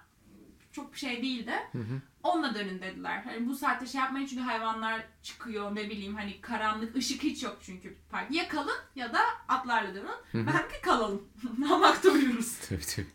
çok 0.73 0.93
bir 0.93 0.99
şey 0.99 1.23
değildi. 1.23 1.55
Hı 1.73 1.79
hı. 1.79 2.01
Onunla 2.23 2.55
dönün 2.55 2.81
dediler. 2.81 3.23
Hani 3.25 3.49
bu 3.49 3.55
saatte 3.55 3.87
şey 3.87 4.01
yapmayın 4.01 4.27
çünkü 4.27 4.43
hayvanlar 4.43 5.03
çıkıyor 5.23 5.75
ne 5.75 5.91
bileyim 5.91 6.17
hani 6.17 6.41
karanlık 6.41 6.97
ışık 6.97 7.23
hiç 7.23 7.43
yok 7.43 7.59
çünkü 7.63 7.97
park. 8.11 8.31
Ya 8.31 8.49
kalın 8.49 8.79
ya 8.97 9.13
da 9.13 9.21
atlarla 9.49 9.95
dönün. 9.95 10.07
Hı 10.07 10.39
hı. 10.39 10.47
Ben 10.47 10.71
de 10.71 10.81
kalalım. 10.83 11.29
Hamakta 11.69 12.11
uyuruz. 12.11 12.59
Tabii 12.69 12.87
tabii. 12.87 13.07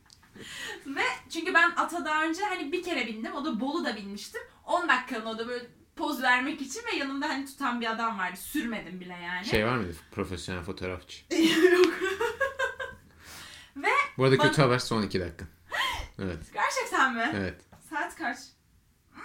Ve 0.86 1.04
çünkü 1.30 1.54
ben 1.54 1.72
ata 1.76 2.06
daha 2.06 2.24
önce 2.24 2.42
hani 2.44 2.72
bir 2.72 2.84
kere 2.84 3.08
bindim. 3.08 3.34
O 3.34 3.46
da 3.46 3.60
Bolu'da 3.60 3.96
binmiştim. 3.96 4.42
10 4.66 4.88
dakikanın 4.88 5.26
o 5.26 5.38
da 5.38 5.48
böyle 5.48 5.66
poz 5.96 6.22
vermek 6.22 6.62
için 6.62 6.82
ve 6.92 6.96
yanımda 6.96 7.30
hani 7.30 7.46
tutan 7.46 7.82
bir 7.82 7.92
adam 7.92 8.20
vardı. 8.20 8.38
Sürmedim 8.38 9.00
bile 9.00 9.18
yani. 9.24 9.46
Şey 9.46 9.66
var 9.66 9.76
mıydı? 9.78 9.96
Profesyonel 10.12 10.64
fotoğrafçı. 10.64 11.24
Yok. 11.74 11.86
Bu 14.18 14.24
arada 14.24 14.38
Bak- 14.38 14.46
kötü 14.46 14.62
haber 14.62 14.80
son 14.80 15.02
iki 15.02 15.20
dakika. 15.20 15.46
Evet. 16.20 16.54
Gerçekten 16.54 17.14
mi? 17.14 17.32
Evet. 17.36 17.62
Saat 17.90 18.16
kaç? 18.16 18.38
Hmm, 19.14 19.22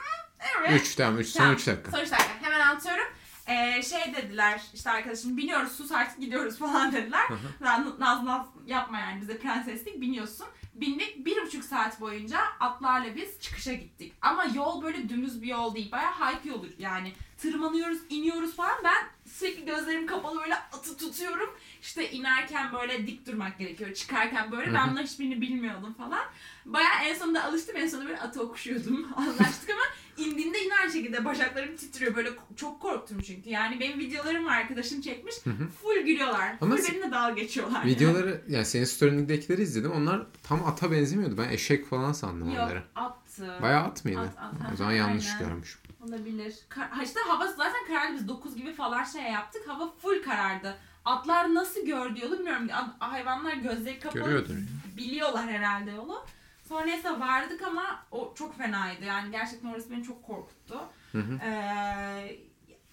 Evet. 0.61 0.81
3 0.83 0.95
tamam 0.95 1.19
3 1.19 1.29
son 1.29 1.39
Tamam. 1.41 1.55
3 1.55 1.67
dakika. 1.67 1.91
Son 1.91 2.01
üç 2.01 2.11
dakika. 2.11 2.29
Hemen 2.43 2.61
anlatıyorum. 2.61 3.05
Ee, 3.49 3.83
şey 3.83 4.15
dediler 4.17 4.63
işte 4.75 4.91
arkadaşım 4.91 5.37
biniyoruz 5.37 5.73
sus 5.73 5.93
artık 5.93 6.21
gidiyoruz 6.21 6.59
falan 6.59 6.93
dediler. 6.93 7.25
Ben 7.61 7.87
naz 7.99 8.23
naz 8.23 8.47
yapma 8.67 8.99
yani 8.99 9.21
bize 9.21 9.39
prenseslik 9.39 10.01
biniyorsun. 10.01 10.47
Bindik 10.75 11.27
bir 11.27 11.43
buçuk 11.43 11.65
saat 11.65 12.01
boyunca 12.01 12.39
atlarla 12.61 13.17
biz 13.17 13.41
çıkışa 13.41 13.73
gittik. 13.73 14.13
Ama 14.21 14.45
yol 14.55 14.83
böyle 14.83 15.09
dümdüz 15.09 15.43
bir 15.43 15.47
yol 15.47 15.75
değil. 15.75 15.93
Bayağı 15.93 16.13
hike 16.13 16.49
yolu 16.49 16.67
yani. 16.79 17.13
Tırmanıyoruz, 17.39 17.99
iniyoruz 18.11 18.57
falan. 18.57 18.77
Ben 18.85 19.31
sürekli 19.31 19.65
gözlerim 19.65 20.07
kapalı 20.07 20.41
böyle 20.41 20.55
atı 20.55 20.97
tutuyorum. 20.97 21.57
İşte 21.83 22.11
inerken 22.11 22.73
böyle 22.73 23.07
dik 23.07 23.27
durmak 23.27 23.59
gerekiyor. 23.59 23.95
Çıkarken 23.95 24.53
böyle. 24.53 24.75
Ben 24.75 24.91
bunların 24.91 25.07
hiçbirini 25.07 25.41
bilmiyordum 25.41 25.95
falan. 25.95 26.25
Bayağı 26.67 27.05
en 27.05 27.15
sonunda 27.15 27.45
alıştım. 27.45 27.77
En 27.77 27.87
sonunda 27.87 28.09
böyle 28.09 28.21
atı 28.21 28.43
okşuyordum. 28.43 29.13
Anlaştık 29.17 29.71
ama 29.71 29.83
indiğimde 30.19 30.59
yine 30.59 30.75
aynı 30.81 30.93
şekilde 30.93 31.25
bacaklarım 31.25 31.77
titriyor. 31.77 32.17
Böyle 32.17 32.31
çok 32.57 32.81
korktum 32.81 33.21
çünkü. 33.21 33.51
Yani 33.51 33.81
benim 33.81 33.99
videolarım 33.99 34.49
arkadaşım 34.49 35.01
çekmiş. 35.01 35.35
Hı 35.45 35.51
hı. 35.51 35.69
Full 35.83 35.97
gülüyorlar. 36.07 36.57
Ama 36.61 36.77
Full 36.77 36.89
benimle 36.89 37.11
dalga 37.11 37.35
geçiyorlar. 37.43 37.85
Videoları 37.87 38.41
yani 38.49 38.65
senin 38.65 38.85
story'indekileri 38.85 39.63
izledim. 39.63 39.93
Onlar 39.93 40.27
tam 40.43 40.67
ata 40.67 40.91
benzemiyordu. 40.91 41.39
Ben 41.39 41.49
eşek 41.49 41.87
falan 41.87 42.13
sandım 42.13 42.49
Yok 42.49 42.59
onları. 42.59 42.83
attı. 42.95 43.59
Bayağı 43.63 43.85
at 43.85 44.05
mıydı? 44.05 44.21
At, 44.21 44.27
at, 44.39 44.73
o 44.73 44.77
zaman 44.77 44.93
yanlış 44.93 45.27
aynen. 45.35 45.49
görmüşüm. 45.49 45.81
Olabilir. 46.09 46.55
Kar- 46.69 46.91
ha 46.91 47.03
işte 47.03 47.21
hava 47.29 47.47
zaten 47.47 47.87
karardı. 47.87 48.15
Biz 48.15 48.29
9 48.29 48.57
gibi 48.57 48.73
falan 48.73 49.05
şey 49.05 49.23
yaptık. 49.23 49.63
Hava 49.69 49.91
full 50.03 50.23
karardı. 50.23 50.77
Atlar 51.05 51.55
nasıl 51.55 51.87
gördü 51.87 52.21
yolu 52.23 52.39
bilmiyorum. 52.39 52.69
Hayvanlar 52.99 53.53
gözleri 53.53 53.99
kapalı. 53.99 54.23
Görüyordur. 54.23 54.55
Biliyorlar 54.97 55.49
herhalde 55.51 55.91
yolu. 55.91 56.25
Sonra 56.69 56.85
neyse 56.85 57.21
vardık 57.21 57.63
ama 57.63 58.07
o 58.11 58.35
çok 58.35 58.59
fenaydı. 58.59 59.05
Yani 59.05 59.31
gerçekten 59.31 59.69
orası 59.69 59.91
beni 59.91 60.05
çok 60.05 60.23
korkuttu. 60.23 60.81
Hı 61.13 61.19
hı. 61.19 61.39
Ee, 61.45 62.39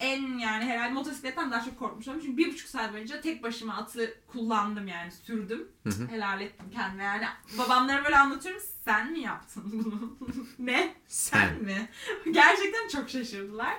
en 0.00 0.38
yani 0.38 0.64
herhalde 0.64 0.92
motosikletten 0.94 1.50
daha 1.50 1.64
çok 1.64 1.78
korkmuşum. 1.78 2.20
Çünkü 2.20 2.36
bir 2.36 2.52
buçuk 2.52 2.68
saat 2.68 2.92
boyunca 2.92 3.20
tek 3.20 3.42
başıma 3.42 3.76
atı 3.76 4.14
kullandım 4.26 4.88
yani 4.88 5.12
sürdüm. 5.12 5.68
Hı 5.82 5.90
hı. 5.90 6.08
Helal 6.08 6.40
ettim 6.40 6.66
kendime 6.74 7.04
yani. 7.04 7.24
Babamlara 7.58 8.04
böyle 8.04 8.18
anlatıyorum. 8.18 8.62
Sen 8.84 9.12
mi 9.12 9.20
yaptın 9.20 9.62
bunu? 9.72 10.16
ne? 10.58 10.94
Sen 11.06 11.48
Sen. 11.48 11.62
mi? 11.62 11.88
Gerçekten 12.30 12.88
çok 12.88 13.10
şaşırdılar. 13.10 13.74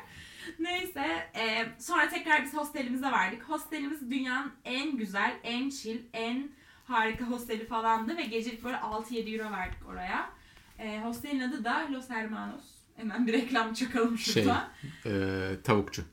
Neyse 0.60 1.30
e, 1.36 1.66
sonra 1.80 2.10
tekrar 2.10 2.44
biz 2.44 2.54
hostelimize 2.54 3.12
vardık. 3.12 3.44
Hostelimiz 3.44 4.12
dünyanın 4.12 4.52
en 4.66 4.98
güzel, 4.98 5.40
en 5.44 5.70
chill, 5.70 6.00
en 6.14 6.50
harika 6.88 7.26
hosteli 7.26 7.66
falandı 7.68 8.18
ve 8.18 8.24
gecelik 8.24 8.64
böyle 8.64 8.78
6-7 8.78 9.38
euro 9.40 9.52
verdik 9.52 9.80
oraya. 9.90 10.30
E, 10.80 11.02
hostelin 11.02 11.40
adı 11.40 11.64
da 11.64 11.88
Los 11.92 12.10
Hermanos. 12.10 12.64
Hemen 12.96 13.28
bir 13.28 13.34
reklam 13.34 13.74
çakalım 13.74 14.18
Şey. 14.18 14.44
şurada. 14.44 14.72
Ee, 15.06 15.50
tavukçu. 15.64 16.04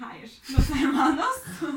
Hayır. 0.00 0.30
Los 0.52 0.70
Hermanos. 0.70 1.44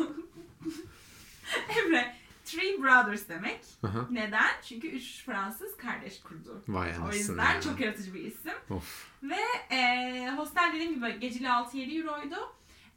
Emre. 1.80 2.16
Three 2.46 2.82
Brothers 2.82 3.30
demek. 3.30 3.60
Hı. 3.82 4.08
Neden? 4.12 4.52
Çünkü 4.68 4.88
üç 4.88 5.24
Fransız 5.26 5.78
kardeş 5.78 6.22
kurdu. 6.22 6.64
Vay 6.68 6.92
O 7.10 7.14
yüzden 7.14 7.56
ya. 7.56 7.62
çok 7.62 7.80
yaratıcı 7.80 8.14
bir 8.14 8.24
isim. 8.24 8.54
Of. 8.70 9.08
Ve 9.24 9.76
e, 9.76 10.32
hostel 10.38 10.72
dediğim 10.76 10.94
gibi 10.96 11.20
geceli 11.20 11.48
6-7 11.48 12.00
euroydu. 12.02 12.36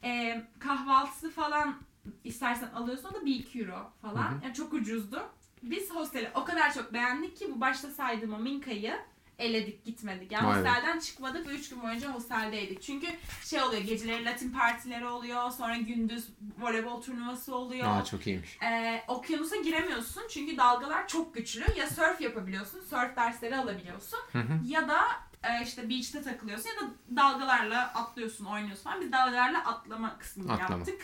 E, 0.05 0.43
kahvaltısı 0.59 1.31
falan 1.31 1.77
istersen 2.25 2.69
alıyorsun 2.69 3.15
da 3.15 3.19
1-2 3.19 3.63
euro 3.63 3.93
falan. 4.03 4.33
Hı 4.33 4.35
hı. 4.35 4.45
Yani 4.45 4.55
çok 4.55 4.73
ucuzdu. 4.73 5.23
Biz 5.63 5.91
hosteli 5.91 6.31
o 6.35 6.45
kadar 6.45 6.75
çok 6.75 6.93
beğendik 6.93 7.37
ki 7.37 7.53
bu 7.57 7.61
başta 7.61 7.91
saydığım 7.91 8.35
o 8.35 8.39
Minka'yı 8.39 8.99
eledik 9.39 9.85
gitmedik. 9.85 10.33
Yani 10.33 10.47
be. 10.47 10.53
hostelden 10.53 10.99
çıkmadık 10.99 11.49
ve 11.49 11.53
3 11.53 11.69
gün 11.69 11.83
boyunca 11.83 12.13
hosteldeydik. 12.15 12.83
Çünkü 12.83 13.07
şey 13.45 13.63
oluyor 13.63 13.83
geceleri 13.83 14.25
Latin 14.25 14.51
partileri 14.51 15.07
oluyor. 15.07 15.51
Sonra 15.51 15.77
gündüz 15.77 16.29
voleybol 16.59 17.03
turnuvası 17.03 17.55
oluyor. 17.55 17.89
Aa 17.89 18.05
çok 18.05 18.27
iyiymiş. 18.27 18.59
Ee, 18.63 19.03
okyanusa 19.09 19.57
giremiyorsun 19.57 20.23
çünkü 20.31 20.57
dalgalar 20.57 21.09
çok 21.09 21.35
güçlü. 21.35 21.65
Ya 21.77 21.87
surf 21.87 22.21
yapabiliyorsun, 22.21 22.81
surf 22.81 23.17
dersleri 23.17 23.57
alabiliyorsun. 23.57 24.19
Hı 24.33 24.39
hı. 24.39 24.61
Ya 24.67 24.89
da 24.89 25.01
e, 25.43 25.63
işte 25.63 25.89
beach'te 25.91 26.23
takılıyorsun 26.23 26.69
ya 26.69 26.77
da 26.77 26.91
dalgalarla 27.17 27.81
atlıyorsun, 27.95 28.45
oynuyorsun 28.45 28.85
falan. 28.85 29.01
Biz 29.01 29.13
dalgalarla 29.13 29.65
atlama 29.67 30.19
kısmını 30.19 30.53
Atlama. 30.53 30.77
yaptık. 30.77 31.01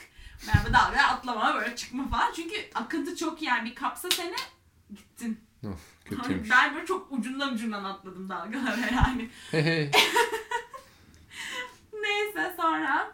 Yani 0.49 0.69
bu 0.69 0.73
dalgaya 0.73 1.09
atlama, 1.09 1.55
böyle 1.55 1.77
çıkma 1.77 2.09
falan. 2.09 2.33
Çünkü 2.37 2.55
akıntı 2.75 3.17
çok 3.17 3.43
yani 3.43 3.71
bir 3.71 3.75
kapsa 3.75 4.09
seni 4.11 4.35
gittin. 4.95 5.41
Of 5.65 6.05
kötüymüş. 6.05 6.51
Ben 6.51 6.75
böyle 6.75 6.87
çok 6.87 7.13
ucundan 7.13 7.55
ucundan 7.55 7.85
atladım 7.85 8.29
dalgalara 8.29 8.87
yani. 8.95 9.31
Hey 9.51 9.65
hey. 9.65 9.91
Neyse 11.93 12.55
sonra 12.57 13.13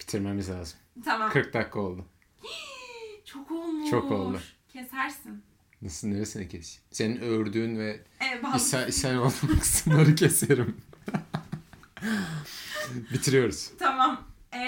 Bitirmemiz 0.00 0.50
lazım. 0.50 0.78
tamam. 1.04 1.30
40 1.30 1.54
dakika 1.54 1.80
oldu. 1.80 2.04
Çok 3.24 3.50
olmuş. 3.50 3.90
Çok 3.90 4.10
oldu. 4.12 4.40
Kesersin. 4.68 5.44
Nasıl 5.84 6.08
neresini 6.08 6.48
keseyim? 6.48 6.82
Senin 6.90 7.20
ördüğün 7.20 7.78
ve 7.78 8.00
Evet 8.20 8.44
ishal, 8.56 8.88
ishal 8.88 9.14
olan 9.14 9.32
kısımları 9.60 10.14
keserim. 10.14 10.76
Bitiriyoruz. 13.12 13.70
Tamam. 13.78 14.24
Ee, 14.52 14.58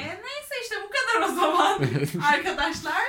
neyse 0.00 0.54
işte 0.62 0.74
bu 0.84 0.90
kadar 0.90 1.32
o 1.32 1.34
zaman 1.34 1.82
arkadaşlar. 2.32 3.02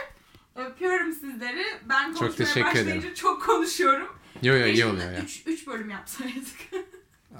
Öpüyorum 0.55 1.13
sizleri. 1.13 1.63
Ben 1.89 2.13
konuşmaya 2.13 2.35
teşekkür 2.47 2.65
başlayınca 2.65 2.95
ederim. 2.95 3.13
çok 3.13 3.45
konuşuyorum. 3.45 4.07
Yo 4.41 4.55
yo 4.57 4.67
iyi 4.67 4.85
oluyor 4.85 5.11
ya. 5.11 5.21
3 5.45 5.67
bölüm 5.67 5.89
yapsaydık. 5.89 6.45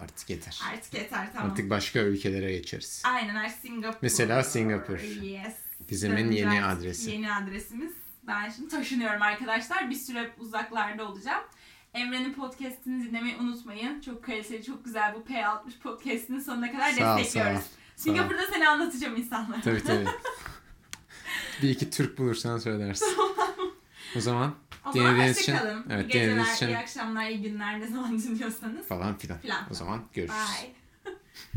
Artık 0.02 0.30
yeter. 0.30 0.60
Artık 0.74 0.94
yeter 0.94 1.30
tamam. 1.34 1.52
Artık 1.52 1.70
başka 1.70 2.00
ülkelere 2.00 2.52
geçeriz. 2.52 3.02
Aynen 3.06 3.36
her 3.36 3.50
Singapur. 3.50 4.00
Mesela 4.02 4.44
Singapur. 4.44 5.00
Yes. 5.22 5.54
Bizimin 5.90 6.32
yeni 6.32 6.46
Döneceğiz. 6.46 6.66
adresi. 6.66 7.12
Yeni 7.12 7.34
adresimiz. 7.34 7.92
Ben 8.28 8.50
şimdi 8.50 8.70
taşınıyorum 8.70 9.22
arkadaşlar. 9.22 9.90
Bir 9.90 9.96
süre 9.96 10.32
uzaklarda 10.40 11.08
olacağım. 11.10 11.44
Emre'nin 11.94 12.34
podcastini 12.34 13.04
dinlemeyi 13.04 13.36
unutmayın. 13.36 14.02
Çok 14.02 14.24
kaliteli, 14.24 14.64
çok 14.64 14.86
güzel 14.86 15.16
bu 15.16 15.34
P60 15.34 15.80
podcastinin 15.84 16.40
sonuna 16.40 16.72
kadar 16.72 16.92
Sağ 16.92 17.18
destekliyoruz. 17.18 17.62
sağ. 17.64 17.68
Singapur'da 17.96 18.42
seni 18.54 18.70
anlatacağım 18.70 19.16
insanlara. 19.16 19.62
Tabii 19.62 19.84
tabii. 19.84 20.06
bir 21.62 21.70
iki 21.70 21.90
Türk 21.90 22.18
bulursan 22.18 22.58
söylersin. 22.58 23.18
O 24.18 24.20
zaman 24.20 24.56
O 24.86 24.92
zaman 24.92 25.12
Dinlediğiniz 25.12 25.40
için- 25.40 25.56
evet, 25.90 26.06
iyi 26.06 26.08
geceler, 26.14 26.54
için- 26.56 26.68
iyi 26.68 26.78
akşamlar, 26.78 27.26
iyi 27.30 27.42
günler 27.42 27.80
ne 27.80 27.88
zaman 27.88 28.20
dinliyorsanız. 28.20 28.88
falan 28.88 29.18
filan. 29.18 29.40
Filan. 29.40 29.64
O 29.72 29.74
zaman 29.74 30.02
görüşürüz. 30.14 30.42
Bye. 30.62 30.83